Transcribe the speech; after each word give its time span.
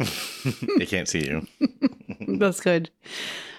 they 0.78 0.86
can't 0.86 1.08
see 1.08 1.26
you. 1.26 1.46
That's 2.38 2.60
good. 2.60 2.90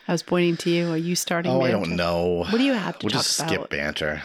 I 0.08 0.12
was 0.14 0.24
pointing 0.24 0.58
to 0.58 0.70
you. 0.70 0.90
Are 0.92 0.98
you 0.98 1.16
starting? 1.16 1.52
Oh, 1.52 1.62
I 1.62 1.72
don't 1.72 1.96
know. 1.96 2.46
What 2.50 2.58
do 2.58 2.64
you 2.64 2.74
have 2.74 2.98
to 3.00 3.06
We'll 3.06 3.12
talk 3.12 3.22
just 3.24 3.40
about? 3.40 3.50
skip 3.52 3.70
banter. 3.70 4.22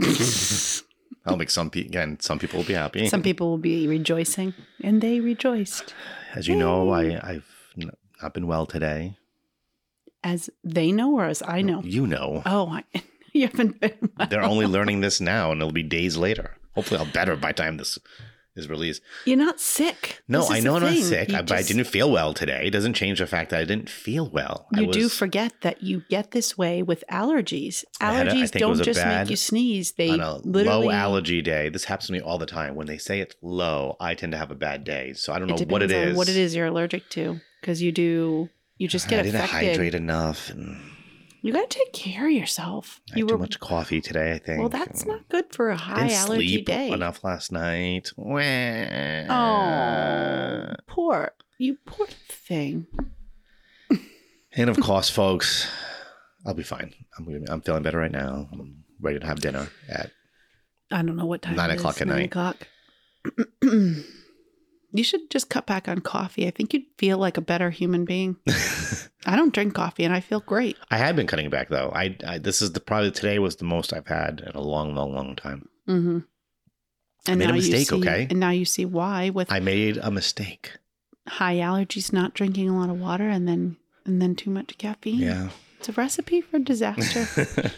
I'll 1.26 1.36
make 1.36 1.50
some 1.50 1.70
people 1.70 1.88
again. 1.88 2.18
Some 2.20 2.38
people 2.38 2.58
will 2.58 2.66
be 2.66 2.74
happy. 2.74 3.08
Some 3.08 3.22
people 3.22 3.48
will 3.50 3.58
be 3.58 3.88
rejoicing, 3.88 4.52
and 4.82 5.00
they 5.00 5.20
rejoiced 5.20 5.94
As 6.34 6.46
you 6.46 6.56
know, 6.56 6.90
I, 6.90 7.18
I've 7.22 7.46
not 8.22 8.34
been 8.34 8.46
well 8.46 8.66
today. 8.66 9.16
as 10.22 10.50
they 10.62 10.92
know 10.92 11.14
or 11.14 11.24
as 11.24 11.42
I 11.46 11.62
know. 11.62 11.80
You 11.82 12.06
know. 12.06 12.42
Oh, 12.44 12.66
I, 12.68 12.84
you 13.32 13.46
haven't 13.46 13.80
been. 13.80 14.10
Well. 14.18 14.28
They're 14.28 14.42
only 14.42 14.66
learning 14.66 15.00
this 15.00 15.20
now, 15.20 15.50
and 15.52 15.60
it'll 15.62 15.72
be 15.72 15.82
days 15.82 16.16
later. 16.18 16.56
Hopefully, 16.74 17.00
I'll 17.00 17.10
better 17.12 17.36
by 17.36 17.52
the 17.52 17.62
time 17.62 17.76
this 17.78 17.98
is 18.56 18.68
released. 18.68 19.02
You're 19.24 19.36
not 19.36 19.60
sick. 19.60 20.22
No, 20.28 20.40
This 20.40 20.50
I 20.52 20.60
know 20.60 20.76
I'm 20.76 20.82
not 20.82 20.94
sick, 20.96 21.32
I- 21.34 21.42
but 21.42 21.52
I 21.52 21.62
didn't 21.62 21.84
feel 21.84 22.10
well 22.10 22.32
today. 22.34 22.66
It 22.66 22.70
doesn't 22.70 22.94
change 22.94 23.18
the 23.18 23.26
fact 23.26 23.50
that 23.50 23.60
I 23.60 23.64
didn't 23.64 23.88
feel 23.90 24.28
well. 24.28 24.66
I 24.74 24.82
You 24.82 24.92
do 24.92 25.08
forget 25.08 25.52
that 25.62 25.82
you 25.82 26.04
get 26.08 26.30
this 26.30 26.56
way 26.56 26.82
with 26.82 27.02
allergies. 27.10 27.84
I 28.00 28.12
had 28.14 28.28
a- 28.28 28.30
I 28.30 28.34
Allergies 28.34 28.54
it 28.56 28.58
don't 28.58 28.82
just 28.82 29.00
bad- 29.00 29.24
make 29.26 29.30
you 29.30 29.36
sneeze; 29.36 29.92
they 29.92 30.10
on 30.10 30.20
a 30.20 30.36
literally 30.38 30.86
low 30.86 30.90
allergy 30.90 31.42
day. 31.42 31.68
This 31.68 31.84
happens 31.84 32.06
to 32.06 32.12
me 32.12 32.20
all 32.20 32.38
the 32.38 32.46
time. 32.46 32.74
When 32.74 32.86
they 32.86 32.98
say 32.98 33.20
it's 33.20 33.34
low, 33.42 33.96
I 34.00 34.14
tend 34.14 34.32
to 34.32 34.38
have 34.38 34.50
a 34.50 34.54
bad 34.54 34.84
day. 34.84 35.12
So 35.14 35.32
I 35.32 35.38
don't 35.38 35.48
know 35.48 35.56
what 35.68 35.82
it 35.82 35.90
is. 35.90 36.16
What 36.16 36.28
it 36.28 36.36
is 36.36 36.54
you're 36.54 36.66
allergic 36.66 37.08
to, 37.10 37.40
because 37.60 37.82
you 37.82 37.92
do. 37.92 38.48
You 38.78 38.88
just 38.88 39.08
get 39.08 39.20
I 39.20 39.22
didn't 39.22 39.40
affected. 39.40 39.68
hydrate 39.68 39.94
enough, 39.94 40.50
and 40.50 40.76
You 41.44 41.52
got 41.52 41.68
to 41.68 41.78
take 41.78 41.92
care 41.92 42.26
of 42.26 42.32
yourself. 42.32 43.02
I 43.12 43.18
you 43.18 43.24
had 43.26 43.28
too 43.28 43.38
much 43.38 43.60
coffee 43.60 44.00
today. 44.00 44.32
I 44.32 44.38
think. 44.38 44.60
well. 44.60 44.70
That's 44.70 45.04
not 45.04 45.28
good 45.28 45.52
for 45.52 45.68
a 45.68 45.76
high 45.76 46.10
allergy 46.14 46.48
sleep 46.54 46.64
day. 46.66 46.88
enough 46.90 47.22
last 47.22 47.52
night. 47.52 48.10
Oh, 48.18 48.24
poor 50.86 51.32
you, 51.58 51.76
poor 51.86 52.06
thing. 52.28 52.86
And 54.56 54.70
of 54.70 54.78
course, 54.80 55.10
folks, 55.10 55.68
I'll 56.46 56.54
be 56.54 56.62
fine. 56.62 56.94
I'm 57.18 57.44
I'm 57.48 57.60
feeling 57.60 57.82
better 57.82 57.98
right 57.98 58.12
now. 58.12 58.48
I'm 58.52 58.84
ready 59.00 59.18
to 59.18 59.26
have 59.26 59.40
dinner 59.40 59.66
at 59.88 60.12
I 60.92 61.02
don't 61.02 61.16
know 61.16 61.26
what 61.26 61.42
time. 61.42 61.56
Nine 61.56 61.72
o'clock 61.72 62.00
at 62.00 62.06
Nine 62.06 62.18
night. 62.18 62.26
o'clock. 62.26 62.68
you 63.62 65.02
should 65.02 65.28
just 65.28 65.50
cut 65.50 65.66
back 65.66 65.88
on 65.88 66.02
coffee. 66.02 66.46
I 66.46 66.52
think 66.52 66.72
you'd 66.72 66.84
feel 66.98 67.18
like 67.18 67.36
a 67.36 67.40
better 67.40 67.70
human 67.70 68.04
being. 68.04 68.36
I 69.26 69.36
don't 69.36 69.54
drink 69.54 69.74
coffee, 69.74 70.04
and 70.04 70.12
I 70.14 70.20
feel 70.20 70.40
great. 70.40 70.76
I 70.90 70.96
have 70.98 71.16
been 71.16 71.26
cutting 71.26 71.50
back 71.50 71.68
though. 71.68 71.90
I, 71.94 72.16
I 72.26 72.38
this 72.38 72.60
is 72.62 72.72
the 72.72 72.80
probably 72.80 73.10
today 73.10 73.38
was 73.38 73.56
the 73.56 73.64
most 73.64 73.92
I've 73.92 74.06
had 74.06 74.40
in 74.46 74.52
a 74.54 74.60
long, 74.60 74.94
long, 74.94 75.14
long 75.14 75.34
time. 75.36 75.68
Mm-hmm. 75.88 76.18
And 77.26 77.38
made 77.38 77.44
a 77.44 77.48
now 77.48 77.54
you 77.54 77.60
mistake, 77.60 77.88
see- 77.88 77.96
okay? 77.96 78.26
And 78.28 78.38
now 78.40 78.50
you 78.50 78.64
see 78.64 78.84
why 78.84 79.30
with 79.30 79.50
I 79.50 79.60
made 79.60 79.96
a 79.96 80.10
mistake. 80.10 80.72
high 81.26 81.56
allergies, 81.56 82.12
not 82.12 82.34
drinking 82.34 82.68
a 82.68 82.78
lot 82.78 82.90
of 82.90 82.98
water, 83.00 83.28
and 83.28 83.48
then 83.48 83.76
and 84.04 84.20
then 84.20 84.34
too 84.36 84.50
much 84.50 84.76
caffeine. 84.76 85.20
Yeah. 85.20 85.48
it's 85.78 85.88
a 85.88 85.92
recipe 85.92 86.42
for 86.42 86.58
disaster. 86.58 87.26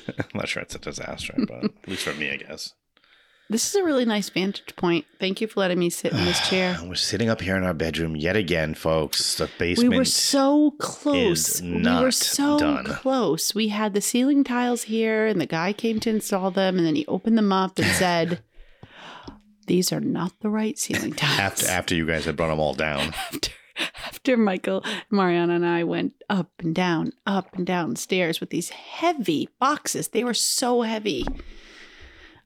I'm 0.19 0.24
not 0.34 0.48
sure 0.48 0.62
it's 0.62 0.74
a 0.74 0.78
disaster, 0.80 1.34
but 1.47 1.64
at 1.64 1.89
least 1.89 2.02
for 2.02 2.14
me, 2.14 2.30
I 2.33 2.36
guess. 2.36 2.74
This 3.48 3.69
is 3.69 3.75
a 3.77 3.84
really 3.84 4.05
nice 4.05 4.28
vantage 4.28 4.75
point. 4.77 5.05
Thank 5.20 5.41
you 5.41 5.47
for 5.47 5.61
letting 5.61 5.78
me 5.78 5.89
sit 5.91 6.12
in 6.12 6.25
this 6.25 6.48
chair. 6.48 6.77
We're 6.84 6.94
sitting 6.94 7.28
up 7.28 7.41
here 7.41 7.56
in 7.56 7.62
our 7.64 7.75
bedroom 7.75 8.16
yet 8.16 8.36
again, 8.36 8.75
folks. 8.75 9.36
The 9.36 9.48
basement. 9.58 9.91
We 9.91 9.98
were 9.98 10.05
so 10.05 10.72
close. 10.78 11.62
We 11.62 11.83
were 11.83 12.11
so 12.11 12.58
done. 12.58 12.84
close. 12.84 13.55
We 13.55 13.69
had 13.69 13.94
the 13.94 14.00
ceiling 14.00 14.42
tiles 14.44 14.84
here, 14.84 15.27
and 15.27 15.41
the 15.41 15.47
guy 15.47 15.72
came 15.72 16.00
to 16.00 16.11
install 16.11 16.50
them, 16.50 16.77
and 16.78 16.86
then 16.86 16.97
he 16.97 17.06
opened 17.06 17.39
them 17.39 17.52
up 17.52 17.78
and 17.78 17.86
said, 17.97 18.42
"These 19.67 19.92
are 19.92 20.00
not 20.00 20.33
the 20.41 20.50
right 20.50 20.78
ceiling 20.78 21.12
tiles." 21.14 21.39
after 21.39 21.67
after 21.69 21.94
you 21.94 22.06
guys 22.06 22.24
had 22.24 22.36
brought 22.36 22.48
them 22.48 22.61
all 22.61 22.74
down. 22.74 23.00
after, 23.33 23.50
after 24.05 24.36
Michael, 24.36 24.84
Mariana, 25.11 25.55
and 25.55 25.67
I 25.67 25.84
went 25.84 26.14
up 26.28 26.50
and 26.58 26.74
down, 26.74 27.12
up 27.27 27.55
and 27.55 27.64
down 27.67 27.94
stairs 27.94 28.41
with 28.41 28.51
these 28.51 28.70
heavy 28.70 29.48
boxes. 29.61 30.08
They 30.08 30.24
were 30.24 30.34
so 30.34 30.83
heavy. 30.83 31.24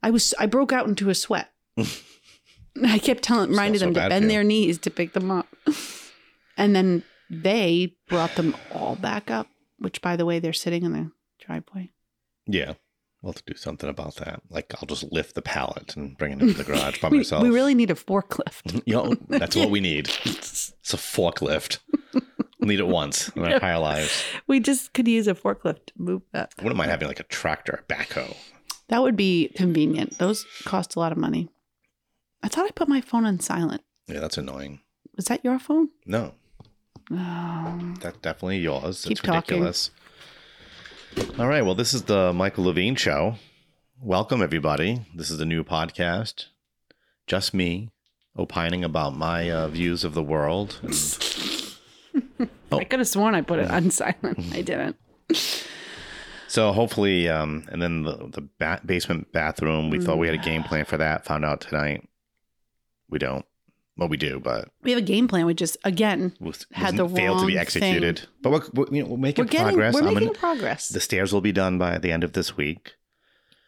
I 0.02 0.10
was 0.10 0.34
I 0.38 0.46
broke 0.46 0.72
out 0.72 0.86
into 0.86 1.10
a 1.10 1.14
sweat. 1.14 1.50
I 2.84 2.98
kept 2.98 3.22
telling, 3.22 3.50
reminding 3.50 3.80
so 3.80 3.86
them 3.86 3.94
to 3.94 4.08
bend 4.08 4.30
their 4.30 4.44
knees 4.44 4.78
to 4.78 4.90
pick 4.90 5.12
them 5.12 5.30
up, 5.30 5.46
and 6.56 6.74
then 6.74 7.02
they 7.28 7.96
brought 8.08 8.34
them 8.36 8.54
all 8.72 8.96
back 8.96 9.30
up. 9.30 9.48
Which, 9.78 10.02
by 10.02 10.16
the 10.16 10.26
way, 10.26 10.38
they're 10.38 10.52
sitting 10.52 10.82
in 10.84 10.92
the 10.92 11.10
driveway. 11.44 11.90
Yeah. 12.46 12.74
We'll 13.22 13.32
have 13.34 13.44
to 13.44 13.52
do 13.52 13.58
something 13.58 13.88
about 13.90 14.16
that. 14.16 14.40
Like 14.48 14.72
I'll 14.76 14.86
just 14.86 15.12
lift 15.12 15.34
the 15.34 15.42
pallet 15.42 15.94
and 15.94 16.16
bring 16.16 16.32
it 16.32 16.40
into 16.40 16.54
the 16.54 16.64
garage 16.64 17.00
by 17.02 17.08
We, 17.10 17.18
myself. 17.18 17.42
we 17.42 17.50
really 17.50 17.74
need 17.74 17.90
a 17.90 17.94
forklift. 17.94 18.82
you 18.86 18.94
know, 18.94 19.14
that's 19.28 19.54
what 19.56 19.68
we 19.70 19.80
need. 19.90 20.08
It's 20.24 20.72
a 20.92 20.96
forklift. 20.96 21.80
We'll 22.14 22.68
need 22.68 22.80
it 22.80 22.86
once 22.86 23.28
in 23.30 23.42
our 23.44 23.50
entire 23.54 23.78
lives. 23.78 24.22
we 24.46 24.58
just 24.60 24.92
could 24.94 25.06
use 25.08 25.26
a 25.28 25.34
forklift 25.34 25.86
to 25.86 25.92
move 25.96 26.22
that. 26.32 26.54
I 26.58 26.62
wouldn't 26.62 26.78
mind 26.78 26.90
having 26.90 27.08
like 27.08 27.20
a 27.20 27.24
tractor, 27.24 27.84
a 27.86 27.92
backhoe. 27.92 28.34
That 28.90 29.02
would 29.02 29.16
be 29.16 29.52
convenient. 29.54 30.18
Those 30.18 30.44
cost 30.64 30.96
a 30.96 30.98
lot 30.98 31.12
of 31.12 31.18
money. 31.18 31.48
I 32.42 32.48
thought 32.48 32.66
I 32.66 32.72
put 32.72 32.88
my 32.88 33.00
phone 33.00 33.24
on 33.24 33.38
silent. 33.38 33.82
Yeah, 34.08 34.18
that's 34.18 34.36
annoying. 34.36 34.80
Was 35.16 35.26
that 35.26 35.44
your 35.44 35.60
phone? 35.60 35.90
No, 36.04 36.34
Oh. 37.12 37.94
that's 38.00 38.18
definitely 38.18 38.58
yours. 38.58 39.02
Keep 39.02 39.12
it's 39.12 39.20
talking. 39.20 39.64
All 41.38 41.46
right. 41.48 41.62
Well, 41.64 41.76
this 41.76 41.94
is 41.94 42.02
the 42.04 42.32
Michael 42.32 42.64
Levine 42.64 42.96
Show. 42.96 43.36
Welcome, 44.02 44.42
everybody. 44.42 45.06
This 45.14 45.30
is 45.30 45.38
the 45.38 45.44
new 45.44 45.62
podcast. 45.62 46.46
Just 47.28 47.54
me 47.54 47.90
opining 48.36 48.82
about 48.82 49.16
my 49.16 49.48
uh, 49.50 49.68
views 49.68 50.02
of 50.02 50.14
the 50.14 50.22
world. 50.22 50.80
And 50.82 52.48
I 52.72 52.84
could 52.84 52.98
have 52.98 53.08
sworn 53.08 53.36
I 53.36 53.42
put 53.42 53.60
it 53.60 53.70
on 53.70 53.90
silent. 53.92 54.52
I 54.52 54.62
didn't. 54.62 54.96
so 56.50 56.72
hopefully, 56.72 57.28
um, 57.28 57.66
and 57.70 57.80
then 57.80 58.02
the, 58.02 58.16
the 58.32 58.48
ba- 58.58 58.80
basement 58.84 59.32
bathroom, 59.32 59.90
we 59.90 60.00
thought 60.00 60.18
we 60.18 60.26
had 60.26 60.34
a 60.38 60.42
game 60.42 60.62
plan 60.62 60.84
for 60.84 60.96
that. 60.98 61.24
Found 61.26 61.44
out 61.44 61.60
tonight 61.60 62.08
we 63.08 63.18
don't. 63.18 63.44
Well, 63.96 64.08
we 64.08 64.16
do, 64.16 64.40
but 64.40 64.68
We 64.82 64.92
have 64.92 64.98
a 64.98 65.04
game 65.04 65.28
plan. 65.28 65.44
We 65.46 65.52
just 65.54 65.76
again 65.84 66.34
was, 66.40 66.66
Had 66.72 66.96
the 66.96 67.06
failed 67.08 67.40
to 67.40 67.46
be 67.46 67.58
executed. 67.58 68.22
But 68.42 68.72
we're, 68.74 68.86
you 68.90 69.02
know, 69.02 69.10
we're 69.10 69.16
making 69.18 69.44
we're 69.44 69.50
getting 69.50 69.66
progress. 69.74 69.94
we're 69.94 70.00
I'm 70.08 70.14
making 70.14 70.28
in- 70.28 70.34
progress. 70.34 70.88
the 70.88 71.00
stairs 71.00 71.32
will 71.32 71.40
be 71.42 71.52
done 71.52 71.76
by 71.78 71.98
the 71.98 72.10
end 72.10 72.24
of 72.24 72.32
this 72.32 72.56
week. 72.56 72.94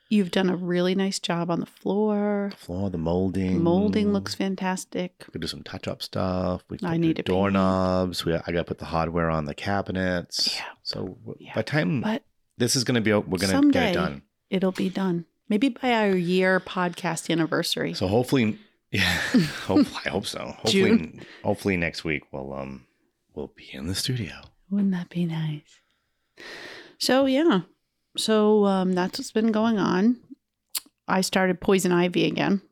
You've 0.09 0.31
done 0.31 0.51
a 0.51 0.57
really 0.57 0.95
nice 0.95 1.19
job 1.19 1.51
on 1.51 1.61
the 1.61 1.67
floor. 1.67 2.49
The 2.51 2.57
floor, 2.59 2.91
the 2.91 2.99
molding, 2.99 3.63
Molding 3.63 4.13
looks 4.13 4.35
fantastic. 4.35 5.15
We 5.27 5.33
could 5.33 5.41
do 5.41 5.47
some 5.49 5.63
touch-up 5.63 6.03
stuff. 6.03 6.63
We 6.69 6.79
I 6.83 6.99
need 6.99 7.23
doorknobs. 7.25 8.25
We 8.25 8.35
I 8.35 8.39
got 8.39 8.53
to 8.53 8.65
put 8.65 8.79
the 8.79 8.85
hardware 8.87 9.31
on 9.31 9.47
the 9.47 9.55
cabinets. 9.55 10.55
Yeah. 10.55 10.65
So 10.83 11.17
Yeah. 11.39 11.55
by 11.55 11.63
time 11.63 12.03
But 12.03 12.25
this 12.59 12.77
is 12.77 12.85
going 12.85 12.95
to 12.97 13.01
be, 13.01 13.13
we're 13.13 13.39
going 13.39 13.63
to 13.63 13.71
get 13.71 13.91
it 13.91 13.95
done. 13.95 14.23
it'll 14.51 14.73
be 14.73 14.89
done. 14.89 15.27
Maybe 15.49 15.69
by 15.69 15.93
our 15.93 16.17
year 16.17 16.61
podcast 16.61 17.31
anniversary. 17.31 17.95
So 17.95 18.07
hopefully, 18.07 18.59
yeah, 18.91 19.19
hope, 19.67 19.87
I 20.07 20.09
hope 20.09 20.27
so. 20.27 20.39
Hopefully, 20.59 20.73
June. 20.73 21.21
hopefully 21.43 21.77
next 21.77 22.05
week 22.05 22.23
we'll 22.33 22.53
um 22.55 22.87
we'll 23.35 23.53
be 23.57 23.69
in 23.73 23.87
the 23.87 23.95
studio. 23.95 24.33
Wouldn't 24.71 24.93
that 24.93 25.11
be 25.11 25.25
nice? 25.27 25.81
So 26.99 27.27
yeah. 27.27 27.63
So 28.17 28.65
um, 28.67 28.93
that's 28.93 29.19
what's 29.19 29.33
been 29.33 29.53
going 29.53 29.79
on. 29.79 30.19
I 31.09 31.21
started 31.23 31.61
Poison 31.61 31.93
Ivy 31.93 32.27
again 32.27 32.63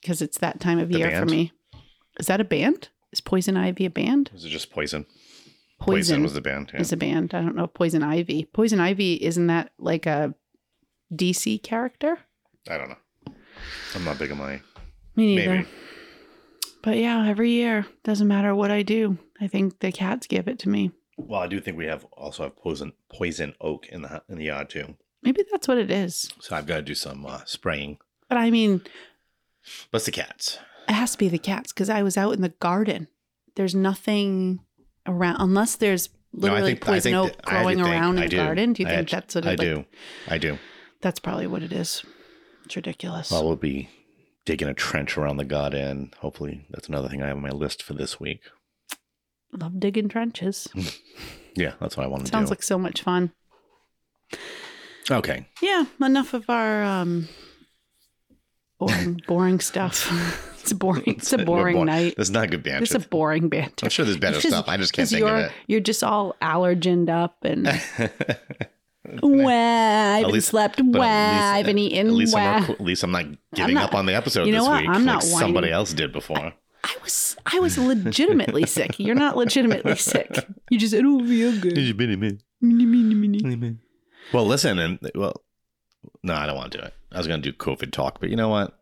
because 0.00 0.20
it's 0.22 0.38
that 0.38 0.60
time 0.60 0.78
of 0.78 0.88
The 0.90 0.98
year 0.98 1.18
for 1.18 1.26
me. 1.26 1.52
Is 2.18 2.26
that 2.26 2.40
a 2.40 2.44
band? 2.44 2.88
Is 3.12 3.20
Poison 3.20 3.56
Ivy 3.56 3.84
a 3.86 3.90
band? 3.90 4.30
Is 4.34 4.44
it 4.44 4.48
just 4.48 4.70
poison? 4.70 5.06
Poison, 5.78 6.22
was 6.22 6.34
the 6.34 6.40
band. 6.40 6.70
Yeah. 6.72 6.80
is 6.80 6.92
a 6.92 6.96
band. 6.96 7.34
I 7.34 7.42
don't 7.42 7.54
know. 7.56 7.66
Poison 7.66 8.02
Ivy. 8.02 8.46
Poison 8.52 8.80
Ivy 8.80 9.14
isn't 9.22 9.46
that 9.48 9.72
like 9.78 10.06
a 10.06 10.34
DC 11.14 11.62
character? 11.62 12.18
I 12.68 12.78
don't 12.78 12.88
know. 12.88 13.34
I'm 13.94 14.04
not 14.04 14.18
big 14.18 14.32
on 14.32 14.38
my. 14.38 14.60
Me 15.14 15.36
neither. 15.36 15.56
Maybe. 15.56 15.68
But 16.82 16.98
yeah, 16.98 17.26
every 17.26 17.50
year 17.50 17.86
doesn't 18.04 18.28
matter 18.28 18.54
what 18.54 18.70
I 18.70 18.82
do. 18.82 19.18
I 19.40 19.48
think 19.48 19.80
the 19.80 19.92
cats 19.92 20.26
give 20.26 20.48
it 20.48 20.58
to 20.60 20.68
me. 20.68 20.92
Well, 21.18 21.40
I 21.40 21.46
do 21.46 21.60
think 21.60 21.76
we 21.76 21.86
have 21.86 22.04
also 22.12 22.44
have 22.44 22.56
poison 22.56 22.92
poison 23.10 23.54
oak 23.60 23.86
in 23.88 24.02
the 24.02 24.22
in 24.28 24.38
the 24.38 24.44
yard 24.44 24.70
too. 24.70 24.96
Maybe 25.22 25.44
that's 25.50 25.66
what 25.66 25.78
it 25.78 25.90
is. 25.90 26.30
So 26.40 26.54
I've 26.54 26.66
got 26.66 26.76
to 26.76 26.82
do 26.82 26.94
some 26.94 27.24
uh, 27.26 27.40
spraying. 27.44 27.98
But 28.28 28.38
I 28.38 28.50
mean, 28.50 28.82
But 29.90 29.98
it's 29.98 30.06
the 30.06 30.12
cats. 30.12 30.58
It 30.88 30.92
has 30.92 31.12
to 31.12 31.18
be 31.18 31.28
the 31.28 31.38
cats 31.38 31.72
because 31.72 31.90
I 31.90 32.02
was 32.02 32.16
out 32.16 32.34
in 32.34 32.42
the 32.42 32.50
garden. 32.60 33.08
There's 33.56 33.74
nothing 33.74 34.60
around 35.06 35.36
unless 35.40 35.76
there's 35.76 36.08
No, 36.32 36.40
literally 36.48 36.72
think- 36.74 36.84
I 36.84 36.86
poison 36.92 37.14
oak 37.14 37.32
that- 37.36 37.44
growing 37.44 37.76
think- 37.78 37.88
around 37.88 38.16
in 38.18 38.22
the 38.24 38.28
do. 38.28 38.36
garden. 38.36 38.72
Do 38.72 38.82
you 38.82 38.88
think 38.88 38.98
act- 39.00 39.10
that's 39.10 39.34
what 39.34 39.44
it 39.44 39.48
I 39.48 39.50
like, 39.52 39.60
do. 39.60 39.84
I 40.28 40.38
do. 40.38 40.58
That's 41.00 41.18
probably 41.20 41.46
what 41.46 41.62
it 41.62 41.72
is. 41.72 42.02
It's 42.64 42.76
ridiculous. 42.76 43.30
Well, 43.30 43.46
we'll 43.46 43.56
be 43.56 43.88
digging 44.44 44.68
a 44.68 44.74
trench 44.74 45.16
around 45.16 45.36
the 45.36 45.44
garden. 45.44 46.12
Hopefully, 46.20 46.66
that's 46.70 46.88
another 46.88 47.08
thing 47.08 47.22
I 47.22 47.28
have 47.28 47.36
on 47.36 47.42
my 47.42 47.50
list 47.50 47.82
for 47.82 47.94
this 47.94 48.18
week. 48.20 48.40
Love 49.52 49.78
digging 49.80 50.08
trenches. 50.08 50.68
Yeah, 51.58 51.72
that's 51.80 51.96
what 51.96 52.04
I 52.04 52.06
want 52.06 52.26
to 52.26 52.30
do. 52.30 52.36
Sounds 52.36 52.50
like 52.50 52.62
so 52.62 52.76
much 52.78 53.00
fun. 53.00 53.32
okay. 55.10 55.46
Yeah, 55.62 55.86
enough 56.02 56.34
of 56.34 56.50
our 56.50 56.82
um 56.82 57.28
boring 58.78 59.22
boring 59.26 59.60
stuff. 59.60 60.52
It's 60.66 60.72
a 60.72 60.74
boring. 60.74 61.02
It's 61.06 61.32
a 61.32 61.38
boring 61.38 61.76
boring. 61.76 61.86
night. 61.86 62.14
That's 62.16 62.30
not 62.30 62.50
good 62.50 62.64
banter. 62.64 62.82
It's 62.82 62.94
a 62.96 62.98
boring 62.98 63.48
banter. 63.48 63.86
I'm 63.86 63.90
sure 63.90 64.04
there's 64.04 64.16
better 64.16 64.40
stuff. 64.40 64.64
I 64.66 64.76
just 64.76 64.92
can't 64.92 65.08
think 65.08 65.24
of 65.24 65.52
You're 65.68 65.78
just 65.78 66.02
all 66.02 66.34
allergened 66.42 67.08
up 67.08 67.36
and 67.42 67.68
it. 67.68 68.70
wah, 69.22 69.48
I 69.48 70.18
haven't 70.18 70.32
least- 70.32 70.48
slept. 70.48 70.80
Wah, 70.82 71.04
I 71.04 71.58
haven't 71.58 71.78
eaten. 71.78 72.08
At 72.08 72.12
least, 72.12 72.34
wah. 72.34 72.40
I'm, 72.40 72.60
not, 72.62 72.70
at 72.70 72.80
least 72.80 73.04
I'm 73.04 73.12
not 73.12 73.26
giving 73.54 73.76
not- 73.76 73.90
up 73.90 73.94
on 73.94 74.06
the 74.06 74.14
episode 74.16 74.46
you 74.46 74.52
know 74.54 74.62
this 74.62 74.68
what? 74.68 74.80
week 74.80 74.90
I'm 74.90 75.04
not 75.04 75.22
like 75.22 75.32
whining. 75.32 75.38
somebody 75.38 75.70
else 75.70 75.92
did 75.92 76.12
before. 76.12 76.52
I 76.82 76.96
was 77.04 77.36
I 77.46 77.60
was 77.60 77.78
legitimately 77.78 78.66
sick. 78.66 78.98
You're 78.98 79.14
not 79.14 79.36
legitimately 79.36 79.94
sick. 79.94 80.48
You 80.68 80.80
just 80.80 80.94
I 80.94 81.00
don't 81.00 81.22
oh, 81.22 81.28
feel 81.28 81.60
good. 81.60 81.76
Well, 84.32 84.46
listen, 84.46 84.80
and 84.80 84.98
well, 85.14 85.44
no, 86.24 86.34
I 86.34 86.46
don't 86.46 86.56
want 86.56 86.72
to 86.72 86.78
do 86.78 86.84
it. 86.84 86.94
I 87.12 87.18
was 87.18 87.28
going 87.28 87.40
to 87.40 87.52
do 87.52 87.56
COVID 87.56 87.92
talk, 87.92 88.18
but 88.18 88.30
you 88.30 88.36
know 88.36 88.48
what? 88.48 88.75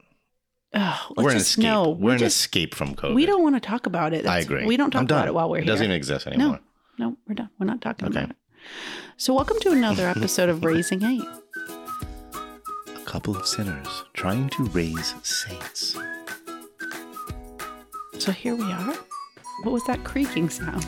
Oh, 0.77 1.07
let's 1.11 1.25
we're 1.25 1.31
an 1.31 1.37
escape. 1.37 1.63
no. 1.65 1.91
we're 1.91 2.13
an 2.15 2.19
just, 2.19 2.37
escape 2.37 2.75
from 2.75 2.95
COVID. 2.97 3.15
we 3.15 3.27
don't 3.27 3.43
want 3.43 3.55
to 3.55 3.61
talk 3.61 3.87
about 3.87 4.13
it. 4.13 4.27
I 4.27 4.41
agree. 4.41 4.67
We 4.67 4.77
don't 4.77 4.91
talk 4.91 5.03
about 5.05 5.29
it 5.29 5.35
while 5.35 5.49
we're 5.49 5.59
it 5.59 5.65
here. 5.65 5.69
It 5.71 5.73
doesn't 5.73 5.85
even 5.85 5.97
exist 5.97 6.27
anymore. 6.27 6.59
No, 6.99 7.11
no, 7.11 7.17
we're 7.29 7.35
done. 7.35 7.51
We're 7.61 7.67
not 7.67 7.81
talking 7.81 8.09
Okay. 8.09 8.19
about 8.19 8.31
it. 8.31 8.37
So, 9.17 9.35
welcome 9.35 9.59
to 9.61 9.71
another 9.71 10.09
episode 10.09 10.49
of 10.49 10.65
Raising 10.65 11.03
Eight. 11.05 11.23
A 12.89 13.05
couple 13.05 13.37
of 13.37 13.47
sinners 13.47 14.05
trying 14.15 14.49
to 14.51 14.65
raise 14.65 15.15
saints. 15.23 15.97
So 18.19 18.33
here 18.33 18.57
we 18.57 18.65
are. 18.65 18.95
What 19.63 19.73
was 19.73 19.85
that 19.85 20.03
creaking 20.03 20.51
sound? 20.51 20.85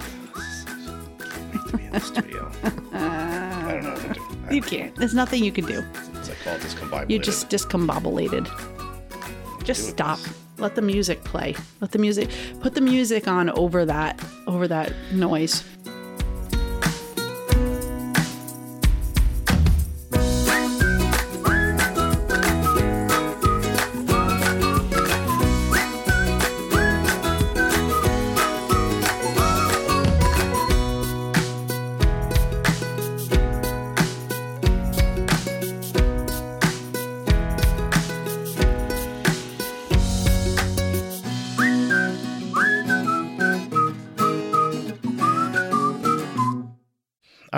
studio. 2.01 2.51
I 2.93 3.69
don't 3.73 3.83
know 3.85 3.91
what 3.91 4.15
to. 4.15 4.21
You 4.55 4.63
can't. 4.63 4.95
There's 4.95 5.15
nothing 5.15 5.43
you 5.43 5.51
can 5.51 5.65
do. 5.67 5.85
It's 6.15 6.29
like 6.29 6.47
all 6.47 6.57
discombobulated. 6.59 7.11
You 7.11 7.19
just 7.19 7.49
discombobulated. 7.49 8.76
Just 9.67 9.89
stop. 9.89 10.21
Let 10.59 10.77
the 10.77 10.81
music 10.81 11.25
play. 11.25 11.57
Let 11.81 11.91
the 11.91 11.99
music. 11.99 12.31
Put 12.61 12.75
the 12.75 12.81
music 12.81 13.27
on 13.27 13.51
over 13.51 13.85
that. 13.85 14.25
Over 14.47 14.69
that 14.69 14.93
noise. 15.13 15.65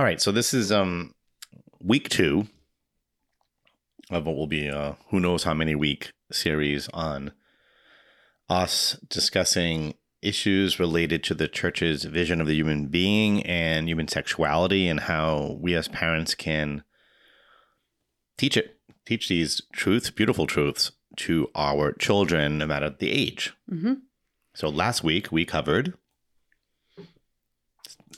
Right, 0.08 0.22
so 0.22 0.32
this 0.32 0.54
is 0.54 0.72
um 0.72 1.14
week 1.80 2.08
two 2.08 2.48
of 4.10 4.24
what 4.24 4.36
will 4.36 4.46
be 4.46 4.70
uh 4.70 4.94
who 5.10 5.20
knows 5.20 5.44
how 5.44 5.52
many 5.52 5.74
week 5.74 6.12
series 6.32 6.88
on 6.94 7.32
us 8.48 8.96
discussing 9.10 9.94
issues 10.22 10.80
related 10.80 11.22
to 11.22 11.34
the 11.34 11.46
church's 11.46 12.04
vision 12.04 12.40
of 12.40 12.46
the 12.46 12.54
human 12.54 12.86
being 12.86 13.42
and 13.44 13.86
human 13.86 14.08
sexuality 14.08 14.88
and 14.88 15.00
how 15.00 15.58
we 15.60 15.74
as 15.74 15.88
parents 15.88 16.34
can 16.34 16.82
teach 18.38 18.56
it 18.56 18.78
teach 19.04 19.28
these 19.28 19.60
truths 19.72 20.10
beautiful 20.10 20.46
truths 20.46 20.92
to 21.16 21.50
our 21.54 21.92
children 21.92 22.56
no 22.56 22.66
matter 22.66 22.88
the 22.88 23.12
age. 23.12 23.52
Hmm 23.68 23.92
so 24.54 24.70
last 24.70 25.04
week 25.04 25.30
we 25.30 25.44
covered 25.44 25.92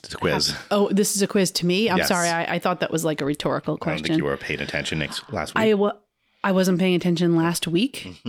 the 0.09 0.17
quiz 0.17 0.55
Oh, 0.71 0.89
this 0.89 1.15
is 1.15 1.21
a 1.21 1.27
quiz 1.27 1.51
to 1.51 1.65
me. 1.65 1.89
I'm 1.89 1.97
Yes. 1.97 2.07
sorry. 2.07 2.29
I, 2.29 2.55
I 2.55 2.59
thought 2.59 2.79
that 2.79 2.91
was 2.91 3.03
like 3.05 3.21
a 3.21 3.25
rhetorical 3.25 3.77
question. 3.77 4.05
I 4.05 4.07
don't 4.07 4.07
think 4.07 4.17
you 4.17 4.25
were 4.25 4.37
paying 4.37 4.61
attention 4.61 4.99
next 4.99 5.31
last 5.31 5.53
week 5.55 5.61
I 5.63 5.73
wa- 5.75 5.97
I 6.43 6.51
wasn't 6.53 6.79
paying 6.79 6.95
attention 6.95 7.35
last 7.35 7.67
week. 7.67 8.07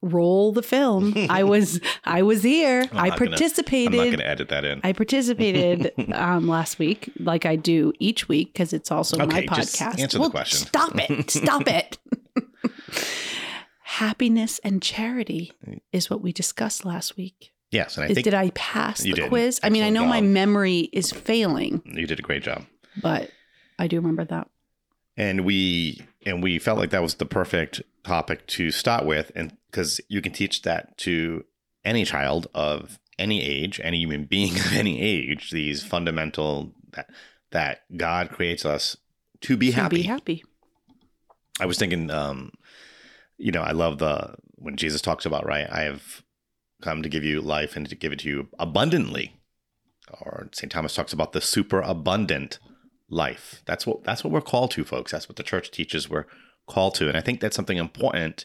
Roll 0.00 0.52
the 0.52 0.62
film. 0.62 1.12
I 1.28 1.42
was 1.42 1.80
I 2.04 2.22
was 2.22 2.44
here. 2.44 2.82
I'm 2.92 2.98
I 2.98 3.08
not 3.08 3.18
gonna- 3.18 3.30
participated. 3.32 3.94
I'm 3.94 3.98
not 3.98 4.04
going 4.06 4.18
to 4.20 4.28
edit 4.28 4.48
that 4.50 4.64
in. 4.64 4.80
I 4.84 4.92
participated 4.92 5.92
um, 6.14 6.46
last 6.46 6.78
week, 6.78 7.10
like 7.18 7.44
I 7.46 7.56
do 7.56 7.92
each 7.98 8.28
week, 8.28 8.52
because 8.52 8.72
it's 8.72 8.92
also 8.92 9.18
Okay, 9.20 9.46
my 9.46 9.56
just 9.56 9.74
podcast. 9.76 9.98
answer 9.98 10.18
the 10.18 10.30
question. 10.30 10.68
Stop 10.68 10.92
it! 10.98 11.30
Stop 11.32 11.66
it! 11.66 11.98
Happiness 13.82 14.60
and 14.62 14.80
charity 14.82 15.52
is 15.92 16.08
what 16.08 16.20
we 16.22 16.32
discussed 16.32 16.84
last 16.84 17.16
week. 17.16 17.50
Yes, 17.70 17.96
and 17.96 18.04
I 18.04 18.08
Is, 18.08 18.14
think 18.14 18.24
did 18.24 18.34
I 18.34 18.50
pass 18.50 19.00
the 19.00 19.12
did. 19.12 19.28
quiz? 19.28 19.60
I 19.62 19.70
mean, 19.70 19.82
I 19.82 19.90
know 19.90 20.04
Excellent 20.04 20.26
my 20.26 20.30
memory 20.32 20.78
is 20.92 21.12
failing, 21.12 21.82
you 21.84 22.06
did 22.06 22.18
a 22.18 22.22
great 22.22 22.42
job. 22.42 22.64
but 23.02 23.30
I 23.78 23.86
do 23.86 23.96
remember 23.96 24.24
that. 24.26 24.48
And 25.16 25.44
we 25.44 26.00
and 26.26 26.42
we 26.42 26.58
felt 26.58 26.78
like 26.78 26.90
that 26.90 27.02
was 27.02 27.14
the 27.14 27.26
perfect 27.26 27.82
topic 28.04 28.46
to 28.48 28.70
start 28.70 29.04
with, 29.04 29.32
and 29.34 29.56
because 29.70 30.00
you 30.08 30.20
can 30.20 30.32
teach 30.32 30.62
that 30.62 30.96
to 30.98 31.44
any 31.84 32.04
child 32.04 32.46
of 32.54 32.98
any 33.18 33.42
age, 33.42 33.80
any 33.82 33.98
human 33.98 34.24
being 34.24 34.54
of 34.56 34.72
any 34.72 35.00
age, 35.00 35.50
these 35.50 35.82
fundamental 35.84 36.72
that 36.92 37.10
that 37.50 37.80
God 37.96 38.30
creates 38.30 38.64
us 38.64 38.96
to 39.40 39.56
be 39.56 39.70
To 39.70 39.76
happy. 39.76 39.96
Be 39.96 40.02
happy. 40.02 40.44
I 41.60 41.66
was 41.66 41.78
thinking, 41.78 42.10
um, 42.10 42.52
you 43.36 43.50
know, 43.50 43.62
I 43.62 43.72
love 43.72 43.98
the 43.98 44.34
when 44.54 44.76
Jesus 44.76 45.00
talks 45.02 45.26
about 45.26 45.44
right. 45.46 45.66
I 45.70 45.82
have 45.82 46.22
come 46.82 47.02
to 47.02 47.08
give 47.08 47.24
you 47.24 47.40
life 47.40 47.76
and 47.76 47.88
to 47.88 47.94
give 47.94 48.12
it 48.12 48.20
to 48.20 48.28
you 48.28 48.48
abundantly. 48.58 49.34
Or 50.20 50.48
St. 50.52 50.72
Thomas 50.72 50.94
talks 50.94 51.12
about 51.12 51.32
the 51.32 51.40
super 51.40 51.80
abundant 51.80 52.58
life. 53.10 53.62
That's 53.66 53.86
what 53.86 54.04
that's 54.04 54.24
what 54.24 54.32
we're 54.32 54.40
called 54.40 54.70
to, 54.72 54.84
folks. 54.84 55.12
That's 55.12 55.28
what 55.28 55.36
the 55.36 55.42
church 55.42 55.70
teaches 55.70 56.08
we're 56.08 56.26
called 56.66 56.94
to, 56.96 57.08
and 57.08 57.16
I 57.16 57.20
think 57.20 57.40
that's 57.40 57.56
something 57.56 57.78
important 57.78 58.44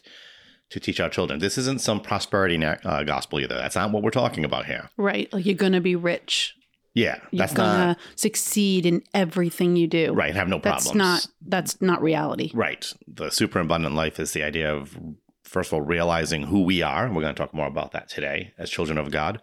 to 0.70 0.80
teach 0.80 0.98
our 1.00 1.08
children. 1.10 1.38
This 1.40 1.58
isn't 1.58 1.80
some 1.80 2.00
prosperity 2.00 2.62
uh, 2.64 3.02
gospel 3.04 3.40
either. 3.40 3.54
That's 3.54 3.76
not 3.76 3.92
what 3.92 4.02
we're 4.02 4.10
talking 4.10 4.44
about 4.44 4.66
here. 4.66 4.88
Right. 4.96 5.30
Like 5.32 5.44
you're 5.44 5.54
going 5.54 5.72
to 5.72 5.80
be 5.80 5.94
rich. 5.94 6.54
Yeah, 6.94 7.18
You're 7.32 7.40
that's 7.40 7.54
going 7.54 7.68
not 7.68 7.98
to 7.98 8.02
succeed 8.18 8.86
in 8.86 9.02
everything 9.12 9.74
you 9.74 9.88
do. 9.88 10.12
right. 10.12 10.32
Have 10.34 10.48
no 10.48 10.60
problems. 10.60 10.84
That's 10.84 10.94
not 10.94 11.26
that's 11.46 11.82
not 11.82 12.00
reality. 12.02 12.50
Right. 12.54 12.86
The 13.08 13.30
super 13.30 13.58
abundant 13.58 13.94
life 13.96 14.20
is 14.20 14.32
the 14.32 14.44
idea 14.44 14.72
of, 14.72 14.96
first 15.54 15.68
of 15.68 15.74
all, 15.74 15.82
realizing 15.82 16.42
who 16.42 16.62
we 16.62 16.82
are. 16.82 17.06
We're 17.08 17.22
going 17.22 17.34
to 17.34 17.38
talk 17.40 17.54
more 17.54 17.68
about 17.68 17.92
that 17.92 18.08
today 18.08 18.52
as 18.58 18.68
children 18.68 18.98
of 18.98 19.12
God. 19.12 19.40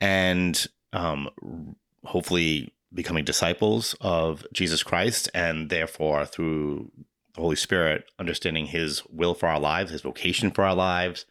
And 0.00 0.66
um, 0.92 1.76
hopefully 2.04 2.74
becoming 2.92 3.24
disciples 3.24 3.94
of 4.00 4.44
Jesus 4.52 4.82
Christ 4.82 5.30
and 5.32 5.70
therefore 5.70 6.26
through 6.26 6.90
the 7.34 7.40
Holy 7.40 7.54
Spirit, 7.56 8.04
understanding 8.18 8.66
his 8.66 9.06
will 9.06 9.34
for 9.34 9.48
our 9.48 9.60
lives, 9.60 9.92
his 9.92 10.02
vocation 10.02 10.50
for 10.50 10.64
our 10.64 10.74
lives, 10.74 11.24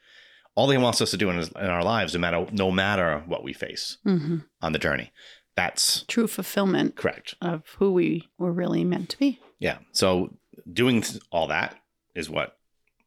all 0.55 0.67
that 0.67 0.73
he 0.73 0.81
wants 0.81 1.01
us 1.01 1.11
to 1.11 1.17
do 1.17 1.29
in, 1.29 1.35
his, 1.35 1.49
in 1.49 1.69
our 1.69 1.83
lives, 1.83 2.13
no 2.13 2.19
matter, 2.19 2.47
no 2.53 2.71
matter 2.71 3.23
what 3.27 3.43
we 3.43 3.51
face 3.51 3.97
hmm 4.03 4.37
on 4.61 4.71
the 4.71 4.79
journey. 4.79 5.11
That's 5.55 6.03
True 6.07 6.27
fulfillment 6.27 6.95
correct. 6.95 7.35
of 7.41 7.63
who 7.77 7.91
we 7.91 8.29
were 8.37 8.53
really 8.53 8.85
meant 8.85 9.09
to 9.09 9.19
be. 9.19 9.39
Yeah. 9.59 9.79
So 9.91 10.37
doing 10.71 11.03
all 11.31 11.47
that 11.47 11.75
is 12.13 12.29
what 12.29 12.57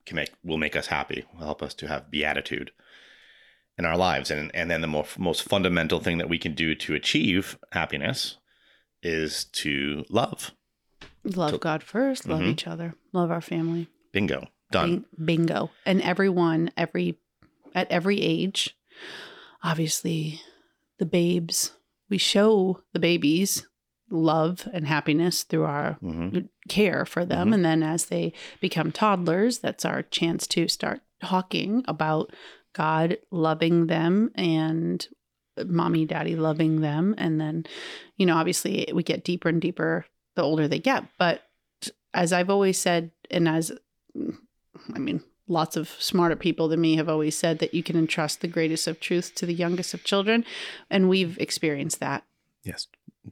can 0.08 0.16
make 0.16 0.32
will 0.42 0.58
make 0.58 0.74
us 0.76 0.86
happy. 0.88 1.24
Will 1.32 1.44
help 1.44 1.62
us 1.62 1.74
to 1.74 1.86
have 1.88 2.10
beatitude 2.10 2.72
in 3.78 3.84
our 3.84 3.96
lives, 3.96 4.30
and 4.30 4.50
and 4.54 4.70
then 4.70 4.80
the 4.80 4.86
mo- 4.88 5.06
most 5.16 5.42
fundamental 5.42 6.00
thing 6.00 6.18
that 6.18 6.28
we 6.28 6.38
can 6.38 6.54
do 6.54 6.74
to 6.74 6.94
achieve 6.94 7.58
happiness 7.72 8.38
is 9.02 9.44
to 9.44 10.04
love. 10.10 10.50
Love 11.22 11.50
So- 11.50 11.58
God 11.58 11.82
first, 11.84 12.26
love 12.26 12.40
Mhm. 12.40 12.48
each 12.50 12.66
other, 12.66 12.94
love 13.12 13.30
our 13.30 13.40
family. 13.40 13.86
Bingo. 14.12 14.48
Done. 14.72 15.04
Bing- 15.16 15.26
bingo. 15.46 15.70
And 15.86 16.02
everyone, 16.02 16.70
every 16.76 17.18
at 17.74 17.88
every 17.90 18.20
age, 18.20 18.74
obviously 19.62 20.40
the 20.98 21.06
babes, 21.06 21.72
we 22.08 22.18
show 22.18 22.82
the 22.92 22.98
babies 22.98 23.67
love 24.10 24.68
and 24.72 24.86
happiness 24.86 25.42
through 25.42 25.64
our 25.64 25.94
hmm 26.00 26.38
care 26.68 27.06
for 27.06 27.24
them. 27.24 27.48
Mhm. 27.48 27.54
And 27.54 27.64
then 27.64 27.82
as 27.82 28.06
they 28.06 28.34
become 28.60 28.92
toddlers, 28.92 29.58
that's 29.58 29.86
our 29.86 30.02
chance 30.02 30.46
to 30.48 30.68
start 30.68 31.00
talking 31.22 31.82
about 31.88 32.30
God 32.74 33.16
loving 33.30 33.86
them 33.86 34.30
and 34.34 35.06
mommy, 35.66 36.04
daddy 36.04 36.36
loving 36.36 36.82
them. 36.82 37.14
And 37.16 37.40
then, 37.40 37.64
you 38.16 38.26
know, 38.26 38.36
obviously 38.36 38.86
we 38.92 39.02
get 39.02 39.24
deeper 39.24 39.48
and 39.48 39.62
deeper 39.62 40.04
the 40.34 40.42
older 40.42 40.68
they 40.68 40.78
get. 40.78 41.04
But 41.18 41.42
as 42.12 42.32
I've 42.34 42.50
always 42.50 42.78
said, 42.78 43.10
and 43.30 43.48
as 43.48 43.72
I 44.94 44.98
mean, 44.98 45.22
lots 45.46 45.76
of 45.76 45.88
smarter 45.98 46.36
people 46.36 46.68
than 46.68 46.80
me 46.80 46.96
have 46.96 47.08
always 47.08 47.36
said 47.36 47.58
that 47.60 47.72
you 47.74 47.82
can 47.82 47.96
entrust 47.96 48.42
the 48.42 48.48
greatest 48.48 48.86
of 48.86 49.00
truth 49.00 49.34
to 49.36 49.46
the 49.46 49.54
youngest 49.54 49.94
of 49.94 50.04
children. 50.04 50.44
And 50.90 51.08
we've 51.08 51.38
experienced 51.38 52.00
that. 52.00 52.24
Yes. 52.62 52.86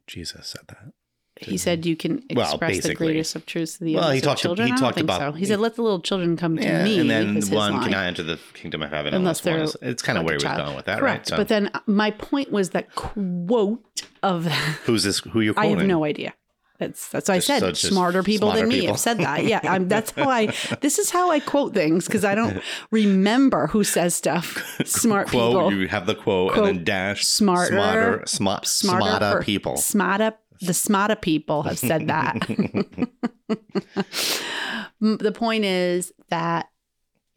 Jesus 0.07 0.47
said 0.49 0.63
that. 0.69 0.93
he 1.39 1.59
said 1.59 1.85
you 1.85 1.97
can 1.97 2.23
Well, 2.35 2.49
express 2.49 2.83
the 2.83 2.95
greatest 2.95 3.37
of 3.37 3.45
truths 3.45 3.77
to 3.77 3.85
the 3.85 3.95
Well, 3.97 4.11
he 4.11 4.23
talked- 4.23 4.41
children. 4.41 4.69
he 4.69 4.75
talked 4.77 4.99
about- 4.99 5.21
so. 5.21 5.33
He 5.33 5.45
said, 5.45 5.61
"Let 5.61 5.75
the 5.77 5.83
little 5.83 6.01
children 6.01 6.35
come 6.37 6.57
to 6.57 6.63
Yeah, 6.63 6.83
me." 6.83 6.99
and 6.99 7.11
then 7.11 7.35
one 7.51 7.75
line. 7.75 7.85
cannot 7.85 8.07
enter 8.07 8.23
the 8.23 8.39
kingdom 8.55 8.83
of 8.83 8.89
heaven 8.91 9.13
Unless 9.13 9.45
unless, 9.45 9.77
they're. 9.79 9.91
It's 9.91 10.03
kind 10.03 10.17
of 10.17 10.23
like 10.25 10.29
where 10.31 10.39
he 10.39 10.47
was 10.49 10.65
going 10.65 10.77
with 10.77 10.87
that, 10.87 10.99
Correct. 10.99 11.19
right? 11.19 11.27
So, 11.29 11.37
But 11.37 11.49
then 11.49 11.71
my 11.87 12.11
point 12.11 12.51
was 12.51 12.71
that 12.71 12.95
quote 12.95 13.83
of 14.23 14.47
who's 14.87 15.03
this? 15.03 15.19
Who 15.19 15.41
you? 15.43 15.53
I 15.59 15.67
have 15.67 15.83
no 15.87 16.05
idea. 16.05 16.33
That's 16.79 17.09
that's 17.09 17.29
what 17.29 17.35
I 17.37 17.39
said. 17.39 17.77
Smarter 17.77 18.23
people 18.23 18.49
smarter 18.49 18.61
than 18.61 18.69
me 18.69 18.81
people. 18.81 18.95
have 18.95 19.01
said 19.01 19.19
that. 19.19 19.45
Yeah, 19.45 19.61
I'm, 19.65 19.89
that's 19.89 20.11
how 20.11 20.29
I. 20.29 20.53
This 20.81 20.99
is 20.99 21.11
how 21.11 21.31
I 21.31 21.41
quote 21.41 21.75
things 21.75 22.07
because 22.07 22.25
I 22.25 22.35
don't 22.35 22.63
remember 22.91 23.67
who 23.69 23.83
says 23.85 24.15
stuff. 24.15 24.63
Smart 24.85 25.29
quote. 25.29 25.53
people, 25.71 25.73
You 25.73 25.89
have 25.89 26.07
the 26.07 26.15
quote, 26.15 26.53
Quote, 26.53 26.69
and 26.69 26.79
then 26.79 26.85
dash 26.85 27.25
smarter- 27.27 27.73
smarter, 27.75 28.23
smart, 28.27 28.67
smarter 28.67 29.17
smarter 29.19 29.43
people. 29.43 29.77
Smarter, 29.77 30.33
the 30.61 30.75
smarter 30.75 31.17
people 31.17 31.63
have 31.65 31.79
said 31.79 32.09
that. 32.09 32.47
The 35.01 35.33
point 35.33 35.65
is 35.65 36.13
that 36.31 36.69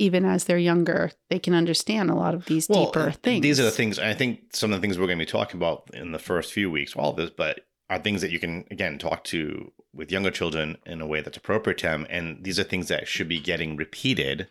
even 0.01 0.23
as 0.23 0.45
they're 0.45 0.57
younger, 0.57 1.11
they 1.29 1.39
can 1.39 1.53
understand 1.53 2.09
a 2.09 2.15
lot 2.15 2.33
of 2.33 2.45
these 2.45 2.67
deeper 2.67 3.11
things. 3.11 3.41
These 3.43 3.59
are 3.59 3.63
the 3.63 3.71
things. 3.71 3.99
I 3.99 4.13
think 4.13 4.55
some 4.55 4.71
of 4.71 4.79
the 4.79 4.81
things 4.81 4.97
we're 4.97 5.07
going 5.07 5.19
to 5.19 5.25
be 5.25 5.29
talking 5.29 5.57
about 5.57 5.89
in 5.93 6.13
the 6.13 6.19
first 6.19 6.53
few 6.53 6.71
weeks, 6.71 6.95
all 6.95 7.11
of 7.11 7.17
this, 7.17 7.29
but 7.29 7.59
are 7.89 7.99
things 7.99 8.21
that 8.21 8.31
you 8.31 8.39
can 8.39 8.65
again 8.69 8.97
talk 8.97 9.23
to 9.25 9.71
with 9.93 10.11
younger 10.11 10.31
children 10.31 10.77
in 10.85 11.01
a 11.01 11.07
way 11.07 11.21
that's 11.21 11.37
appropriate 11.37 11.79
to 11.79 11.87
them. 11.87 12.05
And 12.09 12.43
these 12.43 12.59
are 12.59 12.63
things 12.63 12.87
that 12.87 13.07
should 13.07 13.27
be 13.27 13.39
getting 13.39 13.75
repeated 13.75 14.47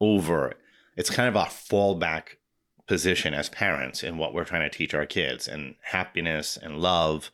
over. 0.00 0.54
It's 0.96 1.10
kind 1.10 1.28
of 1.28 1.36
a 1.36 1.46
fallback 1.46 2.36
position 2.86 3.34
as 3.34 3.48
parents 3.48 4.02
in 4.02 4.18
what 4.18 4.34
we're 4.34 4.44
trying 4.44 4.68
to 4.68 4.76
teach 4.76 4.94
our 4.94 5.06
kids, 5.06 5.48
and 5.48 5.76
happiness 5.82 6.56
and 6.60 6.78
love 6.78 7.30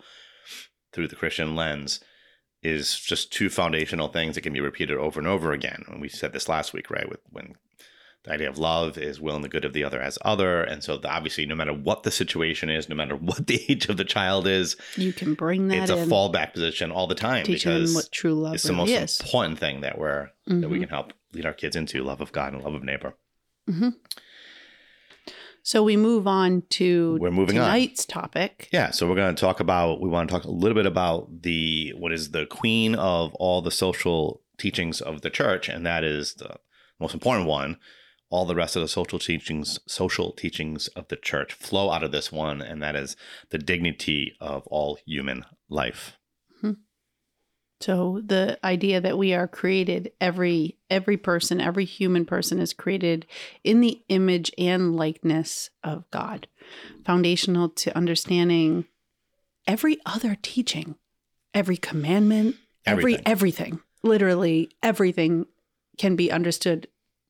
through 0.92 1.08
the 1.08 1.16
Christian 1.16 1.56
lens 1.56 2.00
is 2.62 2.99
just 2.99 3.32
two 3.32 3.49
foundational 3.49 4.08
things 4.08 4.35
that 4.35 4.40
can 4.42 4.52
be 4.52 4.61
repeated 4.61 4.97
over 4.97 5.20
and 5.20 5.28
over 5.28 5.52
again. 5.52 5.85
And 5.88 6.00
we 6.00 6.08
said 6.08 6.32
this 6.32 6.49
last 6.49 6.73
week, 6.73 6.90
right? 6.90 7.08
With 7.08 7.20
when 7.30 7.54
the 8.25 8.32
idea 8.32 8.48
of 8.48 8.58
love 8.58 8.98
is 8.98 9.20
willing 9.20 9.42
the 9.42 9.48
good 9.48 9.64
of 9.64 9.72
the 9.72 9.84
other 9.84 10.00
as 10.02 10.18
other. 10.22 10.62
And 10.62 10.82
so 10.82 10.98
the, 10.98 11.08
obviously, 11.08 11.46
no 11.46 11.54
matter 11.54 11.72
what 11.72 12.02
the 12.02 12.10
situation 12.10 12.68
is, 12.68 12.88
no 12.88 12.94
matter 12.96 13.16
what 13.28 13.46
the 13.46 13.64
age 13.68 13.88
of 13.88 13.96
the 13.96 14.04
child 14.04 14.46
is, 14.46 14.76
you 14.96 15.12
can 15.12 15.34
bring 15.34 15.68
that 15.68 15.82
it's 15.82 15.90
a 15.90 15.98
in, 15.98 16.08
fallback 16.08 16.52
position 16.52 16.90
all 16.90 17.06
the 17.06 17.14
time 17.14 17.44
teaching 17.44 17.70
them 17.72 17.80
because 17.82 17.94
what 17.94 18.12
true 18.12 18.34
love 18.34 18.54
it's 18.54 18.64
the 18.64 18.72
most 18.72 18.90
is. 18.90 19.20
important 19.20 19.58
thing 19.58 19.80
that 19.82 19.98
we're 19.98 20.30
that 20.46 20.68
we 20.68 20.78
Mhm. 20.78 20.80
can 20.80 20.88
help 20.88 21.12
lead 21.32 21.46
our 21.46 21.52
kids 21.52 21.76
into 21.76 22.02
love 22.02 22.20
of 22.20 22.32
God 22.32 22.52
and 22.54 22.62
love 22.62 22.75
of 22.75 22.82
neighbor. 22.82 23.14
So 25.62 25.82
we 25.82 25.96
move 25.98 26.26
on 26.26 26.62
to 26.70 27.18
We're 27.20 27.30
moving 27.30 27.58
on. 27.58 27.64
tonight's 27.66 28.06
topic. 28.06 28.68
Yeah, 28.72 28.90
so 28.90 29.06
we're 29.06 29.16
going 29.16 29.34
to 29.34 29.40
talk 29.40 29.60
about. 29.60 30.00
We 30.00 30.08
want 30.08 30.30
to 30.30 30.34
talk 30.34 30.44
a 30.44 30.50
little 30.50 30.75
bit 30.75 30.87
about 30.87 31.42
the 31.42 31.92
what 31.98 32.10
is 32.12 32.30
the 32.30 32.46
queen 32.46 32.94
of 32.94 33.34
all 33.34 33.60
the 33.60 33.70
social 33.70 34.40
teachings 34.56 35.02
of 35.02 35.20
the 35.20 35.28
church, 35.28 35.68
and 35.68 35.84
that 35.84 36.04
is 36.04 36.34
the 36.34 36.56
most 36.98 37.12
important 37.12 37.46
one. 37.46 37.76
All 38.30 38.44
the 38.44 38.54
rest 38.54 38.76
of 38.76 38.82
the 38.82 38.88
social 38.88 39.18
teachings, 39.18 39.80
social 39.87 40.32
teachings 40.32 40.88
of 40.88 41.08
the 41.08 41.16
church, 41.16 41.54
flow 41.54 41.90
out 41.90 42.02
of 42.02 42.12
this 42.12 42.30
one, 42.30 42.61
and 42.61 42.82
that 42.82 42.94
is 42.94 43.16
the 43.50 43.58
dignity 43.58 44.37
of 44.40 44.66
all 44.66 44.99
human 45.06 45.44
life. 45.70 46.18
Hmm. 46.61 46.73
So 47.80 48.20
the 48.25 48.58
idea 48.64 49.00
that 49.00 49.16
we 49.16 49.32
are 49.32 49.49
created 49.49 50.12
every 50.20 50.76
every 50.90 51.16
person, 51.16 51.61
every 51.61 51.85
human 51.85 52.26
person 52.26 52.58
is 52.58 52.73
created 52.73 53.26
in 53.64 53.80
the 53.80 54.02
image 54.08 54.52
and 54.58 54.97
likeness 54.97 55.70
of 55.82 56.11
God. 56.11 56.49
Foundational 57.06 57.70
to 57.70 57.97
understanding 57.97 58.85
every 59.66 59.99
other 60.04 60.37
teaching, 60.42 60.97
every 61.54 61.76
commandment, 61.76 62.56
every 62.85 63.14
Everything. 63.14 63.23
everything. 63.26 63.80
Literally 64.02 64.70
everything 64.82 65.47
can 65.99 66.14
be 66.14 66.30
understood 66.30 66.88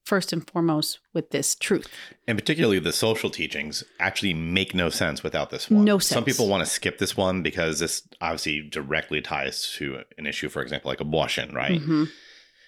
first 0.08 0.32
and 0.32 0.48
foremost 0.50 0.98
with 1.12 1.30
this 1.30 1.54
truth. 1.54 1.86
And 2.26 2.38
particularly 2.38 2.78
the 2.78 2.92
social 2.92 3.28
teachings 3.30 3.84
actually 4.00 4.32
make 4.34 4.74
no 4.74 4.88
sense 4.88 5.22
without 5.22 5.50
this 5.50 5.70
one. 5.70 5.84
No 5.84 5.98
sense. 5.98 6.14
Some 6.16 6.24
people 6.24 6.48
want 6.48 6.64
to 6.64 6.70
skip 6.70 6.98
this 6.98 7.16
one 7.16 7.42
because 7.42 7.78
this 7.78 8.08
obviously 8.20 8.62
directly 8.62 9.20
ties 9.20 9.70
to 9.76 10.02
an 10.16 10.26
issue, 10.26 10.48
for 10.48 10.62
example, 10.62 10.88
like 10.90 11.00
abortion, 11.00 11.54
right? 11.54 11.80
Mhm. 11.80 12.08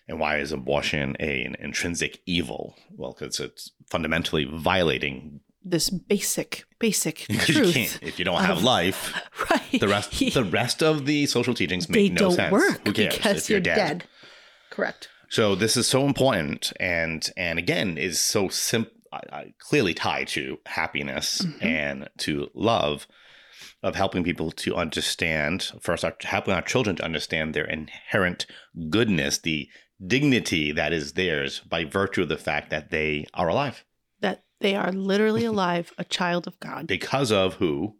And 0.09 0.20
why 0.20 0.38
is 0.38 0.52
abortion 0.52 1.16
a, 1.20 1.44
an 1.44 1.56
intrinsic 1.61 2.20
evil? 2.26 2.76
Well, 2.97 3.12
because 3.18 3.40
it's 3.40 3.70
fundamentally 3.88 4.44
violating. 4.44 5.40
This 5.64 5.88
basic 5.90 6.64
basic 6.78 7.28
you 7.30 7.38
truth. 7.38 7.75
can't, 7.75 7.99
if 8.02 8.18
you 8.18 8.25
don't 8.25 8.40
have 8.42 8.59
of- 8.59 8.64
life, 8.64 9.14
right. 9.50 9.80
the 9.80 9.88
rest 9.88 10.11
the 10.35 10.44
rest 10.44 10.82
of 10.82 11.06
the 11.06 11.26
social 11.26 11.54
teachings 11.54 11.88
make 11.88 12.12
no 12.12 12.30
sense. 12.30 12.52
Who 12.85 12.92
cares 12.92 13.14
because 13.16 13.37
if 13.44 13.50
you're, 13.50 13.56
you're 13.59 13.62
dead? 13.62 13.76
dead. 13.76 14.04
Correct. 14.70 15.09
So 15.30 15.54
this 15.54 15.76
is 15.76 15.87
so 15.87 16.04
important, 16.06 16.72
and 16.80 17.28
and 17.37 17.58
again 17.58 17.96
is 17.96 18.20
so 18.20 18.49
simple, 18.49 18.92
clearly 19.58 19.94
tied 19.94 20.28
to 20.28 20.58
happiness 20.66 21.40
Mhm. 21.42 21.62
and 21.64 22.08
to 22.18 22.50
love, 22.54 23.06
of 23.82 23.94
helping 23.96 24.25
people 24.25 24.50
to 24.50 24.75
understand 24.76 25.70
first, 25.80 26.04
our, 26.04 26.16
helping 26.22 26.52
our 26.54 26.62
children 26.62 26.96
to 26.96 27.04
understand 27.04 27.54
their 27.54 27.64
inherent 27.64 28.46
goodness, 28.88 29.38
the 29.38 29.68
dignity 30.04 30.72
that 30.72 30.92
is 30.92 31.12
theirs 31.12 31.60
by 31.60 31.84
virtue 31.84 32.22
of 32.22 32.28
the 32.28 32.38
fact 32.38 32.70
that 32.70 32.90
they 32.90 33.26
are 33.34 33.49
alive 33.49 33.84
that 34.20 34.44
they 34.60 34.75
are 34.75 34.92
literally 34.92 35.44
alive, 35.54 35.92
a 35.99 36.04
child 36.04 36.46
of 36.46 36.58
God. 36.60 36.87
because 36.87 37.30
of 37.32 37.54
who 37.54 37.96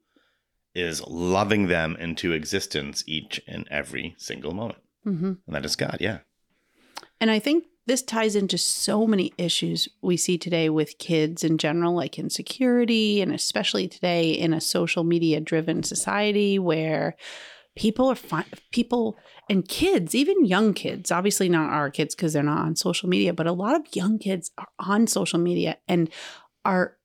is 0.75 1.01
loving 1.07 1.67
them 1.69 1.97
into 1.99 2.33
existence 2.33 3.03
each 3.07 3.41
and 3.47 3.67
every 3.71 4.15
single 4.19 4.53
moment, 4.53 4.81
hmm 5.05 5.33
and 5.47 5.55
that 5.55 5.65
is 5.65 5.77
God. 5.77 5.97
Yeah. 6.01 6.19
And 7.21 7.31
I 7.31 7.39
think 7.39 7.65
this 7.87 8.03
ties 8.03 8.37
into 8.37 8.57
so 8.57 9.07
many 9.07 9.33
issues 9.37 9.89
we 10.01 10.17
see 10.17 10.39
today 10.39 10.71
with 10.71 10.99
kids 10.99 11.43
in 11.45 11.59
general, 11.59 11.95
like 11.95 12.19
insecurity, 12.19 13.21
and 13.21 13.33
especially 13.33 13.89
today 13.89 14.31
in 14.31 14.55
a 14.55 14.61
social 14.61 15.05
media 15.05 15.41
driven 15.41 15.83
society 15.83 16.59
where 16.59 17.17
people 17.77 18.11
are 18.11 18.15
fi- 18.17 18.47
people 18.71 19.19
and 19.49 19.67
kids, 19.67 20.15
even 20.15 20.45
young 20.45 20.75
kids, 20.75 21.11
obviously 21.11 21.49
not 21.49 21.71
our 21.71 21.91
kids 21.91 22.15
because 22.15 22.33
they're 22.33 22.43
not 22.43 22.65
on 22.65 22.77
social 22.77 23.09
media, 23.09 23.33
but 23.33 23.47
a 23.47 23.53
lot 23.53 23.75
of 23.75 23.95
young 23.95 24.19
kids 24.19 24.51
are 24.59 24.69
on 24.79 25.07
social 25.07 25.39
media 25.39 25.77
and 25.89 26.11
are 26.65 26.97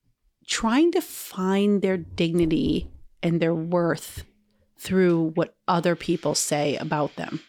trying 0.46 0.92
to 0.92 1.00
find 1.00 1.82
their 1.82 1.96
dignity 1.96 2.90
and 3.22 3.40
their 3.40 3.54
worth 3.54 4.24
through 4.78 5.32
what 5.34 5.56
other 5.66 5.96
people 5.96 6.34
say 6.34 6.76
about 6.76 7.16
them. 7.16 7.40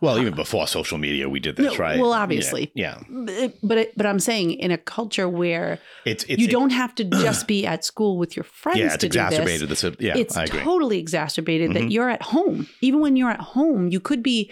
Well, 0.00 0.18
even 0.18 0.34
before 0.34 0.66
social 0.66 0.96
media, 0.98 1.28
we 1.28 1.40
did 1.40 1.56
this, 1.56 1.72
No, 1.72 1.76
right? 1.78 2.00
well, 2.00 2.12
obviously. 2.14 2.72
Yeah. 2.74 3.00
But 3.08 3.54
but, 3.62 3.78
it, 3.78 3.96
but 3.96 4.06
I'm 4.06 4.18
saying 4.18 4.52
in 4.52 4.70
a 4.70 4.78
culture 4.78 5.28
where 5.28 5.78
It's, 6.06 6.24
it's 6.24 6.40
you 6.40 6.48
don't 6.48 6.70
have 6.70 6.94
to 6.96 7.04
just 7.26 7.46
be 7.46 7.66
at 7.66 7.84
school 7.84 8.16
with 8.18 8.34
your 8.36 8.44
friends 8.44 8.78
yeah, 8.78 8.94
it's 8.94 9.04
exacerbated. 9.04 9.68
this. 9.68 9.82
This, 9.82 9.96
yeah, 10.00 10.16
it's 10.16 10.36
I 10.36 10.44
agree. 10.44 10.60
totally 10.60 10.98
exacerbated 10.98 11.70
Mhm. 11.70 11.74
that 11.74 11.90
you're 11.92 12.08
at 12.10 12.22
home. 12.22 12.66
Even 12.80 13.00
when 13.00 13.16
you're 13.16 13.30
at 13.30 13.40
home, 13.40 13.88
you 13.88 14.00
could 14.00 14.22
be 14.22 14.50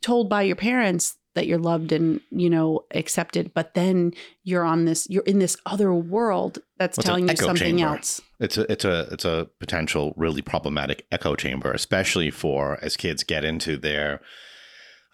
told 0.00 0.28
by 0.28 0.42
your 0.42 0.56
parents 0.56 1.16
that 1.34 1.46
you're 1.48 1.58
loved 1.58 1.90
and 1.90 2.20
you 2.30 2.48
know 2.48 2.84
accepted, 2.92 3.52
but 3.54 3.74
then 3.74 4.12
you're 4.44 4.64
on 4.64 4.84
this 4.84 5.06
you're 5.10 5.24
in 5.24 5.38
this 5.40 5.56
other 5.66 5.92
world 5.92 6.58
that's 6.78 6.96
Well, 6.98 7.04
telling 7.04 7.28
you 7.28 7.36
something 7.36 7.78
chamber. 7.78 7.96
else. 7.96 8.20
It's 8.40 8.56
a 8.56 8.70
it's 8.70 8.84
a 8.84 9.08
it's 9.10 9.24
a 9.24 9.48
potential 9.58 10.14
really 10.16 10.42
problematic 10.42 11.06
echo 11.10 11.34
chamber, 11.34 11.72
especially 11.72 12.30
for 12.30 12.78
as 12.82 12.96
kids 12.96 13.24
get 13.24 13.44
into 13.44 13.76
their 13.76 14.20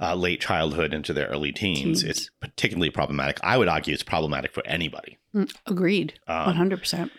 uh, 0.01 0.15
late 0.15 0.41
childhood 0.41 0.95
into 0.95 1.13
their 1.13 1.27
early 1.29 1.53
teens. 1.53 2.03
Teens. 2.03 2.05
It's 2.05 2.31
particularly 2.41 2.91
problematic. 2.91 3.39
I 3.43 3.57
would 3.59 3.69
argue 3.69 3.93
it's 3.95 4.03
problematic 4.03 4.53
for 4.53 4.67
anybody. 4.67 5.19
Mm, 5.35 5.53
Agreed. 5.67 6.15
Um, 6.27 6.55
hundred 6.55 6.79
percent. 6.79 7.13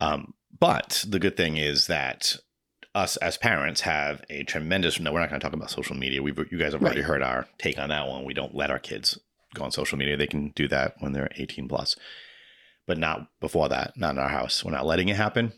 um, 0.00 0.34
but 0.58 1.04
the 1.08 1.18
good 1.18 1.36
thing 1.36 1.56
is 1.56 1.86
that 1.86 2.36
us 2.94 3.16
as 3.18 3.36
parents 3.36 3.82
have 3.82 4.22
a 4.30 4.42
tremendous. 4.44 4.98
No, 4.98 5.12
we're 5.12 5.20
not 5.20 5.28
going 5.28 5.40
to 5.40 5.44
talk 5.44 5.52
about 5.54 5.70
social 5.70 5.96
media. 5.96 6.22
We 6.22 6.30
have 6.32 6.46
you 6.50 6.58
guys 6.58 6.72
have 6.72 6.82
already 6.82 7.00
Right. 7.00 7.06
heard 7.08 7.22
our 7.22 7.46
take 7.58 7.78
on 7.78 7.90
that 7.90 8.06
one. 8.08 8.24
We 8.24 8.32
don't 8.34 8.54
let 8.54 8.70
our 8.70 8.78
kids 8.78 9.18
go 9.54 9.64
on 9.64 9.70
social 9.70 9.98
media. 9.98 10.16
They 10.16 10.26
can 10.26 10.50
do 10.56 10.66
that 10.68 10.94
when 11.00 11.12
they're 11.12 11.30
18 11.36 11.68
plus, 11.68 11.96
but 12.86 12.96
not 12.98 13.28
before 13.40 13.68
that. 13.68 13.96
Not 13.98 14.14
in 14.14 14.18
our 14.18 14.28
house. 14.30 14.64
We're 14.64 14.72
not 14.72 14.86
letting 14.86 15.08
it 15.10 15.16
happen. 15.16 15.52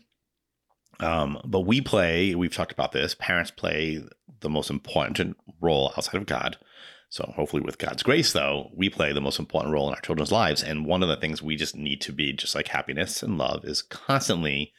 Um, 0.99 1.39
but 1.45 1.61
we 1.61 1.81
play. 1.81 2.35
We've 2.35 2.53
talked 2.53 2.71
about 2.71 2.91
this. 2.91 3.15
Parents 3.15 3.51
play 3.51 4.03
the 4.41 4.49
most 4.49 4.69
important 4.69 5.37
role 5.61 5.93
outside 5.97 6.15
of 6.15 6.25
God. 6.25 6.57
So 7.09 7.33
hopefully, 7.35 7.63
with 7.63 7.79
God's 7.79 8.03
grace, 8.03 8.33
though, 8.33 8.69
we 8.75 8.89
play 8.89 9.13
the 9.13 9.21
most 9.21 9.39
important 9.39 9.73
role 9.73 9.87
in 9.87 9.95
our 9.95 10.01
children's 10.01 10.31
lives. 10.31 10.61
And 10.61 10.85
one 10.85 11.01
of 11.01 11.09
the 11.09 11.17
things 11.17 11.41
we 11.41 11.55
just 11.55 11.75
need 11.75 12.01
to 12.01 12.11
be, 12.11 12.33
just 12.33 12.53
like 12.53 12.67
happiness 12.67 13.23
and 13.23 13.37
love, 13.37 13.65
is 13.65 13.81
constantly 13.81 14.73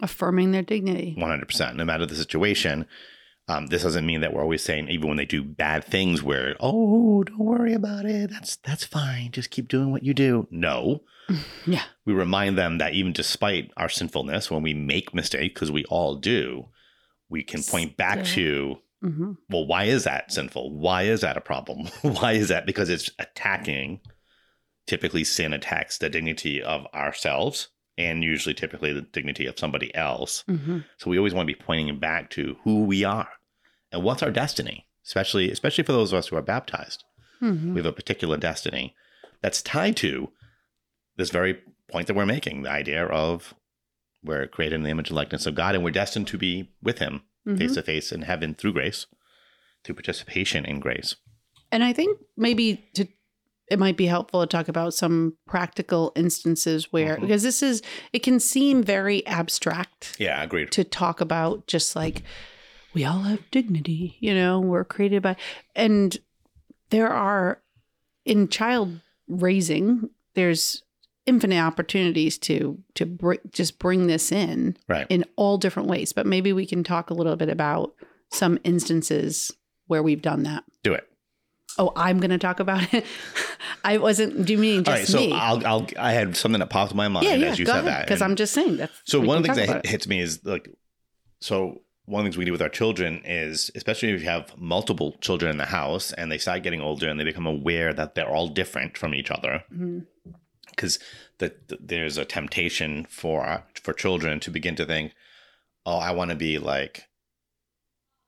Affirming 0.00 0.52
their 0.52 0.62
dignity. 0.62 1.16
100%, 1.18 1.74
no 1.74 1.84
matter 1.84 2.04
the 2.04 2.14
situation. 2.14 2.86
Um, 3.48 3.68
this 3.68 3.82
doesn't 3.82 4.04
mean 4.04 4.20
that 4.20 4.32
we're 4.32 4.42
always 4.42 4.62
saying, 4.62 4.88
even 4.88 5.08
when 5.08 5.16
they 5.16 5.24
do 5.24 5.42
bad 5.42 5.84
things, 5.84 6.22
where 6.22 6.56
oh, 6.60 7.22
don't 7.22 7.38
worry 7.38 7.72
about 7.72 8.04
it. 8.04 8.30
That's 8.30 8.56
that's 8.56 8.84
fine. 8.84 9.30
Just 9.30 9.50
keep 9.50 9.68
doing 9.68 9.92
what 9.92 10.02
you 10.02 10.12
do. 10.12 10.48
No, 10.50 11.02
Yeah. 11.66 11.82
we 12.04 12.12
remind 12.12 12.56
them 12.56 12.78
that 12.78 12.94
even 12.94 13.12
despite 13.12 13.72
our 13.76 13.88
sinfulness, 13.88 14.50
when 14.50 14.62
we 14.62 14.72
make 14.72 15.12
mistakes, 15.12 15.54
because 15.54 15.72
we 15.72 15.84
all 15.86 16.14
do, 16.14 16.66
we 17.28 17.42
can 17.42 17.62
point 17.62 17.96
back 17.96 18.24
to 18.24 18.76
hmm 19.02 19.32
well, 19.48 19.66
why 19.66 19.84
is 19.84 20.04
that 20.04 20.32
sinful? 20.32 20.76
Why 20.76 21.02
is 21.04 21.20
that 21.20 21.36
a 21.36 21.40
problem? 21.40 21.86
why 22.02 22.32
is 22.32 22.48
that? 22.48 22.66
Because 22.66 22.88
it's 22.88 23.10
attacking. 23.18 24.00
Typically, 24.86 25.24
sin 25.24 25.52
attacks 25.52 25.98
the 25.98 26.08
dignity 26.08 26.62
of 26.62 26.86
ourselves 26.94 27.68
and 27.98 28.22
usually, 28.22 28.54
typically, 28.54 28.92
the 28.92 29.00
dignity 29.02 29.46
of 29.46 29.58
somebody 29.58 29.94
else. 29.94 30.44
hmm 30.48 30.78
So 30.98 31.10
we 31.10 31.18
always 31.18 31.34
want 31.34 31.48
to 31.48 31.54
be 31.54 31.60
pointing 31.60 31.98
back 31.98 32.30
to 32.30 32.56
who 32.64 32.84
we 32.84 33.04
are 33.04 33.28
and 33.92 34.02
what's 34.02 34.22
our 34.22 34.30
destiny, 34.30 34.86
especially 35.04 35.50
especially 35.50 35.84
for 35.84 35.92
those 35.92 36.12
of 36.12 36.18
us 36.18 36.28
who 36.28 36.36
are 36.36 36.42
baptized. 36.42 37.04
hmm 37.40 37.74
We 37.74 37.78
have 37.80 37.86
a 37.86 37.92
particular 37.92 38.36
destiny 38.36 38.94
that's 39.42 39.62
tied 39.62 39.96
to 39.98 40.30
this 41.16 41.30
very 41.30 41.58
point 41.90 42.06
that 42.06 42.14
we're 42.14 42.26
making: 42.26 42.62
the 42.62 42.70
idea 42.70 43.04
of 43.06 43.54
we're 44.22 44.46
created 44.46 44.76
in 44.76 44.82
the 44.82 44.90
image 44.90 45.08
and 45.10 45.16
likeness 45.16 45.46
of 45.46 45.54
God, 45.54 45.74
and 45.74 45.84
we're 45.84 45.90
destined 45.90 46.26
to 46.28 46.38
be 46.38 46.70
with 46.82 46.98
Him 46.98 47.22
face 47.58 47.74
to 47.74 47.82
face 47.82 48.10
in 48.10 48.22
heaven 48.22 48.54
through 48.56 48.72
grace, 48.72 49.06
through 49.84 49.94
participation 49.94 50.64
in 50.64 50.80
grace. 50.80 51.14
And 51.70 51.84
I 51.84 51.92
think 51.92 52.18
maybe 52.36 52.84
to 52.94 53.06
it 53.68 53.78
might 53.80 53.96
be 53.96 54.06
helpful 54.06 54.40
to 54.40 54.46
talk 54.46 54.68
about 54.68 54.94
some 54.94 55.36
practical 55.46 56.12
instances 56.16 56.92
where 56.92 57.16
Mhm. 57.16 57.20
because 57.22 57.42
this 57.44 57.62
is 57.62 57.82
it 58.12 58.20
can 58.24 58.38
seem 58.40 58.82
very 58.82 59.24
abstract 59.26 60.16
Yeah, 60.18 60.42
agreed. 60.42 60.70
to 60.72 60.82
talk 60.84 61.20
about 61.20 61.66
just 61.68 61.94
like 61.96 62.22
we 62.94 63.04
all 63.04 63.22
have 63.22 63.48
dignity, 63.50 64.16
you 64.20 64.34
know, 64.34 64.58
we're 64.60 64.84
created 64.84 65.22
by 65.22 65.36
and 65.74 66.16
there 66.90 67.08
are 67.12 67.60
in 68.24 68.48
child 68.48 69.00
raising 69.28 70.10
there's 70.34 70.82
infinite 71.26 71.60
opportunities 71.60 72.38
to 72.38 72.78
to 72.94 73.04
br- 73.06 73.34
just 73.52 73.78
bring 73.78 74.06
this 74.06 74.30
in 74.32 74.76
Right. 74.88 75.06
in 75.10 75.24
all 75.36 75.58
different 75.58 75.88
ways 75.88 76.12
but 76.12 76.26
maybe 76.26 76.52
we 76.52 76.66
can 76.66 76.84
talk 76.84 77.10
a 77.10 77.14
little 77.14 77.36
bit 77.36 77.48
about 77.48 77.92
some 78.30 78.58
instances 78.64 79.52
where 79.86 80.02
we've 80.02 80.22
done 80.22 80.42
that 80.44 80.64
Do 80.82 80.94
it. 80.94 81.06
Oh, 81.78 81.92
I'm 81.94 82.20
going 82.20 82.30
to 82.30 82.38
talk 82.38 82.58
about 82.58 82.94
it. 82.94 83.04
I 83.84 83.98
wasn't. 83.98 84.46
Do 84.46 84.52
you 84.54 84.58
mean 84.58 84.82
just 84.82 84.88
All 84.88 84.94
right. 84.96 85.06
So 85.06 85.18
me? 85.18 85.32
I'll, 85.34 85.66
I'll, 85.66 85.86
I 85.98 86.12
had 86.12 86.34
something 86.34 86.58
that 86.60 86.70
popped 86.70 86.92
in 86.92 86.96
my 86.96 87.06
mind 87.08 87.26
yeah, 87.26 87.34
yeah. 87.34 87.48
as 87.48 87.58
you 87.58 87.66
said 87.66 87.80
ahead, 87.80 87.86
that. 87.86 88.06
because 88.06 88.22
I'm 88.22 88.34
just 88.34 88.54
saying 88.54 88.78
that. 88.78 88.90
so 89.04 89.20
one 89.20 89.36
of 89.36 89.42
the 89.42 89.52
things 89.52 89.68
that 89.68 89.84
it. 89.84 89.86
hits 89.90 90.08
me 90.08 90.18
is 90.20 90.42
like, 90.46 90.70
so 91.42 91.82
one 92.06 92.20
of 92.20 92.24
the 92.24 92.28
things 92.30 92.38
we 92.38 92.46
do 92.46 92.52
with 92.52 92.62
our 92.62 92.70
children 92.70 93.20
is, 93.26 93.70
especially 93.74 94.08
if 94.12 94.22
you 94.22 94.26
have 94.26 94.56
multiple 94.56 95.16
children 95.20 95.50
in 95.50 95.58
the 95.58 95.66
house 95.66 96.12
and 96.14 96.32
they 96.32 96.38
start 96.38 96.62
getting 96.62 96.80
older 96.80 97.10
and 97.10 97.20
they 97.20 97.24
become 97.24 97.46
aware 97.46 97.92
that 97.92 98.14
they're 98.14 98.30
all 98.30 98.48
different 98.48 98.96
from 98.96 99.12
each 99.14 99.30
other, 99.30 99.62
Mhm. 99.70 100.06
Because 100.76 100.98
the, 101.38 101.54
the- 101.68 101.78
there's 101.80 102.16
a 102.18 102.24
temptation 102.24 103.06
for 103.10 103.64
for 103.82 103.92
children 103.92 104.38
to 104.40 104.50
begin 104.50 104.76
to 104.76 104.84
think, 104.86 105.12
oh, 105.84 105.98
I 105.98 106.10
want 106.12 106.30
to 106.30 106.36
be 106.36 106.58
like 106.58 107.04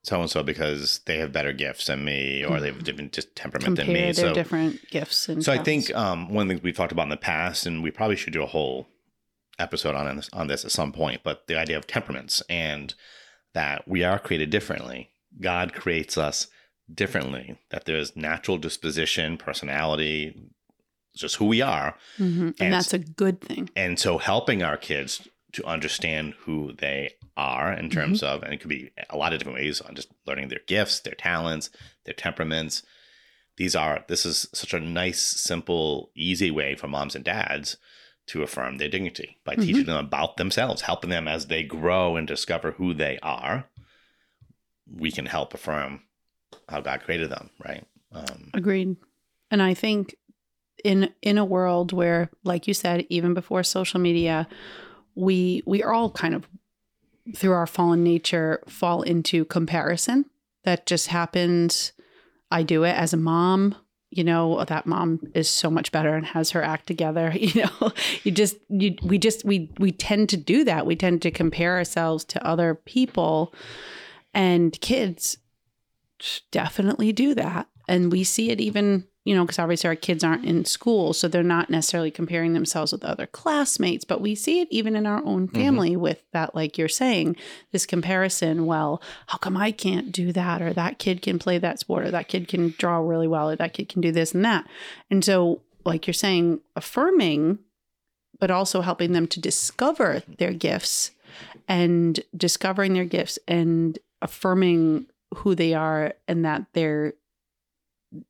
so 0.05 0.21
and 0.21 0.31
so 0.31 0.43
because 0.43 1.01
they 1.07 1.19
have 1.19 1.33
better 1.33 1.53
gifts 1.53 1.87
than 1.87 2.05
me 2.05 2.45
or 2.45 2.61
they 2.61 2.69
have 2.69 2.81
a 2.81 2.83
different 2.83 3.13
just 3.13 3.35
temperament 3.37 3.77
than 3.77 3.93
me. 3.93 4.13
So 4.13 4.33
different 4.33 4.89
gifts 4.91 5.29
and. 5.29 5.45
so 5.45 5.53
I 5.53 5.59
think 5.59 5.95
um, 5.95 6.33
one 6.33 6.43
of 6.43 6.49
the 6.49 6.55
things 6.55 6.65
we've 6.65 6.77
talked 6.77 6.93
about 6.93 7.03
in 7.05 7.09
the 7.11 7.17
past, 7.17 7.67
and 7.67 7.83
we 7.83 7.91
probably 7.91 8.17
should 8.17 8.33
do 8.33 8.43
a 8.43 8.47
whole 8.47 8.89
episode 9.59 9.95
on 9.97 10.17
this, 10.17 10.31
on 10.33 10.47
this 10.47 10.65
at 10.65 10.71
some 10.71 10.93
point, 10.93 11.23
but 11.25 11.47
the 11.49 11.59
idea 11.59 11.77
of 11.77 11.87
temperaments 11.87 12.43
and 12.49 12.95
that 13.55 13.89
we 13.89 14.05
are 14.05 14.19
created 14.19 14.51
differently. 14.51 15.11
God 15.41 15.75
creates 15.75 16.17
us 16.17 16.47
differently. 16.93 17.59
That 17.71 17.85
there's 17.85 18.15
natural 18.17 18.57
disposition, 18.57 19.37
personality, 19.37 20.41
just 21.21 21.37
who 21.37 21.47
we 21.47 21.61
are, 21.63 21.97
Mhm. 22.19 22.41
and, 22.41 22.55
and 22.61 22.73
that's 22.73 22.93
a 22.95 22.99
good 22.99 23.41
thing. 23.41 23.71
and 23.77 23.99
so 23.99 24.19
helping 24.19 24.63
our 24.63 24.77
kids 24.77 25.29
to 25.53 25.65
understand 25.65 26.35
who 26.41 26.73
they 26.79 27.11
are 27.37 27.73
in 27.73 27.89
terms 27.91 28.23
of, 28.23 28.43
and 28.43 28.53
it 28.53 28.61
could 28.61 28.69
be 28.69 28.91
a 29.11 29.17
lot 29.17 29.33
of 29.33 29.39
different 29.39 29.59
ways 29.59 29.81
on 29.81 29.95
just 29.95 30.09
learning 30.27 30.49
their 30.49 30.61
gifts, 30.67 31.01
their 31.01 31.15
talents, 31.15 31.71
their 32.05 32.15
temperaments. 32.15 32.83
These 33.57 33.75
are, 33.75 34.05
this 34.09 34.27
is 34.27 34.49
such 34.53 34.75
a 34.75 34.81
nice, 34.81 35.21
simple, 35.23 36.11
easy 36.15 36.51
way 36.51 36.75
for 36.75 36.87
moms 36.87 37.15
and 37.17 37.25
dads 37.25 37.77
to 38.27 38.43
affirm 38.43 38.77
their 38.77 38.89
dignity 38.91 39.39
by 39.45 39.57
Mhm. 39.57 39.63
teaching 39.63 39.85
them 39.87 39.97
about 39.97 40.37
themselves, 40.37 40.83
helping 40.83 41.11
them 41.11 41.27
as 41.27 41.47
they 41.47 41.63
grow 41.63 42.17
and 42.17 42.29
discover 42.29 42.73
who 42.73 42.93
they 42.93 43.19
are. 43.23 43.69
We 44.91 45.11
can 45.11 45.27
help 45.27 45.55
affirm 45.55 46.03
how 46.69 46.81
God 46.81 47.01
created 47.03 47.31
them, 47.31 47.51
right? 47.65 47.85
Um, 48.13 48.51
Agreed. 48.55 48.97
And 49.51 49.63
I 49.63 49.75
think 49.75 50.15
in 50.85 51.13
in 51.23 51.39
a 51.39 51.45
world 51.45 51.93
where, 51.93 52.31
like 52.45 52.67
you 52.67 52.75
said, 52.75 53.07
even 53.09 53.35
before 53.35 53.63
social 53.63 54.01
media, 54.01 54.49
we 55.15 55.63
we 55.67 55.83
are 55.83 55.93
all 55.93 56.11
kind 56.11 56.35
of 56.35 56.49
through 57.35 57.53
our 57.53 57.67
fallen 57.67 58.03
nature 58.03 58.63
fall 58.69 59.03
into 59.03 59.45
comparison. 59.45 60.25
That 60.65 60.87
just 60.87 61.09
happens. 61.09 61.93
I 62.51 62.63
do 62.63 62.85
it 62.85 62.93
as 62.93 63.13
a 63.13 63.19
mom. 63.19 63.75
You 64.11 64.25
know 64.25 64.59
oh, 64.59 64.65
that 64.65 64.87
mom 64.87 65.21
is 65.35 65.51
so 65.51 65.71
much 65.71 65.93
better 65.93 66.15
and 66.15 66.25
has 66.25 66.51
her 66.53 66.63
act 66.63 66.87
together. 66.87 67.33
You 67.37 67.63
know, 67.65 67.93
you 68.25 68.33
just 68.33 68.57
you 68.69 68.97
we 69.03 69.19
just 69.19 69.45
we 69.45 69.71
we 69.79 69.93
tend 69.93 70.31
to 70.31 70.37
do 70.37 70.65
that. 70.65 70.87
We 70.87 70.97
tend 70.97 71.23
to 71.23 71.31
compare 71.31 71.77
ourselves 71.77 72.25
to 72.27 72.47
other 72.47 72.75
people, 72.75 73.53
and 74.33 74.79
kids 74.81 75.39
definitely 76.51 77.13
do 77.13 77.35
that. 77.35 77.69
And 77.89 78.13
we 78.13 78.25
see 78.25 78.51
it 78.51 78.61
even, 78.61 79.07
you 79.29 79.35
know, 79.35 79.45
because 79.45 79.59
obviously 79.59 79.89
our 79.89 79.95
kids 79.95 80.25
aren't 80.25 80.47
in 80.47 80.65
school, 80.65 81.13
so 81.13 81.29
they're 81.29 81.43
not 81.43 81.69
necessarily 81.69 82.11
comparing 82.11 82.55
themselves 82.55 82.93
with 82.93 83.05
other 83.05 83.27
classmates, 83.27 84.03
but 84.03 84.23
we 84.23 84.35
see 84.35 84.61
it 84.61 84.69
even 84.71 84.97
in 84.97 85.05
our 85.05 85.23
own 85.23 85.47
mm-hmm. 85.47 85.55
family 85.55 85.97
with 85.97 86.23
that, 86.33 86.55
like 86.55 86.79
you're 86.79 86.89
saying, 86.89 87.37
this 87.71 87.85
comparison. 87.85 88.65
Well, 88.65 89.03
how 89.27 89.37
come 89.37 89.55
I 89.55 89.71
can't 89.71 90.13
do 90.13 90.33
that? 90.33 90.63
Or 90.63 90.73
that 90.73 90.99
kid 90.99 91.21
can 91.21 91.39
play 91.39 91.59
that 91.59 91.79
sport, 91.79 92.07
or 92.07 92.11
that 92.11 92.29
kid 92.29 92.49
can 92.49 92.75
draw 92.79 92.97
really 93.01 93.29
well, 93.29 93.51
or 93.51 93.57
that 93.57 93.75
kid 93.75 93.91
can 93.91 94.01
do 94.01 94.13
this 94.13 94.33
and 94.33 94.43
that. 94.47 94.67
And 95.11 95.23
so, 95.23 95.61
like 95.85 96.07
you're 96.07 96.15
saying, 96.15 96.63
affirming, 96.75 97.59
but 98.41 98.51
also 98.51 98.81
helping 98.81 99.13
them 99.13 99.27
to 99.27 99.41
discover 99.41 100.23
their 100.39 100.55
gifts 100.55 101.11
and 101.69 102.19
discovering 102.35 102.95
their 102.95 103.05
gifts 103.05 103.39
and 103.47 103.99
affirming 104.23 105.05
who 105.35 105.55
they 105.55 105.75
are 105.75 106.15
and 106.27 106.47
that 106.47 106.65
they're 106.73 107.13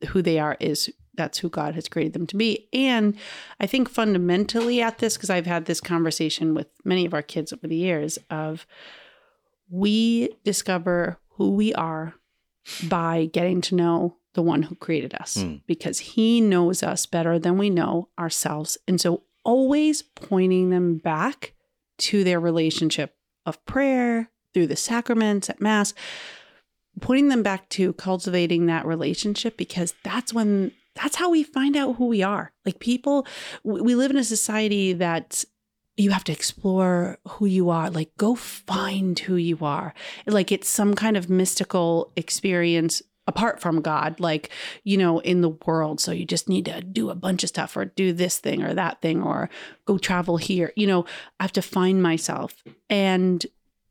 who 0.09 0.23
they 0.23 0.39
are 0.39 0.57
is 0.61 0.91
that's 1.15 1.39
who 1.39 1.49
God 1.49 1.75
has 1.75 1.89
created 1.89 2.13
them 2.13 2.27
to 2.29 2.37
be. 2.37 2.69
And 2.73 3.17
I 3.59 3.67
think 3.67 3.89
fundamentally 3.89 4.81
at 4.81 4.99
this, 4.99 5.17
because 5.17 5.31
I've 5.31 5.47
had 5.47 5.65
this 5.65 5.81
conversation 5.81 6.55
with 6.55 6.69
many 6.85 7.05
of 7.05 7.13
our 7.15 7.23
kids 7.23 7.53
over 7.53 7.67
the 7.67 7.75
years, 7.77 8.19
of 8.31 8.67
we 9.71 10.31
discover 10.45 11.19
who 11.31 11.51
we 11.51 11.75
are 11.75 12.15
by 12.89 13.29
getting 13.33 13.61
to 13.63 13.75
know 13.75 14.17
the 14.35 14.43
one 14.43 14.63
who 14.63 14.75
created 14.77 15.15
us 15.15 15.39
Mm. 15.39 15.63
because 15.67 15.99
he 15.99 16.41
knows 16.41 16.83
us 16.83 17.07
better 17.07 17.39
than 17.39 17.59
we 17.59 17.71
know 17.71 18.09
ourselves. 18.19 18.79
And 18.87 19.01
so 19.01 19.25
always 19.45 20.03
pointing 20.03 20.71
them 20.71 20.99
back 20.99 21.55
to 21.99 22.23
their 22.23 22.39
relationship 22.39 23.17
of 23.47 23.65
prayer 23.67 24.31
through 24.55 24.67
the 24.69 24.77
sacraments 24.77 25.51
at 25.51 25.61
mass 25.61 25.95
putting 27.01 27.29
them 27.29 27.43
back 27.43 27.69
to 27.71 27.93
cultivating 27.95 28.67
that 28.67 28.87
relationship 28.87 29.57
because 29.57 29.95
that's 30.03 30.33
when 30.33 30.73
that's 30.95 31.17
how 31.17 31.31
we 31.31 31.43
find 31.43 31.77
out 31.77 31.97
who 31.97 32.07
we 32.07 32.23
are. 32.23 32.53
Like 32.65 32.81
people 32.81 33.27
we 33.63 33.95
live 33.95 34.11
in 34.11 34.17
a 34.17 34.25
society 34.25 34.93
that 34.95 35.45
you 35.97 36.11
have 36.11 36.25
to 36.25 36.33
explore 36.33 37.19
who 37.27 37.47
you 37.47 37.71
are. 37.71 37.91
Like 37.91 38.17
go 38.17 38.35
find 38.35 39.19
who 39.19 39.37
you 39.37 39.59
are. 39.63 39.95
Like 40.27 40.53
it's 40.53 40.69
some 40.69 40.95
kind 40.95 41.17
of 41.17 41.29
mystical 41.29 42.13
experience 42.17 43.03
apart 43.27 43.61
from 43.61 43.83
god 43.83 44.19
like 44.21 44.49
you 44.85 44.97
know 44.97 45.19
in 45.21 45.43
the 45.43 45.51
world. 45.51 46.01
So 46.01 46.13
you 46.13 46.25
just 46.25 46.49
need 46.49 46.65
to 46.65 46.81
do 46.81 47.11
a 47.11 47.15
bunch 47.15 47.43
of 47.43 47.51
stuff 47.51 47.77
or 47.77 47.85
do 47.85 48.13
this 48.13 48.39
thing 48.39 48.63
or 48.63 48.75
that 48.75 49.03
thing 49.03 49.23
or 49.23 49.51
go 49.85 49.99
travel 49.99 50.37
here. 50.37 50.73
You 50.77 50.87
know 50.87 51.05
i 51.39 51.45
have 51.45 51.53
to 51.53 51.63
find 51.63 52.03
myself. 52.03 52.63
And 52.89 53.45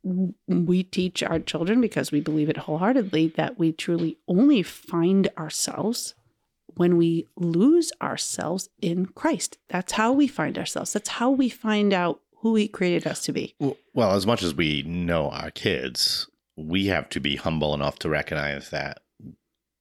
we 0.03 0.83
teach 0.83 1.21
our 1.23 1.39
children 1.39 1.81
because 1.81 2.11
we 2.11 2.21
believe 2.21 2.49
it 2.49 2.57
wholeheartedly 2.57 3.29
that 3.35 3.57
we 3.59 3.71
truly 3.71 4.17
only 4.27 4.63
find 4.63 5.27
ourselves 5.37 6.13
when 6.75 6.95
we 6.97 7.27
lose 7.35 7.91
ourselves 8.01 8.69
in 8.81 9.07
Christ. 9.07 9.57
That's 9.69 9.93
how 9.93 10.13
we 10.13 10.27
find 10.27 10.57
ourselves. 10.57 10.93
That's 10.93 11.09
how 11.09 11.31
we 11.31 11.49
find 11.49 11.91
out 11.93 12.21
who 12.41 12.55
He 12.55 12.67
created 12.67 13.07
us 13.07 13.23
to 13.23 13.31
be. 13.33 13.55
Well, 13.59 13.77
well, 13.93 14.11
as 14.13 14.27
much 14.27 14.43
as 14.43 14.53
we 14.53 14.83
know 14.83 15.29
our 15.31 15.49
kids, 15.51 16.29
we 16.55 16.85
have 16.87 17.09
to 17.09 17.19
be 17.19 17.35
humble 17.35 17.73
enough 17.73 17.97
to 17.99 18.09
recognize 18.09 18.69
that 18.69 18.99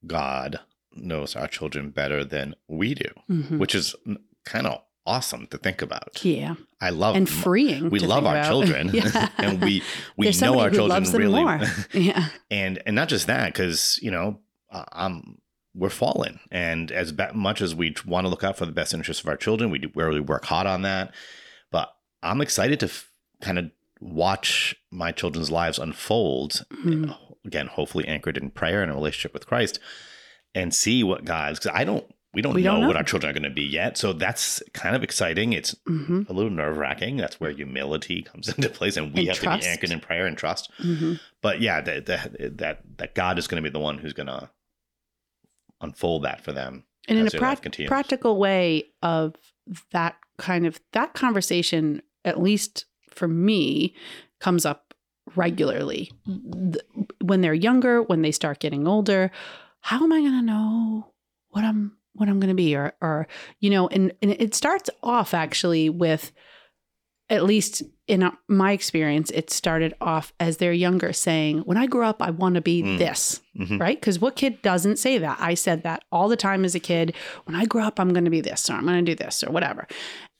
God 0.06 0.60
knows 0.94 1.36
our 1.36 1.48
children 1.48 1.90
better 1.90 2.24
than 2.24 2.54
we 2.68 2.94
do, 2.94 3.08
Mhm. 3.28 3.58
which 3.58 3.74
is 3.74 3.94
kind 4.44 4.66
of 4.66 4.80
awesome 5.06 5.46
to 5.48 5.58
think 5.58 5.82
about. 5.82 6.24
Yeah, 6.24 6.54
I 6.80 6.90
love 6.90 7.16
and 7.16 7.28
freeing. 7.28 7.90
we 7.90 8.00
love 8.00 8.26
our 8.26 8.34
about. 8.36 8.46
children, 8.48 8.90
yeah. 8.92 9.28
and 9.38 9.60
we 9.60 9.82
we 10.16 10.26
There's 10.26 10.40
know 10.40 10.58
our 10.60 10.70
children 10.70 11.04
really, 11.12 11.66
yeah, 11.92 12.28
and 12.50 12.82
and 12.86 12.94
not 12.96 13.08
just 13.08 13.26
that, 13.28 13.52
because 13.52 13.98
you 14.02 14.10
know, 14.10 14.40
uh, 14.70 14.84
I'm 14.92 15.38
we're 15.74 15.90
fallen, 15.90 16.40
and 16.50 16.90
as 16.90 17.12
ba- 17.12 17.32
much 17.34 17.60
as 17.60 17.74
we 17.74 17.94
want 18.06 18.24
to 18.24 18.28
look 18.30 18.42
out 18.44 18.56
for 18.56 18.66
the 18.66 18.72
best 18.72 18.94
interests 18.94 19.22
of 19.22 19.28
our 19.28 19.36
children, 19.36 19.70
we 19.70 19.78
do 19.78 19.90
we 19.94 20.02
really 20.02 20.20
work 20.20 20.44
hard 20.46 20.66
on 20.66 20.82
that. 20.82 21.14
But 21.70 21.94
I'm 22.22 22.40
excited 22.40 22.80
to 22.80 22.86
f- 22.86 23.10
kind 23.42 23.58
of 23.58 23.70
watch 24.00 24.74
my 24.90 25.12
children's 25.12 25.50
lives 25.50 25.78
unfold 25.78 26.64
Mhm. 26.84 27.16
again, 27.44 27.66
hopefully 27.66 28.06
anchored 28.06 28.36
in 28.36 28.50
prayer 28.50 28.82
and 28.82 28.90
a 28.90 28.94
relationship 28.94 29.32
with 29.34 29.46
Christ, 29.46 29.78
and 30.54 30.74
see 30.74 31.02
what 31.04 31.24
God's. 31.24 31.58
Because 31.58 31.72
I 31.74 31.84
don't, 31.84 32.04
we 32.36 32.42
don't 32.42 32.54
We 32.54 32.62
know, 32.62 32.72
don't 32.72 32.80
know. 32.82 32.86
what 32.88 32.96
our 32.96 33.02
children 33.02 33.30
are 33.30 33.32
going 33.32 33.42
to 33.44 33.50
be 33.50 33.62
yet. 33.62 33.96
So 33.96 34.12
that's 34.12 34.62
kind 34.74 34.94
of 34.94 35.02
exciting. 35.02 35.54
It's 35.54 35.74
hmm 35.86 36.22
a 36.28 36.32
little 36.34 36.50
nerve 36.50 36.76
wracking. 36.76 37.16
That's 37.16 37.40
where 37.40 37.50
humility 37.50 38.20
comes 38.22 38.48
into 38.56 38.68
place, 38.68 38.96
and 38.98 39.12
we 39.14 39.20
And 39.20 39.28
have 39.28 39.38
trust. 39.38 39.62
to 39.62 39.66
be 39.66 39.66
anchored 39.72 39.90
in 39.90 40.00
prayer 40.00 40.26
and 40.26 40.36
trust. 40.36 40.70
hmm 40.78 41.14
But 41.40 41.60
yeah, 41.62 41.80
that 41.80 42.06
that 42.06 42.58
that, 42.58 42.80
that 42.98 43.14
God 43.14 43.38
is 43.38 43.48
going 43.48 43.62
to 43.62 43.68
be 43.68 43.72
the 43.72 43.80
one 43.82 43.98
who's 43.98 44.12
going 44.12 44.26
to 44.28 44.50
unfold 45.80 46.24
that 46.24 46.42
for 46.42 46.52
them. 46.52 46.84
And 47.08 47.18
in 47.18 47.26
a 47.26 47.30
their 47.30 47.40
life 47.40 47.48
prac- 47.56 47.62
continues. 47.62 47.88
practical 47.88 48.36
way 48.36 48.84
of 49.02 49.34
that 49.92 50.16
kind 50.38 50.66
of 50.66 50.78
that 50.92 51.14
conversation, 51.14 52.02
at 52.24 52.40
least 52.42 52.84
for 53.08 53.28
me, 53.28 53.94
comes 54.40 54.66
up 54.66 54.92
regularly. 55.34 56.12
When 57.22 57.40
they're 57.40 57.54
younger, 57.54 58.02
when 58.02 58.22
they 58.22 58.32
start 58.32 58.58
getting 58.60 58.86
older, 58.86 59.30
how 59.80 60.02
am 60.04 60.12
I 60.12 60.20
going 60.20 60.32
to 60.40 60.42
know 60.42 61.12
what 61.50 61.64
I'm 61.64 61.96
what 62.16 62.28
I'm 62.28 62.40
going 62.40 62.48
to 62.48 62.54
be, 62.54 62.74
or 62.76 62.92
or 63.00 63.26
you 63.60 63.70
know, 63.70 63.88
and 63.88 64.12
and 64.20 64.30
it 64.32 64.54
starts 64.54 64.90
off 65.02 65.32
actually 65.34 65.88
with, 65.88 66.32
at 67.30 67.44
least 67.44 67.82
in 68.08 68.22
uh, 68.22 68.30
my 68.48 68.70
experience, 68.72 69.30
it 69.32 69.50
started 69.50 69.92
off 70.00 70.32
as 70.38 70.58
they're 70.58 70.72
younger 70.72 71.12
saying, 71.12 71.58
"When 71.60 71.76
I 71.76 71.86
grow 71.86 72.06
up, 72.08 72.22
I 72.22 72.30
want 72.30 72.54
to 72.56 72.60
be 72.60 72.82
Mm. 72.82 72.98
this." 72.98 73.40
Mhm. 73.58 73.80
right? 73.80 73.98
Because 73.98 74.18
what 74.20 74.36
kid 74.36 74.60
doesn't 74.62 74.98
say 74.98 75.18
that? 75.18 75.38
I 75.40 75.54
said 75.54 75.82
that 75.84 76.04
all 76.12 76.28
the 76.28 76.36
time 76.36 76.64
as 76.64 76.74
a 76.74 76.80
kid. 76.80 77.14
When 77.44 77.56
I 77.56 77.64
grow 77.64 77.82
up, 77.84 77.98
I'm 77.98 78.12
going 78.12 78.24
to 78.26 78.30
be 78.30 78.40
this, 78.42 78.68
or 78.70 78.74
I'm 78.74 78.84
going 78.86 79.04
to 79.04 79.10
do 79.10 79.16
this, 79.16 79.42
or 79.42 79.50
whatever. 79.50 79.86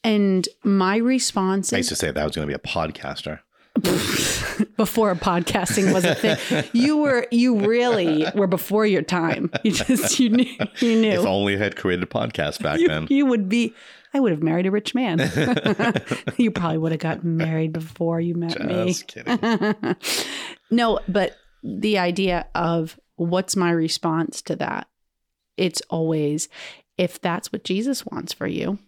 And 0.05 0.49
my 0.63 0.97
response 0.99 1.73
I 1.73 1.79
used 1.79 1.91
is 1.93 1.99
to 1.99 2.07
say 2.07 2.13
that 2.13 2.21
I 2.21 2.25
was 2.25 2.37
going 2.37 2.47
to 2.47 2.51
be 2.51 2.55
a 2.55 2.59
podcaster. 2.73 3.41
before 4.77 5.15
podcasting 5.15 5.93
was 5.93 6.05
a 6.05 6.15
thing. 6.15 6.65
You 6.73 6.99
were, 6.99 7.27
you 7.31 7.67
really 7.67 8.27
were 8.35 8.47
before 8.47 8.87
your 8.87 9.03
time. 9.03 9.51
You 9.65 9.73
just, 9.73 10.19
you 10.21 10.31
knew, 10.31 10.57
you 10.81 11.01
knew. 11.01 11.21
If 11.21 11.27
only 11.27 11.57
I 11.57 11.59
had 11.59 11.77
created 11.77 12.03
a 12.03 12.07
podcast 12.07 12.63
back 12.63 12.81
you, 12.81 12.89
then. 12.89 13.07
you 13.11 13.27
would 13.27 13.49
be. 13.49 13.75
I 14.15 14.21
would 14.21 14.33
have 14.33 14.43
married 14.43 14.67
a 14.67 14.71
rich 14.71 14.95
man. 14.95 15.19
you 16.39 16.51
probably 16.51 16.79
would 16.79 16.93
have 16.93 17.01
gotten 17.01 17.37
married 17.37 17.73
before 17.73 18.21
you 18.21 18.35
met 18.35 18.59
me. 18.65 18.87
Just 18.87 19.09
kidding. 19.09 19.97
no, 20.71 21.01
but 21.07 21.37
the 21.63 21.99
idea 21.99 22.47
of 22.55 22.99
what's 23.17 23.57
my 23.57 23.71
response 23.71 24.41
to 24.43 24.57
that? 24.57 24.89
It's 25.59 25.83
always 25.91 26.49
if 26.99 27.21
that's 27.21 27.53
what 27.53 27.65
Jesus 27.65 28.07
wants 28.07 28.33
for 28.33 28.47
you, 28.47 28.79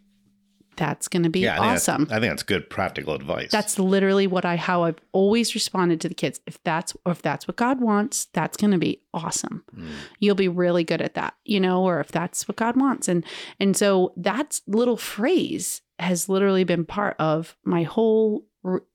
that's 0.79 1.09
going 1.09 1.25
to 1.25 1.29
be 1.29 1.41
yeah, 1.41 1.61
I 1.61 1.75
awesome. 1.75 2.09
I 2.11 2.21
think 2.21 2.31
that's 2.31 2.43
good 2.43 2.71
practical 2.71 3.15
advice. 3.15 3.51
That's 3.51 3.79
literally 3.79 4.27
what 4.27 4.45
I 4.45 4.57
how 4.57 4.85
I've 4.85 5.01
always 5.13 5.55
responded 5.55 6.01
to 6.03 6.09
the 6.09 6.15
kids. 6.15 6.41
If 6.47 6.63
that's 6.65 6.97
or 7.05 7.13
if 7.13 7.21
that's 7.21 7.47
what 7.47 7.57
God 7.57 7.81
wants, 7.81 8.29
that's 8.33 8.57
going 8.57 8.71
to 8.71 8.79
be 8.79 9.03
awesome. 9.13 9.65
Mm. 9.77 9.91
You'll 10.21 10.35
be 10.35 10.49
really 10.49 10.85
good 10.85 11.03
at 11.03 11.15
that, 11.15 11.35
you 11.45 11.61
know, 11.61 11.83
or 11.83 12.01
if 12.01 12.09
that's 12.09 12.49
what 12.49 12.57
God 12.57 12.77
wants. 12.77 13.09
And 13.09 13.25
and 13.61 13.77
so 13.77 14.15
that 14.17 14.61
little 14.67 14.97
phrase 14.97 15.83
has 15.99 16.29
literally 16.29 16.65
been 16.65 16.87
part 16.87 17.17
of 17.19 17.57
my 17.65 17.83
whole 17.83 18.47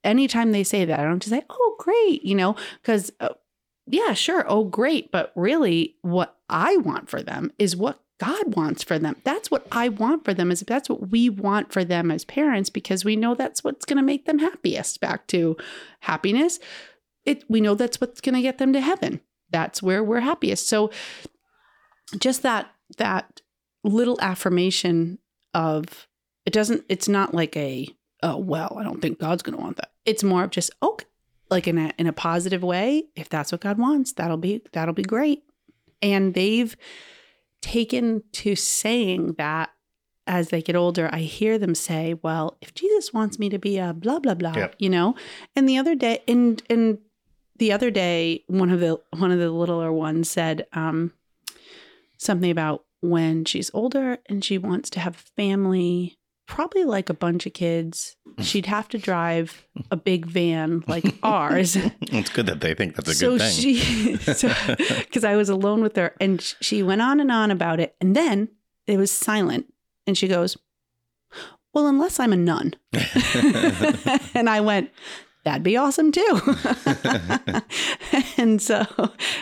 anytime 0.04 0.52
they 0.52 0.64
say 0.64 0.86
that, 0.86 1.00
I 1.00 1.04
don't 1.04 1.22
just 1.22 1.32
say, 1.32 1.44
"Oh, 1.50 1.76
great," 1.78 2.24
you 2.24 2.36
know, 2.36 2.56
cuz 2.84 3.12
yeah, 3.88 4.14
sure. 4.14 4.46
Oh, 4.48 4.64
great. 4.64 5.12
But 5.12 5.32
really, 5.36 5.98
what 6.02 6.38
I 6.50 6.78
want 6.78 7.10
for 7.10 7.22
them 7.22 7.52
is 7.60 7.76
what 7.76 8.00
God 8.20 8.56
wants 8.56 8.84
for 8.84 9.00
them. 9.00 9.16
That's 9.24 9.50
what 9.50 9.68
I 9.72 9.90
want 9.90 10.24
for 10.24 10.34
them. 10.34 10.52
Is 10.52 10.62
that's 10.62 10.90
what 10.90 11.10
we 11.10 11.30
want 11.30 11.74
for 11.74 11.84
them 11.84 12.12
as 12.12 12.26
parents 12.26 12.70
because 12.70 13.04
we 13.04 13.16
know 13.16 13.36
that's 13.36 13.64
what's 13.64 13.86
going 13.86 13.98
to 13.98 14.04
make 14.04 14.26
them 14.26 14.40
happiest. 14.40 15.02
Back 15.02 15.28
to 15.28 15.58
happiness, 16.02 16.60
it 17.26 17.44
we 17.50 17.62
know 17.62 17.76
that's 17.76 18.00
what's 18.00 18.22
going 18.22 18.36
to 18.36 18.42
get 18.42 18.58
them 18.60 18.74
to 18.74 18.82
heaven. 18.82 19.22
That's 19.50 19.82
where 19.82 20.04
we're 20.04 20.22
happiest. 20.22 20.68
So, 20.68 20.92
just 22.18 22.44
that 22.44 22.72
that 22.98 23.42
little 23.84 24.20
affirmation 24.22 25.20
of 25.54 26.08
it 26.46 26.54
doesn't. 26.54 26.86
It's 26.90 27.08
not 27.08 27.34
like 27.34 27.58
a 27.58 27.88
oh 28.22 28.38
well, 28.38 28.78
I 28.80 28.84
don't 28.84 29.02
think 29.02 29.20
God's 29.20 29.44
going 29.44 29.58
to 29.58 29.62
want 29.62 29.78
that. 29.78 29.92
It's 30.06 30.24
more 30.24 30.44
of 30.44 30.52
just 30.52 30.72
okay 30.82 31.06
like 31.50 31.68
in 31.68 31.78
a 31.78 31.94
in 31.98 32.08
a 32.08 32.14
positive 32.14 32.64
way 32.64 33.04
if 33.16 33.30
that's 33.30 33.52
what 33.52 33.62
god 33.62 33.78
wants 33.78 34.14
that'll 34.14 34.38
be 34.38 34.62
that'll 34.72 34.94
be 34.94 35.04
great 35.04 35.44
and 36.02 36.34
they've 36.34 36.76
taken 37.64 38.22
to 38.34 38.56
saying 38.56 39.36
that 39.38 39.70
as 40.28 40.50
they 40.50 40.62
get 40.62 40.76
older 40.76 41.10
i 41.14 41.20
hear 41.20 41.58
them 41.58 41.74
say 41.74 42.14
well 42.22 42.58
if 42.62 42.74
jesus 42.76 43.14
wants 43.14 43.40
me 43.40 43.48
to 43.50 43.58
be 43.58 43.78
a 43.78 43.94
blah 43.94 44.20
blah 44.20 44.34
blah 44.34 44.54
Yep. 44.56 44.76
you 44.80 44.90
know 44.90 45.16
and 45.56 45.68
the 45.68 45.78
other 45.78 45.96
day 45.96 46.20
and 46.28 46.62
and 46.70 46.98
the 47.58 47.72
other 47.72 47.90
day 47.90 48.44
one 48.48 48.70
of 48.70 48.80
the 48.82 49.00
one 49.18 49.32
of 49.32 49.40
the 49.40 49.50
littler 49.50 49.92
ones 49.94 50.30
said 50.30 50.66
um 50.74 51.14
something 52.18 52.52
about 52.52 52.84
when 53.02 53.44
she's 53.46 53.72
older 53.74 54.18
and 54.28 54.44
she 54.44 54.58
wants 54.58 54.90
to 54.92 55.00
have 55.00 55.16
family 55.16 56.18
probably 56.46 56.84
like 56.84 57.10
a 57.10 57.14
bunch 57.14 57.46
of 57.46 57.54
kids. 57.54 58.16
Mm. 58.38 58.44
She'd 58.44 58.66
have 58.66 58.88
to 58.90 58.98
drive 58.98 59.66
a 59.92 59.96
big 59.96 60.26
van 60.26 60.84
like 60.88 61.06
ours. 61.24 61.76
It's 62.02 62.30
good 62.30 62.46
that 62.48 62.62
they 62.62 62.74
think 62.74 62.96
that's 62.96 63.10
a 63.10 63.16
so 63.16 63.38
good 63.38 63.42
thing. 63.42 63.78
she 63.78 64.12
because 65.04 65.24
i 65.24 65.36
was 65.36 65.50
alone 65.50 65.82
with 65.82 65.96
her 65.96 66.16
and 66.20 66.42
she 66.62 66.84
went 66.84 67.02
on 67.02 67.20
and 67.20 67.32
on 67.32 67.52
about 67.52 67.80
it 67.80 67.96
and 68.02 68.16
then 68.16 68.50
it 68.88 68.98
was 68.98 69.12
silent 69.12 69.72
and 70.08 70.18
she 70.18 70.28
goes 70.28 70.58
well 71.74 71.88
unless 71.88 72.20
i'm 72.20 72.34
a 72.34 72.38
nun. 72.38 72.74
And 74.36 74.50
i 74.50 74.60
went 74.62 74.92
that'd 75.46 75.64
be 75.64 75.76
awesome 75.78 76.12
too. 76.12 76.40
And 78.38 78.62
so 78.62 78.86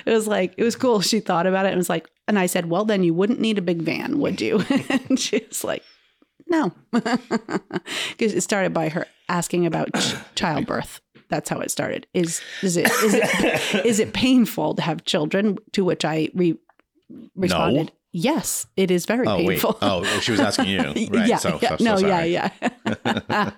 it 0.05 0.11
was 0.11 0.27
like 0.27 0.53
it 0.57 0.63
was 0.63 0.75
cool. 0.75 1.01
She 1.01 1.19
thought 1.19 1.47
about 1.47 1.65
it 1.65 1.69
and 1.69 1.77
was 1.77 1.89
like 1.89 2.09
and 2.27 2.37
i 2.39 2.45
said 2.45 2.69
well 2.69 2.85
then 2.85 3.03
you 3.03 3.13
wouldn't 3.13 3.39
need 3.39 3.57
a 3.57 3.61
big 3.61 3.81
van 3.81 4.19
would 4.19 4.41
you? 4.41 4.63
And 5.09 5.19
she 5.19 5.43
was 5.47 5.63
like 5.63 5.83
no 6.51 6.71
because 6.91 8.33
it 8.33 8.41
started 8.41 8.73
by 8.73 8.89
her 8.89 9.07
asking 9.29 9.65
about 9.65 9.87
ch- 9.95 10.15
childbirth 10.35 11.01
that's 11.29 11.49
how 11.49 11.59
it 11.59 11.71
started 11.71 12.05
is 12.13 12.41
is 12.61 12.77
it 12.77 12.91
is 13.03 13.13
it 13.15 13.85
is 13.85 13.99
it 13.99 14.13
painful 14.13 14.75
to 14.75 14.81
have 14.81 15.03
children 15.05 15.57
to 15.71 15.83
which 15.85 16.03
i 16.05 16.29
re- 16.35 16.57
responded 17.35 17.91
yes 18.11 18.67
it 18.75 18.91
is 18.91 19.05
very 19.05 19.25
oh 19.25 19.37
wait. 19.37 19.47
painful 19.47 19.77
Oh, 19.81 20.03
she 20.19 20.31
was 20.31 20.41
asking 20.41 20.67
you. 20.67 20.79
Right. 21.11 21.27
yeah, 21.27 21.37
so, 21.37 21.57
yeah. 21.61 21.77
so, 21.77 21.83
no, 21.83 21.95
so 21.95 22.07
sorry. 22.07 22.33
yeah, 22.33 22.49
yeah. 22.61 23.51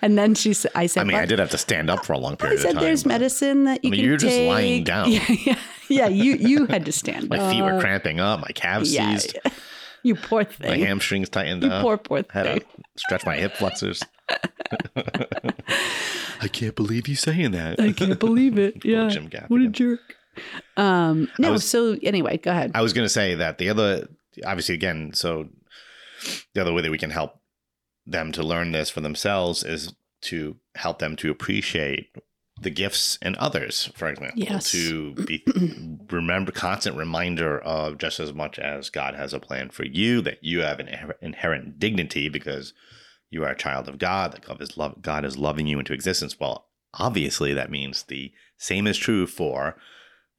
and 0.00 0.16
then 0.18 0.34
she 0.34 0.52
said, 0.54 0.70
"I 0.74 0.86
said, 0.86 1.02
I 1.02 1.04
mean, 1.04 1.16
I 1.16 1.26
did 1.26 1.38
have 1.38 1.50
to 1.50 1.58
stand 1.58 1.90
up 1.90 2.04
for 2.06 2.12
a 2.14 2.18
long 2.18 2.36
period." 2.36 2.58
I 2.58 2.62
said, 2.62 2.70
of 2.70 2.74
time. 2.76 2.84
there's 2.84 3.02
but 3.04 3.08
medicine 3.10 3.64
that 3.64 3.84
you 3.84 3.88
I 3.88 3.90
mean, 3.90 4.00
can 4.00 4.08
you're 4.08 4.16
just 4.16 4.38
lying 4.40 4.84
down. 4.84 5.10
Yeah, 5.12 5.24
yeah, 5.28 5.58
yeah. 5.88 6.08
You 6.08 6.34
you 6.34 6.66
had 6.66 6.84
to 6.86 6.92
stand. 6.92 7.28
My 7.28 7.38
feet 7.50 7.62
were 7.62 7.80
cramping 7.80 8.18
up. 8.20 8.40
My 8.40 8.48
calves 8.54 8.92
Yeah, 8.92 9.10
seized. 9.16 9.36
yeah. 9.44 9.50
You 10.04 10.14
poor 10.16 10.44
thing. 10.44 10.68
My 10.68 10.76
hamstrings 10.86 11.28
tightened 11.28 11.62
You 11.62 11.70
up. 11.70 11.82
poor 11.82 11.96
poor 11.96 12.22
thing. 12.22 12.30
had 12.44 12.60
to 12.60 12.66
stretch 12.96 13.24
my 13.24 13.36
hip 13.36 13.54
flexors. 13.54 14.02
I 16.40 16.48
can't 16.48 16.74
believe 16.74 17.06
you 17.08 17.14
saying 17.16 17.52
that. 17.52 17.80
I 17.80 17.92
can't 17.92 18.18
believe 18.18 18.58
it. 18.58 18.78
Yeah. 18.84 19.08
Jim 19.08 19.28
Gaffigan. 19.28 19.48
What 19.50 19.60
a 19.62 19.68
jerk. 19.68 20.00
Um. 20.76 21.28
No. 21.38 21.52
was- 21.52 21.64
so 21.68 21.96
anyway, 22.02 22.38
go 22.38 22.50
ahead. 22.50 22.72
I 22.74 22.82
was 22.82 22.92
going 22.92 23.04
to 23.04 23.08
say 23.08 23.34
that 23.36 23.58
the 23.58 23.68
other, 23.70 24.08
obviously, 24.44 24.74
again, 24.74 25.12
so 25.14 25.48
the 26.54 26.60
other 26.60 26.72
way 26.72 26.82
that 26.82 26.90
we 26.90 26.98
can 26.98 27.10
help 27.10 27.38
them 28.06 28.32
to 28.32 28.42
learn 28.42 28.72
this 28.72 28.90
for 28.90 29.00
themselves 29.00 29.62
is 29.62 29.94
to 30.22 30.56
help 30.74 30.98
them 30.98 31.14
to 31.16 31.30
appreciate 31.30 32.08
the 32.62 32.70
gifts 32.70 33.18
and 33.22 33.36
others, 33.36 33.90
for 33.94 34.08
example, 34.08 34.38
Yes. 34.42 34.70
to 34.72 35.14
be 35.14 35.44
remember 36.10 36.52
constant 36.52 36.96
reminder 36.96 37.58
of 37.58 37.98
just 37.98 38.20
as 38.20 38.32
much 38.32 38.58
as 38.58 38.90
God 38.90 39.14
has 39.14 39.32
a 39.32 39.40
plan 39.40 39.70
for 39.70 39.84
you, 39.84 40.20
that 40.22 40.38
you 40.42 40.60
have 40.60 40.80
an 40.80 40.88
inherent 41.20 41.78
dignity 41.78 42.28
because 42.28 42.72
you 43.30 43.42
are 43.44 43.50
a 43.50 43.56
child 43.56 43.88
of 43.88 43.98
God, 43.98 44.32
that 44.32 44.46
God 44.46 44.60
is 44.60 44.76
love, 44.76 45.00
God 45.02 45.24
is 45.24 45.36
loving 45.38 45.66
you 45.66 45.78
into 45.78 45.92
existence. 45.92 46.38
Well, 46.38 46.66
obviously, 46.94 47.52
that 47.54 47.70
means 47.70 48.04
the 48.04 48.32
same 48.58 48.86
is 48.86 48.98
true 48.98 49.26
for 49.26 49.76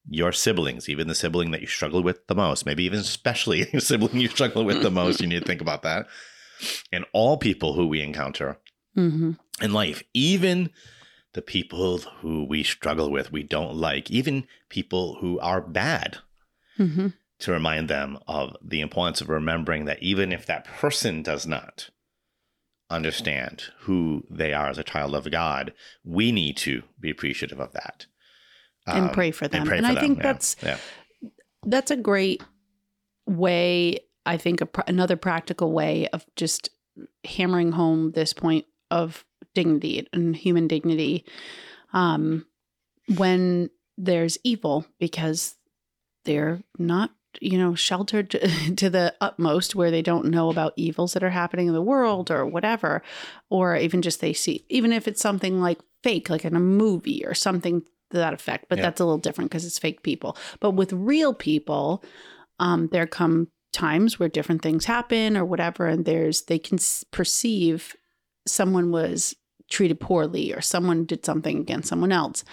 your 0.10 0.32
siblings, 0.32 0.90
even 0.90 1.08
the 1.08 1.16
sibling 1.16 1.52
that 1.52 1.62
you 1.62 1.68
struggle 1.68 2.04
with 2.04 2.28
the 2.28 2.36
most, 2.36 2.66
maybe 2.66 2.84
even 2.84 3.00
especially 3.00 3.64
the 3.74 3.82
sibling 3.82 4.20
you 4.20 4.28
struggle 4.28 4.64
with 4.66 4.82
the 4.82 4.92
most. 4.92 5.22
You 5.22 5.28
need 5.28 5.40
to 5.40 5.46
think 5.46 5.62
about 5.62 5.84
that. 5.84 6.08
And 6.92 7.06
all 7.14 7.38
people 7.38 7.74
who 7.74 7.88
we 7.88 8.02
encounter 8.02 8.60
hmm 8.96 9.32
in 9.62 9.72
life, 9.72 10.04
even 10.14 10.72
the 11.34 11.42
people 11.42 11.98
who 12.00 12.44
we 12.46 12.64
struggle 12.64 13.10
with, 13.12 13.32
we 13.32 13.44
don't 13.44 13.76
like, 13.76 14.10
even 14.12 14.48
people 14.70 15.16
who 15.22 15.40
are 15.40 15.62
bad, 15.62 16.18
hmm 16.78 17.08
to 17.40 17.52
remind 17.52 17.90
them 17.90 18.18
of 18.26 18.56
the 18.64 18.80
importance 18.80 19.20
of 19.20 19.28
remembering 19.28 19.84
that 19.84 20.02
even 20.02 20.32
if 20.32 20.46
that 20.46 20.64
person 20.64 21.22
does 21.22 21.46
not 21.46 21.90
understand 22.90 23.64
who 23.80 24.24
they 24.30 24.54
are 24.54 24.70
as 24.70 24.78
a 24.78 24.84
child 24.84 25.14
of 25.16 25.30
God, 25.30 25.74
we 26.06 26.32
need 26.32 26.56
to 26.58 26.84
be 27.00 27.10
appreciative 27.10 27.60
of 27.60 27.74
that. 27.74 28.06
And 28.86 29.08
Um, 29.08 29.12
pray 29.12 29.32
for 29.32 29.48
them. 29.50 29.62
And, 29.62 29.68
pray 29.68 29.78
And 29.80 29.86
for 29.88 29.92
I 29.92 29.96
them. 29.96 30.02
think 30.04 30.18
Yeah. 30.20 30.24
that's- 30.24 30.56
yeah. 30.64 30.78
That's 31.66 31.92
a 31.92 31.98
great 31.98 32.44
way. 33.26 34.00
I 34.26 34.38
think 34.38 34.62
a, 34.62 34.66
pr- 34.66 34.82
another 34.88 35.16
practical 35.18 35.72
way 35.72 36.08
of 36.10 36.26
just 36.36 36.70
hammering 37.26 37.72
home 37.74 38.12
this 38.12 38.32
point 38.34 38.66
of 38.92 39.26
dignity 39.54 40.08
and 40.14 40.36
human 40.36 40.68
dignity 40.68 41.26
um, 41.94 42.46
when 43.16 43.70
there's 43.98 44.38
evil 44.44 44.86
because 45.00 45.56
they're 46.26 46.62
not 46.78 47.12
you 47.42 47.58
know 47.58 47.74
sheltered 47.76 48.30
to, 48.32 48.76
to 48.76 48.90
the 48.90 49.14
utmost 49.22 49.76
where 49.76 49.92
they 49.92 50.02
don't 50.02 50.26
know 50.26 50.50
about 50.50 50.74
evils 50.76 51.14
that 51.14 51.24
are 51.24 51.30
happening 51.30 51.68
in 51.68 51.74
the 51.74 51.82
world 51.82 52.30
or 52.32 52.46
whatever 52.46 53.02
or 53.50 53.76
even 53.76 54.02
just 54.02 54.22
they 54.22 54.34
see 54.34 54.66
even 54.70 54.92
if 54.92 55.08
it's 55.08 55.22
something 55.22 55.60
like 55.60 55.80
fake 56.04 56.30
like 56.30 56.46
in 56.46 56.56
a 56.56 56.60
movie 56.60 57.24
or 57.26 57.34
something 57.34 57.82
to 58.12 58.18
that 58.18 58.34
effect 58.34 58.66
but 58.70 58.78
Yeah. 58.78 58.84
that's 58.84 59.02
a 59.02 59.06
little 59.06 59.18
different 59.18 59.50
because 59.50 59.66
it's 59.66 59.80
fake 59.80 60.04
people 60.04 60.38
but 60.60 60.72
with 60.72 60.94
real 60.94 61.34
people 61.34 62.04
um, 62.60 62.88
there 62.92 63.08
come 63.08 63.48
times 63.72 64.20
where 64.20 64.30
different 64.30 64.62
things 64.62 64.86
happen 64.86 65.36
or 65.36 65.44
whatever 65.44 65.88
and 65.88 66.06
there's 66.06 66.44
they 66.44 66.60
can 66.60 66.78
perceive 67.12 67.96
someone 68.46 68.92
was 68.92 69.36
treated 69.74 70.00
poorly 70.00 70.54
or 70.54 70.62
someone 70.62 71.06
did 71.06 71.26
something 71.26 71.60
against 71.60 71.90
someone 71.90 72.12
else. 72.12 72.44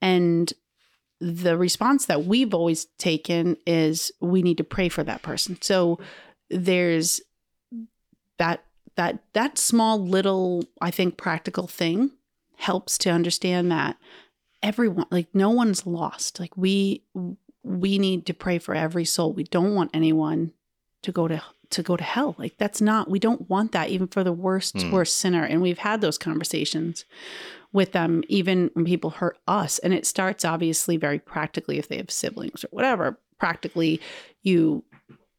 And 0.00 0.52
the 1.20 1.56
response 1.56 2.06
that 2.06 2.24
we've 2.24 2.54
always 2.54 2.86
taken 2.98 3.56
is 3.66 4.12
we 4.20 4.42
need 4.42 4.58
to 4.58 4.64
pray 4.64 4.88
for 4.88 5.04
that 5.04 5.22
person. 5.22 5.60
So 5.60 5.98
there's 6.50 7.20
that 8.38 8.64
that 8.96 9.18
that 9.32 9.58
small 9.58 9.98
little 9.98 10.64
i 10.80 10.90
think 10.90 11.16
practical 11.16 11.66
thing 11.66 12.10
helps 12.56 12.98
to 12.98 13.10
understand 13.10 13.70
that 13.70 13.96
everyone 14.64 15.06
like 15.10 15.28
no 15.34 15.50
one's 15.50 15.86
lost. 15.86 16.40
Like 16.40 16.56
we 16.56 17.02
we 17.62 17.98
need 17.98 18.26
to 18.26 18.34
pray 18.34 18.58
for 18.58 18.74
every 18.74 19.04
soul. 19.04 19.32
We 19.32 19.44
don't 19.44 19.74
want 19.74 19.90
anyone 19.94 20.52
to 21.02 21.12
go 21.12 21.28
to 21.28 21.42
to 21.70 21.82
go 21.82 21.96
to 21.96 22.04
hell. 22.04 22.34
Like 22.38 22.56
that's 22.58 22.80
not 22.80 23.10
we 23.10 23.18
don't 23.18 23.48
want 23.48 23.72
that 23.72 23.90
even 23.90 24.06
for 24.08 24.24
the 24.24 24.32
worst 24.32 24.80
Hmm. 24.80 24.90
worst 24.90 25.16
sinner. 25.16 25.44
And 25.44 25.60
we've 25.62 25.78
had 25.78 26.00
those 26.00 26.18
conversations 26.18 27.04
with 27.72 27.92
them 27.92 28.22
even 28.28 28.70
when 28.74 28.84
people 28.84 29.10
hurt 29.10 29.38
us. 29.48 29.78
And 29.80 29.92
it 29.92 30.06
starts 30.06 30.44
obviously 30.44 30.96
very 30.96 31.18
practically 31.18 31.78
if 31.78 31.88
they 31.88 31.96
have 31.96 32.10
siblings 32.10 32.64
or 32.64 32.68
whatever 32.70 33.18
practically 33.38 34.00
you 34.42 34.84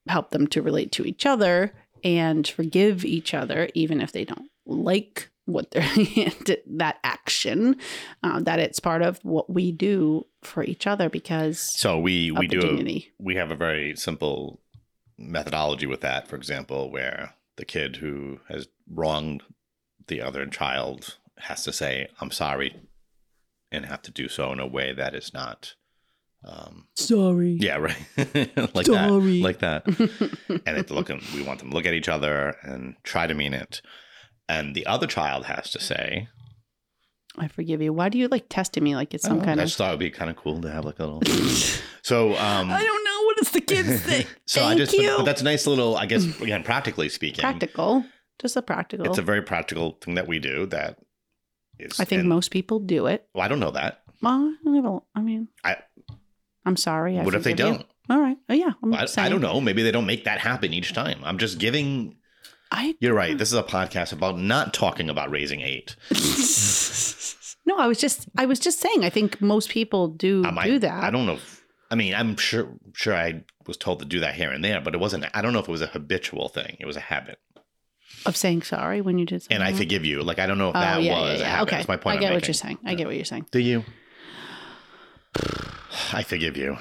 help 0.08 0.32
them 0.32 0.46
to 0.48 0.62
relate 0.62 0.92
to 0.92 1.06
each 1.06 1.26
other 1.26 1.74
and 2.04 2.48
forgive 2.48 3.04
each 3.06 3.34
other 3.34 3.70
even 3.74 4.02
if 4.02 4.12
they 4.12 4.26
don't 4.26 4.50
like 4.66 5.30
what 5.46 5.72
they're 5.72 5.82
that 6.68 6.98
action 7.04 7.76
uh, 8.24 8.40
that 8.42 8.60
it's 8.60 8.80
part 8.80 9.02
of 9.02 9.18
what 9.24 9.50
we 9.50 9.72
do 9.72 10.26
for 10.44 10.64
each 10.64 10.86
other 10.88 11.10
because 11.10 11.60
So 11.60 12.00
we 12.00 12.32
we 12.32 12.48
do 12.48 12.62
a, 12.62 13.08
we 13.20 13.36
have 13.36 13.52
a 13.52 13.56
very 13.56 13.96
simple 13.96 14.60
methodology 15.18 15.86
with 15.86 16.02
that. 16.02 16.28
For 16.28 16.36
example, 16.36 16.92
where 16.92 17.34
the 17.58 17.66
kid 17.66 17.98
who 17.98 18.40
has 18.50 18.68
wronged 18.90 19.44
the 20.08 20.22
other 20.22 20.46
child 20.46 21.18
has 21.40 21.64
to 21.64 21.74
say, 21.74 22.08
"I'm 22.20 22.32
sorry," 22.32 22.76
and 23.72 23.86
have 23.86 24.02
to 24.04 24.12
do 24.12 24.28
so 24.28 24.52
in 24.52 24.60
a 24.60 24.68
way 24.68 24.94
that 24.94 25.16
is 25.16 25.34
not. 25.34 25.76
Um, 26.48 26.90
sorry 26.96 27.58
yeah, 27.60 27.78
right. 27.78 27.98
like 28.76 28.86
Sorry. 28.86 29.42
that, 29.42 29.44
like 29.44 29.60
that. 29.60 29.88
and 30.68 30.78
it's 30.78 30.92
looking. 30.92 31.20
We 31.34 31.42
want 31.42 31.60
them 31.60 31.72
to 31.72 31.76
look 31.76 31.88
at 31.88 31.96
each 31.96 32.08
other 32.08 32.56
and 32.62 32.96
try 33.04 33.26
to 33.26 33.34
mean 33.34 33.56
it. 33.56 33.82
And 34.48 34.76
the 34.76 34.86
other 34.86 35.08
child 35.08 35.46
has 35.46 35.72
to 35.72 35.80
say, 35.80 36.28
i 37.38 37.48
forgive 37.48 37.82
you 37.82 37.92
why 37.92 38.10
do 38.10 38.18
you 38.18 38.28
like 38.28 38.46
testing 38.50 38.84
me 38.84 38.96
like 38.96 39.14
it's 39.14 39.24
some 39.24 39.40
oh, 39.40 39.44
kind 39.44 39.52
I 39.52 39.54
of 39.54 39.60
I 39.60 39.66
just 39.66 39.78
thought 39.78 39.90
it 39.90 39.94
would 39.94 40.00
be 40.00 40.10
kind 40.10 40.30
of 40.30 40.38
cool 40.38 40.62
to 40.62 40.72
have 40.72 40.86
like 40.86 41.00
a 41.00 41.06
little. 41.06 41.22
So 42.02 42.36
um, 42.38 42.70
i 42.70 42.84
don't 42.84 43.04
does 43.38 43.52
the 43.52 43.62
kids 43.62 44.02
think 44.02 44.28
So 44.46 44.62
I 44.64 44.70
Thank 44.70 44.80
just, 44.80 44.94
you. 44.94 45.14
but 45.18 45.24
that's 45.26 45.42
a 45.42 45.46
nice 45.46 45.66
little, 45.68 45.98
I 45.98 46.06
guess, 46.06 46.24
again, 46.42 46.64
practically 46.64 47.10
speaking, 47.10 47.42
practical 47.42 48.06
just 48.42 48.56
a 48.58 48.62
practical 48.62 49.06
it's 49.06 49.18
a 49.18 49.22
very 49.22 49.42
practical 49.42 49.98
thing 50.02 50.16
that 50.16 50.28
we 50.28 50.40
do. 50.40 50.66
That 50.66 51.00
is, 51.80 52.00
i 52.00 52.06
think 52.06 52.22
and- 52.22 52.30
most 52.30 52.52
people 52.52 52.80
do 52.80 53.08
it 53.08 53.28
Well, 53.34 53.44
I 53.44 53.48
don't 53.48 53.60
know 53.60 53.72
that. 53.72 54.02
well 54.22 54.54
I 54.68 55.00
i 55.16 55.22
mean 55.22 55.48
I- 55.64 55.78
i'm 56.66 56.76
sorry 56.78 57.18
I 57.18 57.24
what 57.24 57.34
if 57.36 57.44
they 57.44 57.54
don't? 57.54 57.86
all 58.10 58.20
right 58.20 58.38
oh 58.50 58.54
yeah 58.54 58.72
I'm 58.84 58.94
I, 58.94 59.08
I 59.18 59.30
don't 59.30 59.42
know. 59.42 59.60
Maybe 59.62 59.84
they 59.84 59.92
don't 59.92 60.06
make 60.06 60.26
that 60.26 60.40
happen 60.40 60.74
each 60.74 60.94
time. 60.94 61.20
I'm 61.24 61.38
just 61.38 61.58
giving. 61.60 62.18
i 62.72 62.96
You're 63.00 63.14
right. 63.16 63.38
This 63.38 63.50
is 63.50 63.58
a 63.58 63.64
podcast 63.64 64.14
about 64.14 64.38
not 64.38 64.74
talking 64.74 65.10
about 65.10 65.32
raising 65.32 65.62
eight. 65.62 65.96
no, 67.66 67.78
I 67.78 67.88
was 67.88 68.00
just 68.00 68.28
I 68.38 68.46
was 68.46 68.60
just 68.60 68.80
saying 68.80 69.04
I 69.04 69.10
think 69.10 69.42
most 69.42 69.70
people 69.70 70.08
do 70.10 70.44
I 70.46 70.52
might- 70.52 70.66
do 70.68 70.80
that. 70.80 71.04
I 71.04 71.10
don't 71.10 71.26
know. 71.26 71.34
If, 71.34 71.65
I 71.92 71.96
mean, 71.96 72.14
I'm 72.16 72.36
sure 72.38 72.68
sure 72.94 73.16
I 73.16 73.44
was 73.68 73.78
told 73.78 74.00
to 74.00 74.06
do 74.06 74.20
that 74.22 74.36
here 74.36 74.52
and 74.52 74.64
there, 74.64 74.82
but 74.82 74.94
it 74.96 75.00
wasn't. 75.00 75.26
I 75.34 75.42
don't 75.42 75.54
know 75.54 75.60
if 75.60 75.68
it 75.68 75.72
was 75.72 75.82
a 75.82 75.88
habitual 75.88 76.50
thing. 76.50 76.78
It 76.80 76.86
was 76.86 76.96
a 76.98 77.02
habit, 77.02 77.40
of 78.26 78.36
saying 78.36 78.64
sorry 78.64 79.02
when 79.02 79.18
you 79.20 79.26
did 79.26 79.44
something. 79.44 79.56
and 79.56 79.64
I 79.64 79.74
forgive 79.74 80.04
you. 80.06 80.22
Like 80.24 80.40
I 80.40 80.48
don't 80.48 80.58
know 80.58 80.70
if 80.70 80.76
Oh, 80.76 80.80
that 80.80 81.04
yeah, 81.04 81.22
was 81.22 81.30
yeah, 81.32 81.36
a 81.36 81.40
yeah. 81.40 81.46
habit. 81.46 81.68
Okay, 81.68 81.76
That's 81.78 81.88
my 81.88 81.98
point. 81.98 82.18
I 82.18 82.20
get 82.20 82.28
I'm 82.28 82.34
what 82.34 82.38
making. 82.38 82.48
you're 82.48 82.54
saying. 82.54 82.78
I 82.86 82.96
get 82.96 83.08
what 83.08 83.16
you're 83.16 83.26
saying. 83.26 83.46
Do 83.52 83.60
you? 83.60 83.84
I 86.14 86.24
forgive 86.24 86.58
you. 86.58 86.78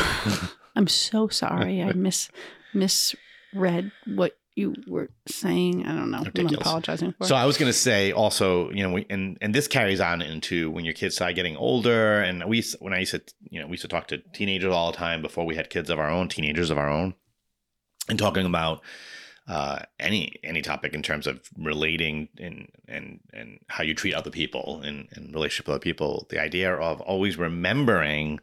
I'm 0.76 0.88
so 0.88 1.28
sorry. 1.28 1.82
I 1.82 1.92
mis 1.94 2.28
misread 2.74 3.92
what 4.06 4.36
you 4.56 4.74
were 4.86 5.10
saying. 5.28 5.86
I 5.86 5.94
don't 5.94 6.10
know. 6.10 6.18
Ridiculous. 6.18 6.54
I'm 6.54 6.60
apologizing 6.60 7.12
for. 7.12 7.26
So. 7.26 7.36
I 7.36 7.44
was 7.44 7.58
going 7.58 7.68
to 7.68 7.78
say 7.78 8.10
also, 8.10 8.70
you 8.70 8.82
know, 8.82 8.90
we, 8.90 9.06
and 9.10 9.36
and 9.42 9.54
this 9.54 9.68
carries 9.68 10.00
on 10.00 10.22
into 10.22 10.70
when 10.70 10.84
your 10.84 10.94
kids 10.94 11.14
start 11.14 11.34
getting 11.34 11.56
older. 11.56 12.20
And 12.22 12.42
we, 12.46 12.56
used- 12.56 12.76
when 12.80 12.94
I 12.94 13.00
used 13.00 13.12
to, 13.12 13.22
you 13.40 13.60
know, 13.60 13.66
we 13.66 13.72
used 13.72 13.82
to 13.82 13.88
talk 13.88 14.08
to 14.08 14.18
teenagers 14.34 14.72
all 14.72 14.90
the 14.90 14.96
time 14.96 15.20
before 15.22 15.44
we 15.44 15.56
had 15.56 15.70
kids 15.70 15.90
of 15.90 15.98
our 15.98 16.10
own, 16.10 16.28
teenagers 16.28 16.70
of 16.70 16.78
our 16.78 16.88
own, 16.88 17.14
and 18.08 18.18
talking 18.18 18.46
about 18.46 18.80
uh, 19.46 19.80
any 20.00 20.34
any 20.42 20.62
topic 20.62 20.94
in 20.94 21.02
terms 21.02 21.26
of 21.26 21.40
relating 21.58 22.28
and 22.38 22.68
and 22.88 23.20
and 23.34 23.58
how 23.68 23.84
you 23.84 23.94
treat 23.94 24.14
other 24.14 24.30
people 24.30 24.80
in 24.82 25.06
in 25.14 25.32
relationship 25.32 25.68
with 25.68 25.74
other 25.74 25.82
people. 25.82 26.26
The 26.30 26.40
idea 26.40 26.74
of 26.74 27.02
always 27.02 27.36
remembering 27.36 28.40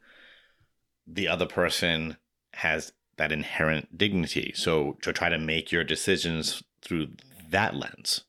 the 1.08 1.28
other 1.28 1.48
person 1.48 2.18
has 2.54 2.94
that 3.18 3.32
inherent 3.32 3.98
dignity. 3.98 4.52
So 4.56 4.98
to 5.02 5.14
try 5.14 5.30
to 5.30 5.38
make 5.38 5.72
your 5.72 5.84
decisions 5.84 6.64
through 6.82 7.10
that 7.50 7.76
lens 7.76 8.24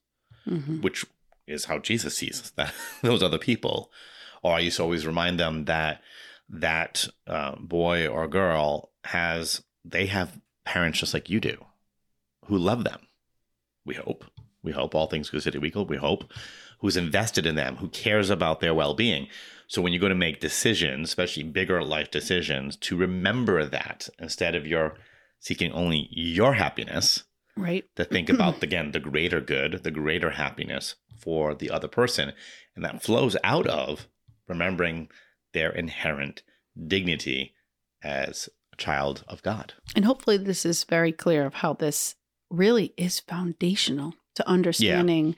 Mhm. 0.47 0.83
which 0.83 1.07
is 1.47 1.65
how 1.65 1.79
Jesus 1.79 2.17
sees 2.19 2.51
that 2.57 2.75
those 3.03 3.23
other 3.23 3.39
people. 3.39 3.91
Or 4.43 4.55
I 4.57 4.59
used 4.61 4.77
to 4.77 4.83
always 4.83 5.07
remind 5.07 5.41
them 5.41 5.65
that 5.65 6.03
that 6.51 7.09
uh, 7.27 7.57
boy 7.57 8.07
or 8.07 8.29
girl 8.29 8.91
has 9.05 9.63
they 9.85 10.07
have 10.07 10.39
parents 10.65 10.99
just 10.99 11.15
like 11.15 11.31
you 11.31 11.41
do, 11.41 11.65
who 12.47 12.59
love 12.59 12.85
them. 12.85 13.01
We 13.87 13.95
hope. 13.95 14.25
We 14.63 14.73
hope 14.73 14.95
all 14.95 15.07
things 15.07 15.29
go. 15.31 15.37
considered 15.37 15.65
equal. 15.65 15.87
We 15.87 15.97
hope 15.97 16.31
who's 16.81 16.97
invested 16.99 17.47
in 17.47 17.55
them, 17.55 17.77
who 17.77 17.89
cares 17.89 18.29
about 18.31 18.61
their 18.61 18.75
well 18.75 18.93
being. 18.95 19.29
So 19.69 19.83
when 19.83 19.93
you 19.93 19.99
go 19.99 20.09
to 20.09 20.15
make 20.15 20.41
decisions, 20.41 21.09
especially 21.09 21.43
bigger 21.45 21.83
life 21.83 22.11
decisions, 22.11 22.77
to 22.77 22.97
remember 22.97 23.65
that 23.67 24.09
instead 24.19 24.55
of 24.55 24.67
your 24.67 24.97
seeking 25.41 25.73
only 25.73 26.09
your 26.11 26.55
happiness, 26.55 27.25
right. 27.57 27.85
to 27.97 28.05
think 28.05 28.29
about 28.31 28.63
again 28.63 28.93
the 28.93 29.01
greater 29.01 29.41
good, 29.41 29.83
the 29.83 29.91
greater 29.91 30.31
happiness 30.31 30.97
for 31.19 31.55
the 31.55 31.71
other 31.71 31.89
person, 31.89 32.33
and 32.75 32.85
that 32.85 33.03
flows 33.03 33.37
out 33.45 33.67
of 33.67 34.09
remembering 34.49 35.09
their 35.53 35.71
inherent 35.71 36.43
dignity 36.87 37.55
as 38.03 38.49
a 38.73 38.77
child 38.77 39.25
of 39.29 39.43
God. 39.43 39.75
And 39.95 40.05
hopefully, 40.05 40.37
this 40.37 40.67
is 40.67 40.85
very 40.85 41.13
clear 41.13 41.47
of 41.47 41.55
how 41.55 41.73
this 41.73 42.17
really 42.51 42.93
is 42.97 43.21
foundational 43.21 44.15
to 44.35 44.49
understanding. 44.49 45.37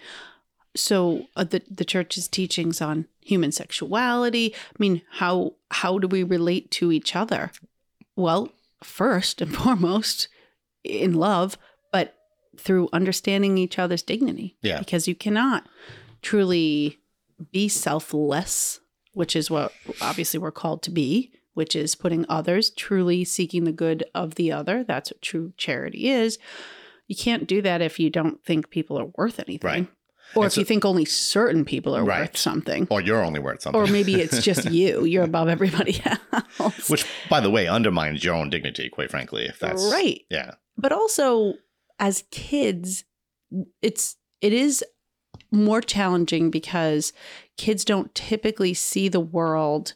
So, 0.77 1.27
uh, 1.37 1.45
the 1.45 1.63
the 1.71 1.85
church's 1.85 2.29
teachings 2.29 2.81
on 2.81 3.07
human 3.21 3.53
sexuality. 3.53 4.55
I 4.55 4.77
mean, 4.79 5.03
how 5.13 5.55
how 5.71 5.99
do 5.99 6.07
we 6.07 6.23
relate 6.23 6.71
to 6.73 6.93
each 6.93 7.17
other? 7.17 7.51
Well, 8.15 8.51
first 8.83 9.41
and 9.41 9.55
foremost, 9.57 10.29
in 10.85 11.15
love, 11.15 11.59
but 11.93 12.15
through 12.59 12.89
understanding 12.93 13.59
each 13.59 13.79
other's 13.79 14.03
dignity. 14.03 14.57
Yeah. 14.63 14.79
because 14.79 15.09
you 15.09 15.15
cannot 15.15 15.69
truly 16.23 16.99
be 17.53 17.69
selfless, 17.69 18.81
which 19.13 19.37
is 19.37 19.51
what 19.51 19.73
obviously 20.01 20.39
we're 20.39 20.51
called 20.51 20.83
to 20.85 20.91
be, 20.91 21.33
which 21.55 21.77
is 21.77 21.95
putting 21.95 22.25
others, 22.29 22.71
truly 22.71 23.25
seeking 23.25 23.65
the 23.65 23.73
good 23.73 24.05
of 24.15 24.37
the 24.37 24.53
other. 24.53 24.85
That's 24.85 25.11
what 25.11 25.23
true 25.23 25.53
charity 25.57 26.09
is. 26.09 26.39
You 27.09 27.17
can't 27.17 27.47
do 27.47 27.63
that 27.63 27.83
if 27.83 28.01
you 28.01 28.11
don't 28.11 28.43
think 28.45 28.71
people 28.71 28.99
are 28.99 29.13
worth 29.17 29.39
anything. 29.39 29.69
Right. 29.69 29.89
Or 30.35 30.43
And 30.45 30.47
if 30.49 30.55
so- 30.55 30.61
you 30.61 30.65
think 30.65 30.85
only 30.85 31.05
certain 31.05 31.65
people 31.65 31.97
are 31.97 32.05
Right. 32.05 32.21
worth 32.21 32.37
something. 32.37 32.87
Or 32.91 33.01
you're 33.01 33.25
only 33.25 33.41
worth 33.41 33.63
something. 33.63 33.81
Or 33.81 33.87
maybe 33.87 34.15
it's 34.21 34.43
just 34.43 34.71
you. 34.71 35.05
You're 35.05 35.25
above 35.25 35.49
everybody 35.49 36.01
else. 36.05 36.89
Which, 36.91 37.05
by 37.31 37.41
the 37.41 37.51
way, 37.51 37.67
undermines 37.69 38.25
your 38.25 38.35
own 38.35 38.51
dignity, 38.51 38.89
quite 38.89 39.11
frankly, 39.11 39.45
if 39.47 39.59
that's 39.59 39.91
right. 39.93 40.21
Yeah. 40.31 40.53
but 40.77 40.93
also 40.93 41.55
as 41.99 42.25
kids 42.31 43.05
it's 43.81 44.17
it 44.43 44.53
is 44.53 44.85
more 45.51 45.81
challenging 45.81 46.51
because 46.51 47.13
kids 47.57 47.85
don't 47.85 48.15
typically 48.15 48.75
see 48.75 49.09
the 49.09 49.21
world 49.21 49.95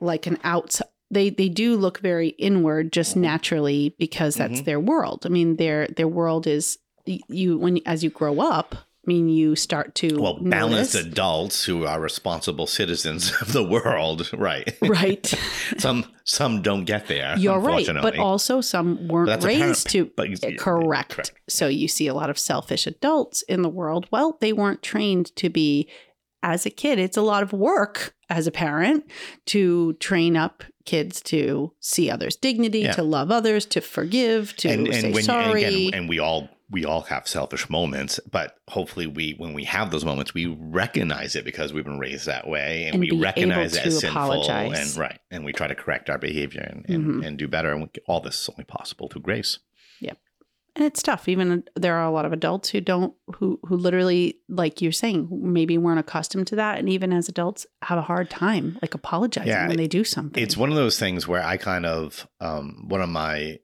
like 0.00 0.26
an 0.26 0.38
outside 0.44 0.86
they 1.10 1.28
they 1.28 1.50
do 1.50 1.76
look 1.76 1.98
very 1.98 2.28
inward 2.38 2.90
just 2.92 3.16
naturally 3.16 3.94
because 3.98 4.36
that's 4.36 4.62
Mhm. 4.62 4.64
their 4.64 4.80
world 4.80 5.26
i 5.26 5.28
mean 5.28 5.56
their 5.56 5.86
their 5.88 6.08
world 6.08 6.46
is 6.46 6.78
you 7.04 7.58
when 7.58 7.80
as 7.84 8.02
you 8.02 8.08
grow 8.08 8.40
up 8.40 8.74
mean 9.06 9.28
you 9.28 9.56
start 9.56 9.94
to 9.96 10.16
Well, 10.20 10.38
balanced 10.40 10.94
notice- 10.94 11.06
adults 11.12 11.64
who 11.64 11.84
are 11.86 12.00
responsible 12.00 12.66
citizens 12.66 13.32
of 13.40 13.52
the 13.52 13.64
world, 13.64 14.30
right? 14.32 14.76
right. 14.82 15.26
some 15.78 16.04
some 16.24 16.62
don't 16.62 16.84
get 16.84 17.08
there. 17.08 17.36
You're 17.36 17.58
right, 17.58 17.86
but 17.86 18.18
also 18.18 18.60
some 18.60 19.08
weren't 19.08 19.26
But 19.26 19.40
that's 19.40 19.44
a 19.44 19.48
parent- 19.48 19.62
raised 19.70 19.90
to 19.90 20.10
but 20.16 20.42
yeah, 20.42 20.56
correct. 20.56 21.12
correct. 21.12 21.32
So 21.48 21.66
you 21.68 21.88
see 21.88 22.06
a 22.06 22.14
lot 22.14 22.30
of 22.30 22.38
selfish 22.38 22.86
adults 22.86 23.42
in 23.42 23.62
the 23.62 23.68
world. 23.68 24.06
Well, 24.12 24.38
they 24.40 24.52
weren't 24.52 24.82
trained 24.82 25.34
to 25.36 25.48
be 25.50 25.88
as 26.44 26.66
a 26.66 26.70
kid. 26.70 26.98
It's 26.98 27.16
a 27.16 27.22
lot 27.22 27.42
of 27.42 27.52
work 27.52 28.14
as 28.28 28.46
a 28.46 28.50
parent 28.50 29.04
to 29.46 29.92
train 29.94 30.36
up 30.36 30.64
kids 30.84 31.20
to 31.22 31.72
see 31.78 32.10
others' 32.10 32.34
dignity, 32.34 32.80
Yeah. 32.80 32.92
to 32.92 33.02
love 33.04 33.30
others, 33.30 33.64
to 33.66 33.80
forgive, 33.80 34.56
to 34.56 34.68
and, 34.68 34.92
say 34.92 35.04
and 35.04 35.14
when 35.14 35.22
sorry. 35.22 35.62
and 35.64 35.74
again, 35.76 35.90
and 35.94 36.08
we 36.08 36.18
all 36.18 36.48
we 36.72 36.84
all 36.84 37.02
have 37.02 37.28
selfish 37.28 37.68
moments, 37.70 38.18
but 38.30 38.56
hopefully 38.68 39.06
we 39.06 39.34
when 39.36 39.52
we 39.52 39.64
have 39.64 39.90
those 39.90 40.04
moments, 40.04 40.32
we 40.34 40.46
recognize 40.46 41.36
it 41.36 41.44
because 41.44 41.72
we've 41.72 41.84
been 41.84 41.98
raised 41.98 42.26
that 42.26 42.48
way, 42.48 42.84
and, 42.86 42.94
And 42.94 43.00
we 43.00 43.10
recognize 43.12 43.76
it 43.76 43.86
as 43.86 44.00
sinful, 44.00 44.20
apologize. 44.22 44.90
and 44.92 44.96
right, 44.98 45.18
and 45.30 45.44
we 45.44 45.52
try 45.52 45.66
to 45.68 45.74
correct 45.74 46.08
our 46.10 46.18
behavior 46.18 46.62
and 46.62 46.84
and, 46.88 47.04
Mhm. 47.22 47.26
and 47.26 47.38
do 47.38 47.46
better. 47.46 47.72
And 47.72 47.82
we, 47.82 47.88
all 48.08 48.20
this 48.20 48.40
is 48.42 48.48
only 48.48 48.64
possible 48.64 49.08
through 49.08 49.22
grace. 49.22 49.58
Yep. 50.00 50.18
And 50.74 50.86
it's 50.86 51.02
tough 51.02 51.28
even 51.28 51.64
there 51.76 51.96
are 51.96 52.06
a 52.06 52.10
lot 52.10 52.24
of 52.24 52.32
adults 52.32 52.70
who 52.70 52.80
don't 52.80 53.12
who 53.36 53.60
who 53.66 53.76
literally 53.76 54.38
like 54.48 54.80
you're 54.80 54.90
saying 54.90 55.28
maybe 55.30 55.76
weren't 55.76 56.00
accustomed 56.00 56.46
to 56.46 56.56
that 56.56 56.78
and 56.78 56.88
even 56.88 57.12
as 57.12 57.28
adults 57.28 57.66
have 57.82 57.98
a 57.98 58.02
hard 58.02 58.30
time 58.30 58.78
like 58.80 58.94
apologizing 58.94 59.48
Yeah, 59.52 59.68
when 59.68 59.76
they 59.76 59.86
do 59.86 60.02
something 60.02 60.42
It's 60.42 60.56
one 60.56 60.70
of 60.70 60.76
those 60.76 60.98
things 60.98 61.28
where 61.28 61.42
I 61.44 61.58
kind 61.58 61.84
of 61.84 62.26
um, 62.40 62.88
one 62.88 63.02
of 63.02 63.10
my 63.10 63.58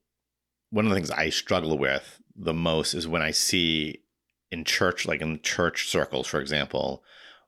one 0.71 0.85
of 0.85 0.91
the 0.91 0.97
things 0.97 1.11
I 1.11 1.31
struggle 1.31 1.79
with 1.79 2.21
the 2.39 2.55
most 2.55 2.95
is 2.95 3.09
when 3.09 3.23
I 3.23 3.33
see 3.33 4.03
in 4.51 4.65
church, 4.65 5.07
like 5.07 5.21
in 5.21 5.41
church 5.43 5.89
circles, 5.89 6.27
for 6.27 6.41
example, 6.41 7.03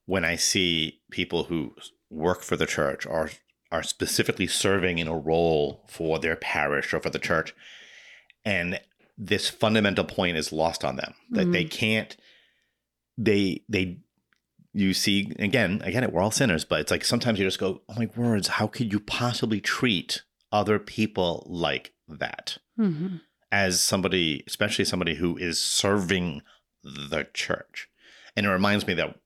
when 0.06 0.24
I 0.24 0.36
see 0.36 1.00
people 1.10 1.44
who 1.44 1.74
work 2.10 2.42
for 2.42 2.56
the 2.56 2.66
church 2.66 3.06
or 3.06 3.30
are 3.70 3.82
specifically 3.84 4.48
serving 4.48 4.98
in 4.98 5.06
a 5.06 5.16
role 5.16 5.84
for 5.88 6.18
their 6.18 6.34
parish 6.36 6.92
or 6.92 7.00
for 7.00 7.10
the 7.10 7.20
church, 7.20 7.54
and 8.44 8.80
this 9.16 9.48
fundamental 9.48 10.04
point 10.04 10.36
is 10.36 10.52
lost 10.52 10.84
on 10.84 10.96
them 10.96 11.14
that 11.30 11.52
they 11.52 11.64
can't 11.64 12.16
they 13.18 13.62
they 13.68 13.98
you 14.72 14.94
see 14.94 15.30
again 15.38 15.82
again 15.84 16.02
it 16.02 16.10
we're 16.12 16.22
all 16.22 16.30
sinners 16.30 16.64
but 16.64 16.80
it's 16.80 16.90
like 16.90 17.04
sometimes 17.04 17.38
you 17.38 17.44
just 17.44 17.58
go 17.58 17.82
oh 17.88 17.94
my 17.98 18.08
words 18.16 18.48
how 18.48 18.66
could 18.66 18.90
you 18.92 18.98
possibly 18.98 19.60
treat 19.60 20.22
other 20.50 20.78
people 20.78 21.46
like 21.50 21.92
that 22.08 22.56
Mhm. 22.78 23.20
As 23.52 23.80
somebody 23.80 24.44
especially 24.46 24.84
somebody 24.84 25.14
who 25.14 25.36
is 25.36 25.60
serving 25.60 26.42
the 26.82 27.26
church. 27.34 27.88
And 28.36 28.46
it 28.46 28.50
reminds 28.50 28.86
me 28.86 28.94
that 28.94 29.16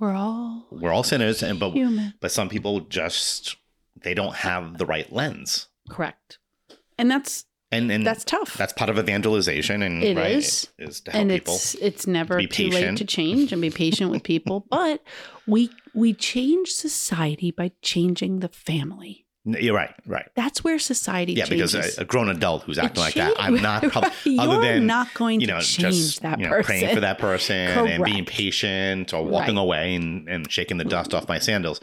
we're 0.00 0.14
all 0.14 0.66
we're 0.70 0.92
all 0.92 1.02
sinners 1.04 1.42
and 1.42 1.60
but 1.60 1.72
human. 1.72 2.14
but 2.20 2.32
some 2.32 2.48
people 2.48 2.80
just 2.80 3.56
they 4.00 4.14
don't 4.14 4.34
have 4.36 4.78
the 4.78 4.86
right 4.86 5.12
lens. 5.12 5.68
Correct. 5.88 6.38
And 6.98 7.10
that's 7.10 7.44
and 7.70 7.90
and 7.90 8.06
that's 8.06 8.24
tough. 8.24 8.54
that's 8.56 8.72
part 8.72 8.90
of 8.90 8.98
evangelization 8.98 9.82
and 9.82 10.02
It 10.02 10.16
right, 10.16 10.32
is. 10.32 10.68
is 10.78 11.00
to 11.02 11.10
help 11.10 11.20
and 11.20 11.30
people 11.30 11.54
it's 11.54 11.74
it's 11.76 12.06
never 12.06 12.36
be 12.38 12.46
too 12.46 12.68
late 12.68 12.96
to 12.96 13.04
change 13.04 13.52
and 13.52 13.60
be 13.60 13.70
patient 13.70 14.10
with 14.10 14.22
people 14.22 14.64
but 14.70 15.02
we 15.46 15.70
we 15.92 16.12
change 16.14 16.68
society 16.70 17.50
by 17.50 17.72
changing 17.82 18.40
the 18.40 18.48
family 18.48 19.23
you're 19.44 19.74
right 19.74 19.94
right 20.06 20.28
that's 20.34 20.64
where 20.64 20.78
society 20.78 21.34
yeah 21.34 21.44
changes. 21.44 21.72
because 21.74 21.98
a, 21.98 22.02
a 22.02 22.04
grown 22.04 22.30
adult 22.30 22.62
who's 22.62 22.78
acting 22.78 23.02
like 23.02 23.14
that 23.14 23.34
i'm 23.38 23.56
not 23.56 23.82
probably 23.92 24.10
Right. 24.26 24.38
other 24.38 24.54
You're 24.54 24.62
than 24.74 24.86
not 24.86 25.12
going 25.14 25.40
you 25.40 25.46
to 25.48 25.60
change 25.60 25.94
just 25.94 26.22
that 26.22 26.38
you 26.38 26.46
know, 26.46 26.50
person 26.50 26.64
praying 26.64 26.94
for 26.94 27.00
that 27.00 27.18
person 27.18 27.56
and 27.56 28.04
being 28.04 28.24
patient 28.24 29.12
or 29.12 29.22
walking 29.24 29.56
Right. 29.56 29.62
away 29.62 29.94
and, 29.94 30.28
and 30.28 30.50
shaking 30.50 30.78
the 30.78 30.84
dust 30.84 31.12
off 31.12 31.28
my 31.28 31.38
sandals 31.38 31.80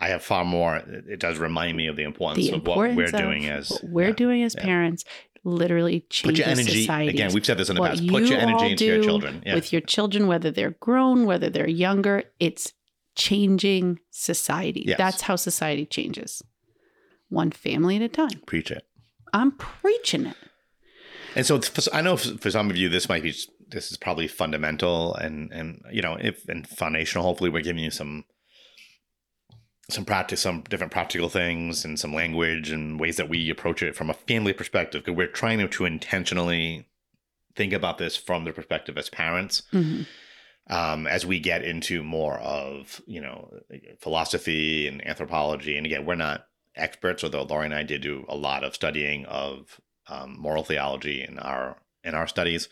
i 0.00 0.08
have 0.08 0.22
far 0.22 0.44
more 0.44 0.76
it 0.76 1.20
does 1.20 1.38
remind 1.38 1.76
me 1.76 1.86
of 1.88 1.96
the 1.96 2.04
importance 2.04 2.48
the 2.48 2.56
of 2.56 2.66
what 2.66 2.78
we're 2.94 3.06
doing 3.10 3.46
as 3.48 3.68
what 3.70 3.84
we're 3.84 4.08
yeah. 4.08 4.14
doing 4.14 4.42
as 4.42 4.54
yeah. 4.56 4.64
parents 4.64 5.04
literally 5.46 6.06
your 6.22 6.46
energy 6.48 6.80
society. 6.84 7.10
again 7.10 7.30
we've 7.34 7.44
said 7.44 7.58
this 7.58 7.68
in 7.68 7.74
the 7.74 7.80
what 7.82 7.90
past 7.90 8.06
put 8.08 8.22
your 8.22 8.30
you 8.40 8.46
all 8.46 8.48
energy 8.48 8.70
into 8.72 8.86
your 8.86 9.02
children 9.02 9.42
yeah 9.44 9.54
with 9.54 9.72
your 9.74 9.82
children, 9.82 10.26
whether 10.26 10.50
they're 10.50 10.74
grown, 10.80 11.26
whether 11.26 11.50
they're 11.50 11.68
younger. 11.68 12.22
It's 12.40 12.72
changing 13.14 14.00
society. 14.10 14.84
Yes. 14.86 14.98
That's 14.98 15.20
how 15.22 15.36
society 15.36 15.86
changes, 15.86 16.42
one 17.28 17.50
family 17.50 17.96
at 17.96 18.02
a 18.02 18.08
time. 18.08 18.42
preach 18.46 18.70
it 18.70 18.86
I'm 19.34 19.50
preaching 19.52 20.26
it. 20.26 20.36
And 21.34 21.44
so 21.44 21.60
I 21.92 22.00
know 22.00 22.16
for 22.16 22.50
some 22.50 22.70
of 22.70 22.76
you, 22.76 22.88
this 22.88 23.08
might 23.08 23.24
be 23.24 23.34
this 23.68 23.90
is 23.90 23.96
probably 23.96 24.28
fundamental 24.28 25.14
and 25.16 25.52
and 25.52 25.82
you 25.90 26.00
know 26.00 26.14
if 26.14 26.48
and 26.48 26.66
foundational. 26.66 27.24
Hopefully, 27.24 27.50
we're 27.50 27.62
giving 27.62 27.82
you 27.82 27.90
some 27.90 28.24
some 29.90 30.04
practice, 30.04 30.40
some 30.40 30.62
different 30.62 30.92
practical 30.92 31.28
things, 31.28 31.84
and 31.84 31.98
some 31.98 32.14
language 32.14 32.70
and 32.70 33.00
ways 33.00 33.16
that 33.16 33.28
we 33.28 33.50
approach 33.50 33.82
it 33.82 33.96
from 33.96 34.08
a 34.08 34.14
family 34.14 34.52
perspective. 34.52 35.04
Because 35.04 35.16
we're 35.16 35.26
trying 35.26 35.58
to, 35.58 35.68
to 35.68 35.84
intentionally 35.84 36.86
think 37.56 37.72
about 37.72 37.98
this 37.98 38.16
from 38.16 38.44
the 38.44 38.52
perspective 38.52 38.96
as 38.96 39.10
parents. 39.10 39.62
Mhm. 39.72 40.06
Um, 40.70 41.06
as 41.06 41.26
we 41.26 41.40
get 41.40 41.62
into 41.62 42.02
more 42.02 42.38
of 42.38 43.02
you 43.06 43.20
know 43.20 43.50
philosophy 43.98 44.86
and 44.86 45.04
anthropology, 45.06 45.76
and 45.76 45.84
again, 45.84 46.06
we're 46.06 46.14
not 46.14 46.46
experts, 46.76 47.22
although 47.24 47.42
Laurie 47.44 47.66
and 47.66 47.74
I 47.74 47.82
did 47.82 48.00
do 48.02 48.24
a 48.28 48.36
lot 48.36 48.64
of 48.64 48.74
studying 48.74 49.24
of 49.26 49.80
um, 50.08 50.36
moral 50.38 50.64
theology 50.64 51.22
in 51.22 51.38
our 51.38 51.76
in 52.02 52.14
our 52.14 52.26
studies. 52.26 52.68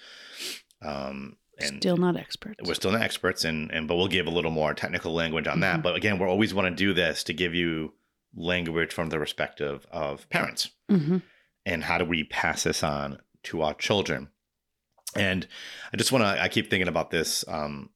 Um, 0.82 1.36
and 1.58 1.76
Still 1.78 1.96
not 1.96 2.16
experts. 2.16 2.56
we're 2.66 2.74
still 2.74 2.92
not 2.92 3.02
experts, 3.02 3.44
and 3.44 3.70
and 3.70 3.86
but 3.86 3.96
we'll 3.96 4.08
give 4.08 4.26
a 4.26 4.30
little 4.30 4.50
more 4.50 4.74
technical 4.74 5.12
language 5.12 5.46
on 5.46 5.60
that. 5.60 5.80
Mhm. 5.80 5.82
But 5.82 5.96
again, 5.96 6.18
we 6.18 6.26
always 6.26 6.52
want 6.54 6.68
to 6.68 6.74
do 6.74 6.92
this 6.92 7.22
to 7.24 7.32
give 7.32 7.54
you 7.54 7.94
language 8.34 8.92
from 8.92 9.10
the 9.10 9.18
perspective 9.18 9.86
of 9.90 10.26
parents 10.30 10.70
hmm 10.88 11.18
and 11.66 11.84
how 11.84 11.98
do 11.98 12.04
we 12.06 12.24
pass 12.24 12.62
this 12.64 12.82
on 12.82 13.20
to 13.42 13.60
our 13.60 13.74
children 13.74 14.30
and 15.14 15.46
i 15.92 15.98
just 15.98 16.10
want 16.12 16.24
to 16.24 16.42
i 16.42 16.48
keep 16.48 16.70
thinking 16.70 16.88
about 16.88 17.10
this 17.10 17.44
um 17.46 17.90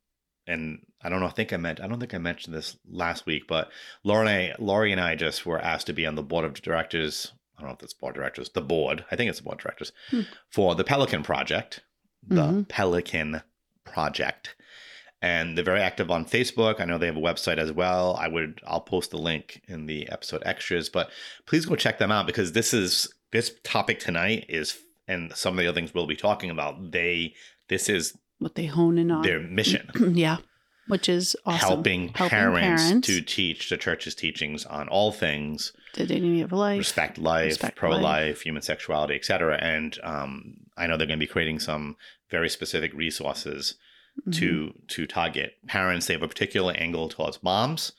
and 0.47 0.85
i 1.07 1.09
don't 1.09 1.21
know 1.21 1.27
i 1.27 1.31
think 1.31 1.53
i 1.53 1.57
meant 1.57 1.81
i 1.81 1.87
don't 1.87 2.01
think 2.01 2.15
i 2.15 2.19
mentioned 2.19 2.55
this 2.55 2.77
last 2.91 3.25
week 3.27 3.45
but 3.47 3.71
Laura 4.05 4.27
and 4.27 4.29
I, 4.29 4.55
laurie 4.59 4.91
and 4.93 5.01
i 5.01 5.15
just 5.15 5.47
were 5.47 5.61
asked 5.61 5.87
to 5.87 5.93
be 5.93 6.05
on 6.07 6.17
the 6.17 6.23
board 6.23 6.45
of 6.45 6.61
directors 6.61 7.33
i 7.57 7.61
don't 7.61 7.71
know 7.71 7.75
if 7.77 7.83
it's 7.83 7.95
board 7.95 8.15
directors 8.17 8.49
the 8.51 8.61
board 8.61 9.05
i 9.13 9.17
think 9.17 9.29
it's 9.31 9.39
the 9.39 9.45
board 9.45 9.59
directors 9.59 9.93
Hmm. 10.11 10.23
for 10.51 10.75
the 10.75 10.85
pelican 10.85 11.23
project 11.23 11.81
the 12.27 12.43
Mhm. 12.43 12.69
pelican 12.69 13.43
project 13.85 14.57
and 15.23 15.57
they're 15.57 15.65
very 15.65 15.81
active 15.81 16.11
on 16.11 16.25
facebook 16.27 16.81
i 16.81 16.85
know 16.85 16.99
they 16.99 17.07
have 17.07 17.17
a 17.17 17.21
website 17.21 17.59
as 17.59 17.73
well 17.73 18.17
i 18.17 18.29
would 18.29 18.61
i'll 18.67 18.81
post 18.81 19.11
the 19.11 19.17
link 19.19 19.63
in 19.69 19.87
the 19.87 20.09
episode 20.11 20.43
extras 20.45 20.89
but 20.89 21.11
please 21.47 21.65
go 21.67 21.77
check 21.77 21.99
them 21.99 22.13
out 22.13 22.27
because 22.27 22.53
this 22.53 22.75
is 22.75 23.13
this 23.33 23.53
topic 23.65 23.99
tonight 23.99 24.45
is 24.49 24.79
and 25.09 25.33
some 25.35 25.55
of 25.55 25.59
the 25.63 25.69
other 25.69 25.75
things 25.75 25.95
we'll 25.95 26.07
be 26.07 26.17
talking 26.17 26.51
about 26.51 26.91
they 26.91 27.33
this 27.69 27.89
is 27.89 28.17
What 28.39 28.55
they 28.57 28.67
hone 28.67 28.99
in 28.99 29.11
on. 29.11 29.23
their 29.23 29.41
mission 29.41 29.89
yeah. 30.15 30.39
Which 30.89 31.09
is 31.09 31.37
awesome. 31.45 31.69
helping, 31.69 32.09
Helping 32.15 32.31
parents, 32.31 32.83
parents. 32.85 33.07
to 33.09 33.21
teach 33.21 33.71
the 33.71 33.77
church's 33.77 34.15
teachings 34.15 34.65
on 34.65 34.89
all 34.89 35.11
things 35.13 35.73
the 35.95 36.07
dignity 36.07 36.43
of 36.43 36.53
life. 36.53 36.79
respect 36.79 37.19
life 37.19 37.47
respect 37.47 37.77
pro-life 37.77 38.03
life. 38.03 38.41
human 38.43 38.63
sexuality 38.63 39.15
etc 39.15 39.57
and 39.63 39.99
um, 40.03 40.59
i 40.77 40.87
know 40.87 40.97
they're 40.97 41.07
going 41.07 41.19
to 41.19 41.27
be 41.27 41.27
creating 41.27 41.59
some 41.59 41.97
very 42.31 42.49
specific 42.49 42.93
resources 42.93 43.75
Mhm. 44.29 44.35
to 44.39 44.75
to 44.89 45.07
target 45.07 45.55
parents. 45.67 46.07
They 46.07 46.15
have 46.15 46.23
a 46.23 46.29
particular 46.29 46.73
angle 46.73 47.09
towards 47.11 47.43
moms, 47.43 47.93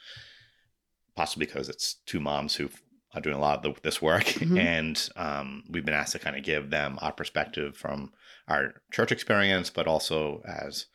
possibly 1.15 1.45
because 1.45 1.69
it's 1.69 1.95
two 2.07 2.19
moms 2.19 2.55
who 2.55 2.69
are 3.13 3.21
doing 3.21 3.35
a 3.35 3.39
lot 3.39 3.63
of 3.65 3.75
the, 3.75 3.81
this 3.83 4.01
work, 4.01 4.23
Mhm. 4.25 4.57
and 4.59 5.09
um, 5.15 5.63
we've 5.69 5.85
been 5.85 5.93
asked 5.93 6.13
to 6.13 6.19
kind 6.19 6.35
of 6.35 6.43
give 6.43 6.71
them 6.71 6.97
our 7.03 7.11
perspective 7.11 7.77
from 7.77 8.13
our 8.47 8.81
church 8.91 9.11
experience, 9.11 9.69
but 9.69 9.85
also 9.87 10.41
as 10.47 10.87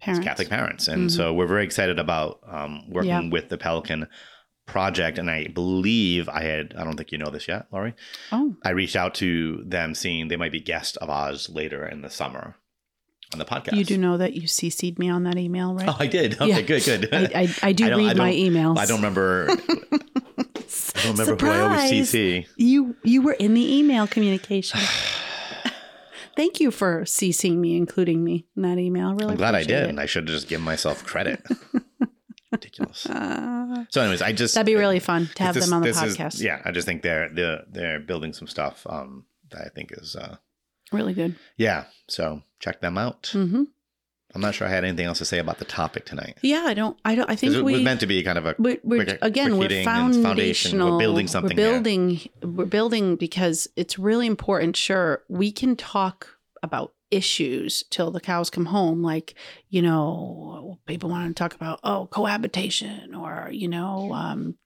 Parents. 0.00 0.24
Catholic 0.24 0.48
parents. 0.48 0.86
And 0.88 1.08
Mhm. 1.08 1.16
so 1.16 1.34
we're 1.34 1.46
very 1.48 1.64
excited 1.64 1.98
about 1.98 2.40
um, 2.46 2.88
working 2.90 3.08
Yeah. 3.10 3.28
with 3.28 3.48
the 3.48 3.58
Pelican 3.58 4.06
Project. 4.66 5.18
And 5.18 5.28
I 5.30 5.48
believe 5.48 6.28
I 6.28 6.42
had 6.42 6.74
I 6.78 6.84
don't 6.84 6.96
think 6.96 7.10
you 7.12 7.18
know 7.18 7.30
this 7.30 7.48
yet, 7.48 7.66
Laurie. 7.72 7.94
Oh, 8.30 8.54
I 8.64 8.70
reached 8.70 8.96
out 8.96 9.14
to 9.16 9.62
them, 9.66 9.94
seeing 9.94 10.28
they 10.28 10.36
might 10.36 10.52
be 10.52 10.60
guests 10.60 10.96
of 10.98 11.10
ours 11.10 11.48
later 11.48 11.86
in 11.86 12.02
the 12.02 12.10
summer 12.10 12.54
on 13.32 13.38
the 13.38 13.44
podcast. 13.44 13.76
you 13.76 13.84
do 13.84 13.98
know 13.98 14.16
that 14.18 14.34
you 14.34 14.42
CC'd 14.42 14.98
me 14.98 15.08
on 15.10 15.24
that 15.24 15.36
email, 15.36 15.74
right? 15.74 15.88
Oh, 15.88 15.96
I 15.98 16.06
did. 16.06 16.34
Okay, 16.34 16.46
Yeah. 16.48 16.60
good, 16.62 16.84
good. 16.84 17.08
I, 17.12 17.42
I, 17.42 17.54
I 17.62 17.72
do 17.72 17.86
I 17.92 17.96
read 17.96 18.10
I 18.20 18.24
my 18.24 18.32
emails. 18.32 18.78
I 18.78 18.86
don't 18.86 18.98
remember. 18.98 19.48
I 20.94 21.02
don't 21.02 21.18
remember 21.18 21.36
who 21.46 21.50
I 21.50 21.60
always 21.60 22.12
CC. 22.12 22.46
You 22.56 22.94
you 23.02 23.22
were 23.22 23.32
in 23.34 23.54
the 23.54 23.76
email 23.78 24.06
communication. 24.06 24.80
Thank 26.38 26.60
you 26.60 26.70
for 26.70 27.02
CCing 27.02 27.56
me, 27.56 27.76
including 27.76 28.22
me 28.22 28.46
in 28.56 28.62
that 28.62 28.78
email. 28.78 29.12
Really, 29.12 29.32
I'm 29.32 29.36
glad 29.36 29.56
I 29.56 29.64
did, 29.64 29.82
it. 29.82 29.88
and 29.88 29.98
I 29.98 30.06
should 30.06 30.28
have 30.28 30.36
just 30.36 30.46
given 30.48 30.64
myself 30.64 31.04
credit. 31.04 31.42
Ridiculous. 32.52 33.06
Uh, 33.06 33.84
So, 33.90 34.00
anyways, 34.02 34.22
I 34.22 34.32
just 34.32 34.54
that'd 34.54 34.64
be 34.64 34.76
really 34.76 35.00
fun 35.00 35.28
to 35.34 35.42
have 35.42 35.54
this- 35.56 35.64
them 35.64 35.74
on 35.74 35.82
the 35.82 35.88
this 35.88 36.00
is- 36.02 36.16
podcast. 36.16 36.40
yeah, 36.40 36.62
I 36.64 36.70
just 36.70 36.86
think 36.86 37.02
they're 37.02 37.28
they're 37.28 37.64
they're 37.68 38.00
building 38.00 38.32
some 38.32 38.46
stuff 38.46 38.86
um, 38.88 39.24
that 39.50 39.62
I 39.66 39.68
think 39.74 39.90
is 39.92 40.14
uh, 40.14 40.36
Really 40.92 41.12
good. 41.12 41.34
yeah. 41.56 41.84
So 42.08 42.42
check 42.60 42.80
them 42.80 42.96
out. 42.96 43.28
hmm 43.32 43.64
I'm 44.34 44.42
not 44.42 44.54
sure 44.54 44.66
I 44.66 44.70
had 44.70 44.84
anything 44.84 45.06
else 45.06 45.18
to 45.18 45.24
say 45.24 45.38
about 45.38 45.58
the 45.58 45.64
topic 45.64 46.04
tonight. 46.04 46.36
Yeah, 46.42 46.64
I 46.66 46.74
don't. 46.74 46.98
I 47.04 47.14
don't. 47.14 47.30
I 47.30 47.34
think 47.36 47.54
it 47.54 47.64
we 47.64 47.72
was 47.74 47.82
meant 47.82 48.00
to 48.00 48.06
be 48.06 48.22
kind 48.22 48.36
of 48.36 48.44
a 48.46 48.54
we're, 48.58 48.78
we're 48.84 49.18
again 49.22 49.56
we're 49.56 49.82
foundational. 49.84 50.92
We're 50.92 50.98
building 50.98 51.26
something 51.28 51.56
We're 51.56 51.62
here. 51.64 51.72
building. 51.74 52.20
We're 52.42 52.66
building 52.66 53.16
because 53.16 53.68
it's 53.74 53.98
really 53.98 54.26
important. 54.26 54.76
Sure, 54.76 55.22
we 55.28 55.50
can 55.50 55.76
talk 55.76 56.28
about 56.62 56.92
issues 57.10 57.84
till 57.88 58.10
the 58.10 58.20
cows 58.20 58.50
come 58.50 58.66
home. 58.66 59.02
Like 59.02 59.34
you 59.70 59.80
know, 59.80 60.78
people 60.86 61.08
want 61.08 61.28
to 61.28 61.34
talk 61.34 61.54
about 61.54 61.80
oh 61.82 62.06
cohabitation 62.10 63.14
or 63.14 63.48
you 63.50 63.68
know 63.68 64.12
um, 64.12 64.56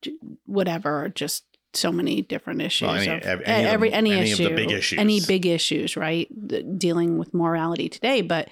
whatever. 0.46 1.08
Just 1.14 1.44
so 1.72 1.92
many 1.92 2.20
different 2.20 2.60
issues. 2.62 2.88
Well, 2.88 2.96
any- 2.96 3.08
of, 3.08 3.22
ev- 3.22 3.40
e- 3.40 3.44
any 3.46 3.68
every 3.68 3.88
the- 3.90 3.94
any, 3.94 4.12
any 4.12 4.30
issue, 4.32 4.48
the 4.48 4.54
big 4.54 4.70
issues. 4.72 4.98
any 4.98 5.20
big 5.20 5.46
issues, 5.46 5.96
right? 5.96 6.28
D- 6.48 6.62
dealing 6.76 7.16
with 7.18 7.32
morality 7.32 7.88
today, 7.88 8.22
but 8.22 8.48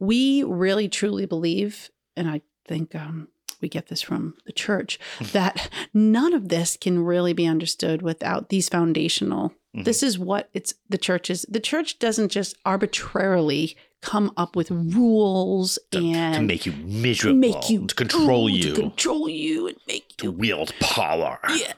we 0.00 0.42
really 0.42 0.88
truly 0.88 1.26
believe, 1.26 1.90
and 2.16 2.28
I 2.28 2.40
think 2.66 2.94
um, 2.96 3.28
we 3.60 3.68
get 3.68 3.86
this 3.86 4.02
from 4.02 4.34
the 4.46 4.52
church, 4.52 4.98
that 5.32 5.70
none 5.94 6.32
of 6.34 6.48
this 6.48 6.76
can 6.80 7.04
really 7.04 7.32
be 7.34 7.46
understood 7.46 8.02
without 8.02 8.48
these 8.48 8.68
foundational. 8.68 9.54
Mhm. 9.76 9.84
This 9.84 10.02
is 10.02 10.18
what 10.18 10.48
it's 10.52 10.74
the 10.88 10.98
church 10.98 11.30
is. 11.30 11.46
The 11.48 11.60
church 11.60 11.98
doesn't 12.00 12.30
just 12.32 12.56
arbitrarily 12.64 13.76
come 14.02 14.32
up 14.36 14.56
with 14.56 14.70
rules 14.70 15.78
to, 15.92 15.98
and 15.98 16.34
to 16.36 16.40
make 16.42 16.64
you 16.66 16.72
miserable, 16.72 17.38
make 17.38 17.68
you 17.70 17.86
to 17.86 17.94
control 17.94 18.48
to 18.48 18.52
you, 18.54 18.72
control 18.72 19.28
you, 19.28 19.68
and 19.68 19.76
make 19.86 20.16
to 20.16 20.24
you 20.24 20.32
wield 20.32 20.72
power. 20.80 21.38
yeah. 21.54 21.74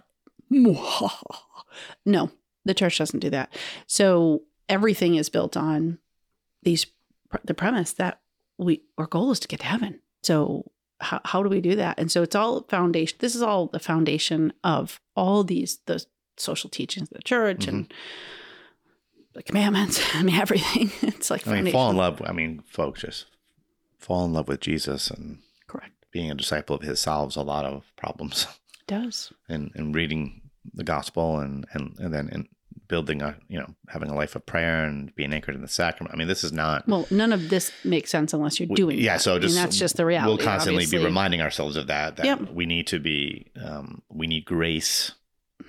No, 2.04 2.30
the 2.64 2.74
church 2.74 2.98
doesn't 2.98 3.20
do 3.20 3.30
that. 3.30 3.52
So 3.86 4.42
everything 4.68 5.14
is 5.16 5.28
built 5.28 5.56
on 5.56 5.98
these 6.62 6.86
the 7.44 7.54
premise 7.54 7.92
that 7.94 8.20
we 8.58 8.82
our 8.98 9.06
goal 9.06 9.30
is 9.30 9.40
to 9.40 9.48
get 9.48 9.60
to 9.60 9.66
heaven. 9.66 10.00
So 10.22 10.70
how, 11.00 11.20
how 11.24 11.42
do 11.42 11.48
we 11.48 11.60
do 11.60 11.74
that? 11.76 11.98
And 11.98 12.10
so 12.12 12.22
it's 12.22 12.36
all 12.36 12.62
foundation. 12.68 13.16
This 13.20 13.34
is 13.34 13.42
all 13.42 13.66
the 13.66 13.80
foundation 13.80 14.52
of 14.62 15.00
all 15.16 15.42
these 15.44 15.78
the 15.86 16.04
social 16.36 16.70
teachings 16.70 17.10
of 17.10 17.16
the 17.16 17.22
church 17.22 17.66
and 17.66 17.88
Mm-hmm. 17.88 19.28
the 19.34 19.42
commandments. 19.42 20.00
I 20.14 20.22
mean 20.22 20.36
everything. 20.36 20.90
It's 21.02 21.30
like 21.30 21.46
I 21.46 21.60
mean, 21.60 21.72
fall 21.72 21.90
in 21.90 21.96
love. 21.96 22.20
I 22.24 22.32
mean, 22.32 22.62
folks, 22.66 23.02
just 23.02 23.26
fall 23.98 24.24
in 24.24 24.32
love 24.32 24.48
with 24.48 24.60
Jesus 24.60 25.10
and 25.10 25.38
Correct. 25.66 25.92
being 26.10 26.30
a 26.30 26.34
disciple 26.34 26.76
of 26.76 26.82
His 26.82 27.00
solves 27.00 27.36
a 27.36 27.42
lot 27.42 27.64
of 27.64 27.84
problems. 27.96 28.46
It 28.82 28.88
does. 28.88 29.32
And 29.48 29.70
and 29.76 29.94
reading 29.94 30.40
the 30.74 30.82
gospel 30.84 31.38
and 31.38 31.64
and 31.72 31.96
and 32.00 32.12
then 32.12 32.28
and 32.32 32.48
building 32.93 33.22
a 33.22 33.34
you 33.49 33.59
know 33.59 33.74
having 33.88 34.11
a 34.11 34.14
life 34.14 34.36
of 34.36 34.45
prayer 34.45 34.84
and 34.84 35.14
being 35.14 35.32
anchored 35.32 35.55
in 35.55 35.62
the 35.62 35.68
sacrament. 35.82 36.14
I 36.14 36.18
mean, 36.18 36.28
this 36.28 36.45
is 36.45 36.53
not. 36.53 36.86
Well, 36.86 37.07
none 37.11 37.32
of 37.32 37.49
this 37.49 37.72
makes 37.84 38.11
sense 38.11 38.34
unless 38.34 38.61
you're 38.61 38.68
we- 38.68 38.74
doing. 38.76 38.99
yeah, 38.99 39.14
that. 39.14 39.22
so 39.22 39.32
I 39.32 39.34
mean, 39.36 39.43
just 39.43 39.55
that's 39.57 39.78
just 39.78 39.97
the 39.97 40.05
reality. 40.05 40.28
We'll 40.28 40.45
constantly 40.45 40.84
obviously. 40.84 40.99
be 40.99 41.05
reminding 41.05 41.40
ourselves 41.40 41.76
of 41.76 41.86
that. 41.86 42.16
That 42.16 42.26
Yep. 42.26 42.51
we 42.53 42.66
need 42.66 42.86
to 42.88 42.99
be. 43.01 43.51
Um, 43.61 44.03
we 44.11 44.26
need 44.26 44.45
grace 44.45 45.12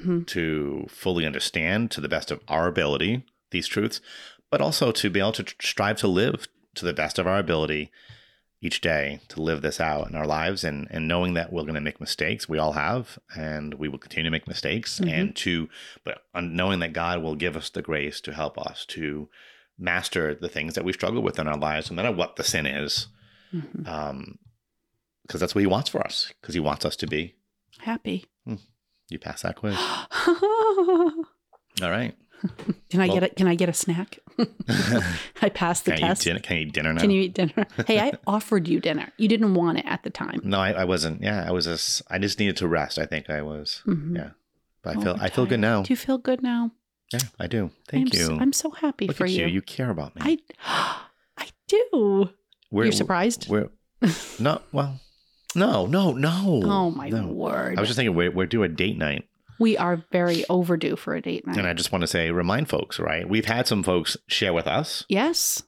Mhm. 0.04 0.28
to 0.28 0.86
fully 0.90 1.26
understand 1.26 1.92
to 1.92 2.02
the 2.02 2.10
best 2.10 2.30
of 2.30 2.42
our 2.50 2.68
ability 2.68 3.24
these 3.52 3.68
truths, 3.68 4.02
but 4.52 4.60
also 4.60 4.92
to 4.92 5.10
be 5.10 5.20
able 5.22 5.32
to 5.34 5.46
strive 5.62 5.98
to 5.98 6.08
live 6.08 6.48
to 6.76 6.84
the 6.86 6.94
best 6.94 7.18
of 7.20 7.26
our 7.28 7.40
ability 7.40 7.90
each 8.64 8.80
day 8.82 9.20
to 9.28 9.42
live 9.42 9.62
this 9.62 9.80
out 9.82 10.10
in 10.10 10.16
our 10.16 10.26
lives 10.26 10.64
and 10.64 10.88
and 10.90 11.08
knowing 11.08 11.34
that 11.34 11.52
we're 11.52 11.64
going 11.64 11.74
to 11.76 11.82
make 11.82 12.00
mistakes 12.00 12.48
we 12.48 12.58
all 12.58 12.72
have 12.74 13.20
and 13.36 13.74
we 13.76 13.88
will 13.90 13.98
continue 14.00 14.24
to 14.24 14.32
make 14.32 14.48
mistakes 14.48 15.00
Mhm. 15.00 15.12
and 15.14 15.36
to 15.36 15.68
but 16.06 16.24
knowing 16.34 16.80
that 16.80 16.94
God 16.94 17.22
will 17.22 17.36
give 17.36 17.58
us 17.58 17.70
the 17.70 17.82
grace 17.82 18.22
to 18.22 18.34
help 18.34 18.58
us 18.58 18.86
to 18.88 19.30
master 19.78 20.34
the 20.34 20.48
things 20.50 20.76
that 20.76 20.86
we 20.86 20.94
struggle 20.94 21.22
with 21.22 21.38
in 21.40 21.48
our 21.48 21.58
lives 21.58 21.92
no 21.92 21.96
matter 21.96 22.12
what 22.16 22.38
the 22.38 22.44
sin 22.44 22.66
is 22.66 23.08
Mhm. 23.54 23.86
um 23.88 24.40
because 25.24 25.40
that's 25.42 25.54
what 25.56 25.62
he 25.62 25.68
wants 25.68 25.90
for 25.90 26.02
us 26.06 26.32
because 26.42 26.54
he 26.56 26.60
wants 26.62 26.86
us 26.86 26.96
to 26.98 27.08
be 27.08 27.36
Happy. 27.80 28.26
you 29.10 29.20
pass 29.20 29.42
that 29.42 29.56
quiz 29.58 29.76
all 30.28 31.92
right 31.92 32.16
I 32.94 32.98
Well- 33.08 33.14
get 33.20 33.24
a 33.24 33.30
Can 33.30 33.48
I 33.48 33.56
get 33.56 33.70
a 33.70 33.74
snack? 33.74 34.20
I 35.42 35.50
passed 35.50 35.86
the 35.86 35.92
can 35.92 36.04
I, 36.04 36.08
test. 36.08 36.24
dinner, 36.24 36.40
can 36.40 36.58
I 36.58 36.60
eat 36.62 36.74
dinner 36.74 36.94
now 36.94 37.02
Can 37.02 37.12
you 37.12 37.22
eat 37.22 37.34
dinner? 37.36 37.66
hey, 37.88 38.00
I 38.00 38.14
offered 38.26 38.68
you 38.68 38.80
dinner. 38.80 39.12
You 39.18 39.28
didn't 39.28 39.54
want 39.54 39.78
it 39.80 39.86
at 39.88 40.04
the 40.04 40.10
time. 40.10 40.42
no 40.44 40.60
I, 40.60 40.72
I 40.72 40.84
wasn't 40.86 41.22
yeah 41.22 41.46
i 41.48 41.52
was 41.52 41.66
just 41.66 42.02
i 42.10 42.18
just 42.18 42.40
needed 42.40 42.58
to 42.58 42.68
rest 42.68 42.98
i 42.98 43.06
think 43.06 43.30
i 43.30 43.42
was 43.42 43.82
Mhm. 43.86 44.16
yeah 44.16 44.30
but 44.82 44.98
i 44.98 45.02
feel 45.04 45.18
i 45.22 45.30
feel 45.30 45.46
good 45.46 45.60
now 45.60 45.84
Do 45.84 45.94
you 45.94 45.98
feel 45.98 46.18
good 46.18 46.42
now? 46.42 46.72
yeah 47.12 47.20
i 47.40 47.48
do 47.48 47.70
thank 47.88 48.14
I'm 48.14 48.20
you 48.20 48.26
So, 48.26 48.38
I'm 48.38 48.54
so 48.54 48.72
happy 48.72 49.08
look 49.08 49.18
for 49.18 49.26
you. 49.28 49.46
you 49.46 49.54
you 49.56 49.62
care 49.62 49.90
about 49.92 50.16
me 50.16 50.22
I, 50.24 50.38
I 51.38 51.48
do. 51.68 52.30
we're, 52.72 52.86
You're 52.86 52.92
surprised? 52.92 53.48
we're 53.50 53.70
no 54.40 54.62
well 54.72 55.00
no 55.56 55.86
no 55.86 56.12
no 56.14 56.62
oh 56.66 56.90
my 56.92 57.10
no. 57.10 57.28
word! 57.28 57.78
i 57.78 57.82
was 57.82 57.88
just 57.90 57.98
thinking 57.98 58.16
we're, 58.16 58.32
we're 58.32 58.48
due 58.48 58.64
a 58.64 58.68
date 58.68 58.98
night 58.98 59.28
we 59.60 59.78
are 59.78 60.04
very 60.12 60.44
overdue 60.50 60.96
for 60.96 61.16
a 61.16 61.22
date 61.22 61.46
night. 61.48 61.58
and 61.58 61.68
i 61.68 61.74
just 61.74 61.92
want 61.92 62.02
to 62.02 62.08
say 62.08 62.32
remind 62.32 62.70
folks 62.70 63.00
right 63.00 63.28
we've 63.30 63.46
had 63.46 63.68
some 63.68 63.84
folks 63.84 64.18
share 64.28 64.54
with 64.54 64.68
us 64.68 65.06
yes, 65.10 65.64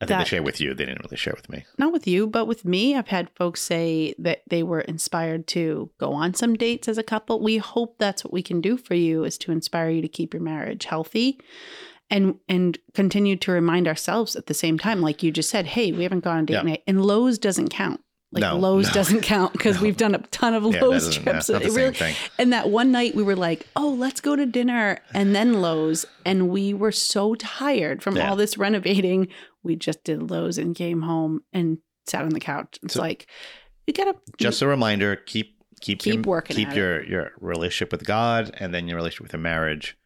i 0.00 0.04
think 0.04 0.08
That- 0.10 0.18
they 0.18 0.24
share 0.28 0.42
with 0.42 0.60
you 0.60 0.74
they 0.74 0.84
didn't 0.86 1.02
really 1.04 1.16
share 1.16 1.34
with 1.36 1.48
me 1.48 1.64
not 1.78 1.92
with 1.92 2.06
you, 2.06 2.26
but 2.26 2.46
with 2.46 2.64
me. 2.64 2.94
I've 2.96 3.08
had 3.08 3.30
folks 3.36 3.60
say 3.62 4.14
that 4.18 4.42
they 4.48 4.62
were 4.62 4.80
inspired 4.80 5.46
to 5.48 5.90
go 5.98 6.12
on 6.12 6.34
some 6.34 6.54
dates 6.54 6.88
as 6.88 6.98
a 6.98 7.02
couple. 7.02 7.40
We 7.40 7.56
hope 7.58 7.96
that's 7.98 8.24
what 8.24 8.32
we 8.32 8.42
can 8.42 8.60
do 8.60 8.76
for 8.76 8.94
you 8.94 9.24
is 9.24 9.36
to 9.38 9.52
inspire 9.52 9.90
you 9.90 10.02
to 10.02 10.08
keep 10.08 10.32
your 10.34 10.42
marriage 10.42 10.84
healthy 10.86 11.38
and 12.10 12.36
and 12.48 12.78
continue 12.94 13.36
to 13.36 13.52
remind 13.52 13.88
ourselves 13.88 14.36
at 14.36 14.46
the 14.46 14.54
same 14.54 14.78
time 14.78 15.00
like 15.00 15.22
you 15.22 15.30
just 15.32 15.50
said, 15.50 15.66
hey, 15.66 15.92
we 15.92 16.02
haven't 16.02 16.24
gone 16.24 16.38
on 16.38 16.46
date 16.46 16.54
Yeah. 16.54 16.62
night 16.62 16.82
and 16.86 17.04
Lowe's 17.04 17.38
doesn't 17.38 17.68
count. 17.70 18.00
Like 18.32 18.40
No, 18.42 18.56
Lowe's 18.58 18.88
no. 18.88 18.92
doesn't 18.92 19.20
count 19.22 19.52
because 19.52 19.76
No. 19.76 19.82
we've 19.82 19.96
done 19.96 20.14
a 20.14 20.18
ton 20.18 20.52
of 20.54 20.64
yeah, 20.64 20.80
Lowe's 20.82 21.16
yeah, 21.16 21.22
trips. 21.22 21.48
It 21.48 21.62
same 21.62 21.74
really- 21.74 22.14
and 22.38 22.52
that 22.52 22.68
one 22.70 22.90
night 22.90 23.14
we 23.14 23.22
were 23.22 23.36
like, 23.36 23.66
oh, 23.76 23.88
let's 23.90 24.20
go 24.20 24.34
to 24.36 24.44
dinner 24.46 24.98
and 25.14 25.34
then 25.34 25.62
Lowe's. 25.62 26.04
And 26.24 26.48
we 26.48 26.74
were 26.74 26.92
so 26.92 27.34
tired 27.36 28.02
from 28.02 28.16
Yeah. 28.16 28.28
all 28.30 28.36
this 28.36 28.58
renovating. 28.58 29.28
We 29.62 29.76
just 29.76 30.02
did 30.04 30.30
Lowe's 30.30 30.58
and 30.58 30.74
came 30.74 31.02
home 31.02 31.42
and 31.52 31.78
sat 32.08 32.22
on 32.22 32.30
the 32.30 32.40
couch. 32.40 32.78
It's 32.82 32.94
So- 32.94 33.00
like, 33.00 33.26
you 33.86 33.92
gotta 33.94 34.16
just 34.38 34.60
a 34.62 34.66
reminder 34.66 35.14
keep 35.16 35.54
keep 35.80 36.00
Keep 36.00 36.14
your, 36.14 36.22
working 36.24 36.56
keep 36.56 36.74
your 36.74 37.04
your 37.04 37.32
relationship 37.38 37.92
with 37.92 38.04
god 38.06 38.50
and 38.58 38.72
then 38.74 38.88
your 38.88 38.96
relationship 38.96 39.22
with 39.24 39.32
your 39.34 39.40
marriage 39.42 39.96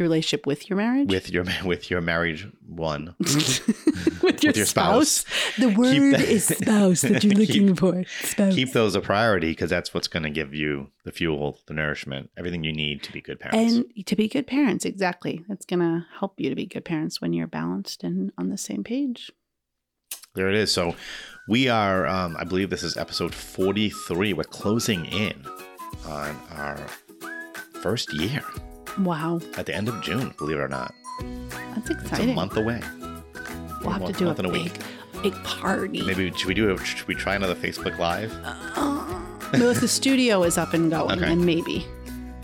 your 0.00 0.04
relationship 0.08 0.46
with 0.46 0.68
your 0.68 0.76
marriage. 0.78 1.08
with 1.08 1.30
your 1.30 1.44
with 1.64 1.90
your 1.90 2.00
married 2.00 2.50
one 2.66 3.14
with 3.20 4.42
your, 4.42 4.52
your 4.54 4.64
spouse. 4.66 5.10
spouse. 5.10 5.56
The 5.58 5.68
word 5.68 6.14
that- 6.14 6.20
is 6.22 6.46
spouse 6.46 7.02
that 7.02 7.22
you're 7.22 7.34
Keep- 7.34 7.48
looking 7.48 7.74
for. 7.76 8.02
Spouse. 8.22 8.54
keep 8.54 8.72
those 8.72 8.94
a 8.96 9.00
priority 9.00 9.50
because 9.50 9.70
that's 9.70 9.92
what's 9.94 10.08
going 10.08 10.22
to 10.24 10.30
give 10.30 10.52
you 10.54 10.88
the 11.04 11.12
fuel 11.12 11.58
the 11.66 11.74
nourishment 11.74 12.30
everything 12.36 12.64
you 12.64 12.72
need 12.72 13.02
to 13.04 13.12
be 13.12 13.20
good 13.20 13.38
parents 13.38 13.74
and 13.74 14.06
to 14.06 14.16
be 14.16 14.26
good 14.28 14.46
parents, 14.46 14.84
exactly. 14.84 15.44
That's 15.48 15.66
gonna 15.66 16.06
help 16.18 16.40
you 16.40 16.48
to 16.48 16.56
be 16.56 16.66
good 16.66 16.84
parents 16.84 17.20
when 17.20 17.32
you're 17.32 17.46
balanced 17.46 18.02
and 18.02 18.32
on 18.38 18.48
the 18.48 18.58
same 18.58 18.82
page. 18.82 19.30
there 20.34 20.48
it 20.48 20.54
is 20.56 20.72
so 20.72 20.94
we 21.48 21.68
are 21.68 22.06
um, 22.06 22.36
i 22.38 22.44
believe 22.44 22.70
this 22.70 22.82
is 22.84 22.96
episode 22.96 23.34
43 23.34 24.32
we're 24.34 24.44
closing 24.44 25.04
in 25.06 25.34
on 26.06 26.36
our 26.52 26.78
first 27.82 28.12
year 28.12 28.42
Wow, 28.98 29.40
at 29.56 29.66
the 29.66 29.74
end 29.74 29.88
of 29.88 30.00
june 30.02 30.34
believe 30.38 30.56
it 30.56 30.60
or 30.60 30.68
not 30.68 30.94
that's 31.74 31.90
exciting. 31.90 32.28
it's 32.28 32.32
a 32.32 32.34
month 32.34 32.56
away 32.56 32.80
We'll 33.82 33.92
have 33.92 34.06
to 34.06 34.12
do 34.12 34.28
a 34.28 34.32
a 34.32 34.34
big, 34.34 34.52
week. 34.52 34.72
big 35.22 35.34
party. 35.44 36.02
maybe 36.02 36.30
should 36.36 36.48
we 36.48 36.54
do 36.54 36.70
a 36.70 36.84
should 36.84 37.06
we 37.08 37.14
try 37.14 37.34
another 37.34 37.54
facebook 37.54 37.98
live 37.98 38.32
no, 39.52 39.68
if 39.70 39.80
the 39.80 39.88
studio 39.88 40.44
is 40.44 40.56
up 40.56 40.74
and 40.74 40.92
going, 40.92 41.10
Okay. 41.18 41.26
then 41.30 41.44
maybe. 41.44 41.84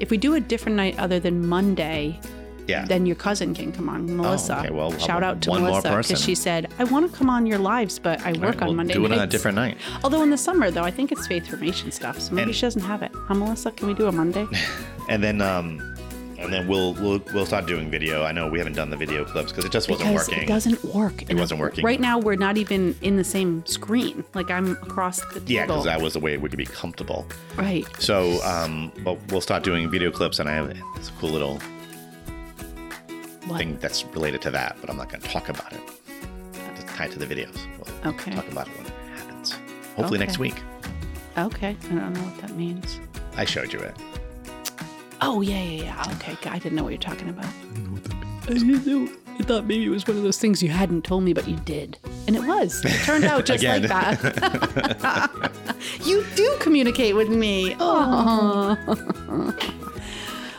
If 0.00 0.10
we 0.10 0.16
do 0.16 0.34
a 0.34 0.40
different 0.40 0.76
night 0.76 0.98
other 0.98 1.20
than 1.20 1.46
Monday, 1.46 2.18
yeah 2.66 2.84
then 2.84 3.06
your 3.06 3.14
cousin 3.14 3.54
can 3.54 3.70
come 3.70 3.88
on, 3.88 4.16
Melissa. 4.16 4.58
okay, 4.58 4.70
well, 4.70 4.90
shout 4.98 5.22
out 5.22 5.40
to 5.42 5.50
Melissa 5.52 5.96
because 5.98 6.20
she 6.20 6.34
said, 6.34 6.68
"I 6.80 6.84
want 6.84 7.08
to 7.08 7.16
come 7.16 7.30
on 7.30 7.46
your 7.46 7.58
lives, 7.60 8.00
but 8.00 8.20
I 8.26 8.32
work 8.32 8.42
right, 8.42 8.62
on 8.62 8.66
we'll 8.68 8.74
Monday 8.74 8.94
do 8.94 9.04
it 9.06 9.12
on 9.12 9.20
a 9.20 9.26
different 9.28 9.54
night 9.54 9.78
Although 10.02 10.22
in 10.22 10.30
the 10.30 10.36
summer, 10.36 10.72
though, 10.72 10.82
I 10.82 10.90
think 10.90 11.12
it's 11.12 11.28
faith 11.28 11.46
formation 11.46 11.92
stuff, 11.92 12.18
so 12.20 12.34
maybe 12.34 12.46
And- 12.50 12.54
she 12.56 12.62
doesn't 12.62 12.82
have 12.82 13.02
it. 13.02 13.12
Huh, 13.14 13.34
Melissa? 13.34 13.70
Can 13.70 13.86
we 13.86 13.94
do 13.94 14.08
a 14.08 14.12
Monday? 14.12 14.48
and 15.08 15.22
then 15.22 15.40
um 15.40 15.94
and 16.38 16.52
then 16.52 16.68
we'll 16.68 16.94
we'll 16.94 17.20
we'll 17.32 17.46
start 17.46 17.66
doing 17.66 17.90
video 17.90 18.22
i 18.24 18.30
know 18.32 18.48
we 18.48 18.58
haven't 18.58 18.74
done 18.74 18.90
the 18.90 18.96
video 18.96 19.24
clips 19.24 19.50
because 19.52 19.64
it 19.64 19.72
just 19.72 19.88
wasn't 19.88 20.10
because 20.10 20.28
working 20.28 20.42
it 20.44 20.46
doesn't 20.46 20.84
work. 20.84 21.22
It 21.30 21.34
wasn't 21.36 21.60
working. 21.60 21.84
Right 21.84 22.00
now, 22.00 22.18
we're 22.18 22.36
not 22.36 22.56
even 22.56 22.94
in 23.02 23.16
the 23.16 23.24
same 23.24 23.64
screen. 23.66 24.24
Like 24.34 24.50
I'm 24.50 24.72
across 24.72 25.20
the 25.20 25.40
table. 25.40 25.50
yeah 25.52 25.66
because 25.66 25.84
that 25.84 26.00
was 26.00 26.12
the 26.12 26.20
way 26.20 26.36
we 26.36 26.48
could 26.48 26.58
be 26.58 26.66
comfortable 26.66 27.26
right. 27.56 27.86
so 27.98 28.42
um 28.44 28.92
but 29.04 29.18
we'll 29.30 29.40
start 29.40 29.62
doing 29.64 29.90
video 29.90 30.10
clips 30.10 30.38
and 30.38 30.48
i 30.48 30.52
have 30.52 30.68
this 30.96 31.10
cool 31.18 31.30
little 31.30 31.58
What? 33.46 33.58
thing 33.58 33.78
that's 33.78 34.04
related 34.06 34.42
to 34.42 34.50
that 34.50 34.76
but 34.80 34.90
i'm 34.90 34.96
not 34.96 35.08
going 35.08 35.20
to 35.22 35.28
talk 35.28 35.48
about 35.48 35.72
it 35.72 35.80
it's 36.74 36.84
tied 36.94 37.10
to 37.12 37.18
the 37.18 37.26
videos 37.26 37.56
we'll 37.78 38.12
Okay. 38.14 38.32
talk 38.32 38.46
about 38.50 38.66
it 38.68 38.76
when 38.76 38.86
it 38.86 38.92
happens 39.18 39.54
hopefully 39.96 40.18
next 40.18 40.38
week 40.38 40.54
Okay. 41.38 41.76
I 41.90 41.94
don't 41.94 42.12
know 42.14 42.20
what 42.22 42.40
that 42.40 42.50
means. 42.56 42.98
i 43.36 43.44
showed 43.44 43.72
you 43.72 43.78
it 43.80 43.94
Oh 45.20 45.40
yeah, 45.40 45.62
yeah, 45.62 45.82
yeah. 45.84 46.14
Okay, 46.16 46.36
I 46.48 46.58
didn't 46.58 46.76
know 46.76 46.82
what 46.84 46.90
you're 46.92 46.98
talking 46.98 47.28
about. 47.28 47.46
I 48.44 48.52
didn't 48.52 48.86
know. 48.86 49.08
I 49.38 49.42
thought 49.42 49.66
maybe 49.66 49.84
it 49.84 49.90
was 49.90 50.06
one 50.06 50.16
of 50.16 50.22
those 50.22 50.38
things 50.38 50.62
you 50.62 50.70
hadn't 50.70 51.04
told 51.04 51.22
me, 51.22 51.34
but 51.34 51.46
you 51.46 51.56
did. 51.56 51.98
And 52.26 52.36
it 52.36 52.42
was. 52.42 52.82
It 52.84 53.04
turned 53.04 53.24
out 53.24 53.44
just 53.44 53.62
like 53.62 53.82
that. 53.82 55.52
you 56.04 56.24
do 56.34 56.56
communicate 56.60 57.14
with 57.14 57.28
me. 57.28 57.76
Oh. 57.78 58.76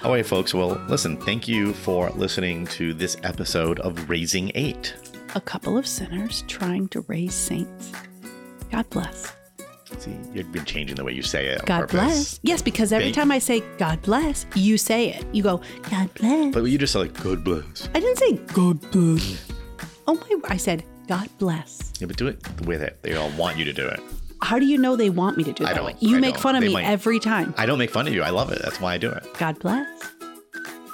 All 0.03 0.11
right, 0.11 0.25
folks. 0.25 0.53
Well, 0.53 0.79
listen, 0.87 1.17
thank 1.17 1.47
you 1.47 1.73
for 1.73 2.09
listening 2.11 2.67
to 2.67 2.93
this 2.93 3.17
episode 3.23 3.79
of 3.79 4.09
Raising 4.09 4.51
Eight. 4.53 4.93
A 5.33 5.41
couple 5.41 5.77
of 5.77 5.87
sinners 5.87 6.43
trying 6.47 6.87
to 6.89 7.01
raise 7.01 7.33
saints. 7.33 7.91
God 8.71 8.89
bless. 8.89 9.36
See, 9.99 10.15
you've 10.33 10.51
been 10.51 10.65
changing 10.65 10.95
the 10.95 11.03
way 11.03 11.13
you 11.13 11.21
say 11.23 11.47
it. 11.47 11.65
God 11.65 11.81
purpose. 11.81 11.91
bless. 11.93 12.39
Yes, 12.43 12.61
because 12.61 12.91
every 12.91 13.05
Thank- 13.05 13.15
time 13.15 13.31
I 13.31 13.39
say 13.39 13.63
God 13.77 14.01
bless, 14.01 14.45
you 14.55 14.77
say 14.77 15.09
it. 15.13 15.25
You 15.33 15.43
go, 15.43 15.61
God 15.89 16.13
bless. 16.15 16.53
But 16.53 16.63
you 16.65 16.77
just 16.77 16.93
said 16.93 16.99
like, 16.99 17.23
God 17.23 17.43
bless. 17.43 17.89
I 17.95 17.99
didn't 17.99 18.17
say 18.17 18.33
God 18.53 18.79
bless. 18.91 19.49
Oh 20.07 20.13
my, 20.15 20.39
I 20.49 20.57
said 20.57 20.83
God 21.07 21.29
bless. 21.39 21.93
Yeah, 21.99 22.07
but 22.07 22.17
do 22.17 22.27
it 22.27 22.37
with 22.65 22.81
it. 22.81 22.99
They 23.01 23.15
all 23.15 23.29
want 23.31 23.57
you 23.57 23.65
to 23.65 23.73
do 23.73 23.87
it. 23.87 23.99
How 24.43 24.59
do 24.59 24.65
you 24.65 24.77
know 24.77 24.95
they 24.95 25.09
want 25.09 25.35
me 25.37 25.43
to 25.45 25.51
do 25.53 25.63
it 25.63 25.67
I 25.67 25.73
that 25.73 25.77
don't. 25.79 25.85
way? 25.87 25.95
You 25.99 26.17
I 26.17 26.19
make 26.19 26.35
don't. 26.35 26.41
fun 26.43 26.55
of 26.55 26.61
They 26.61 26.67
me 26.67 26.73
might- 26.75 26.85
every 26.85 27.19
time. 27.19 27.53
I 27.57 27.65
don't 27.65 27.79
make 27.79 27.89
fun 27.89 28.07
of 28.07 28.13
you. 28.13 28.21
I 28.23 28.29
love 28.29 28.51
it. 28.51 28.61
That's 28.61 28.79
why 28.79 28.93
I 28.93 28.97
do 28.97 29.09
it. 29.09 29.23
God 29.39 29.57
bless. 29.59 29.87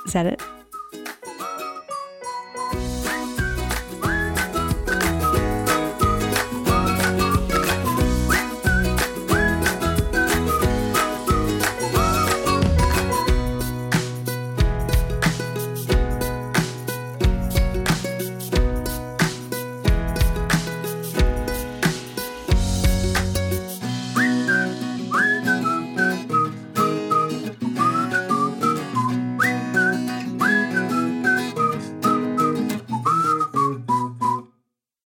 Is 0.05 0.13
that 0.13 0.25
it? 0.27 0.41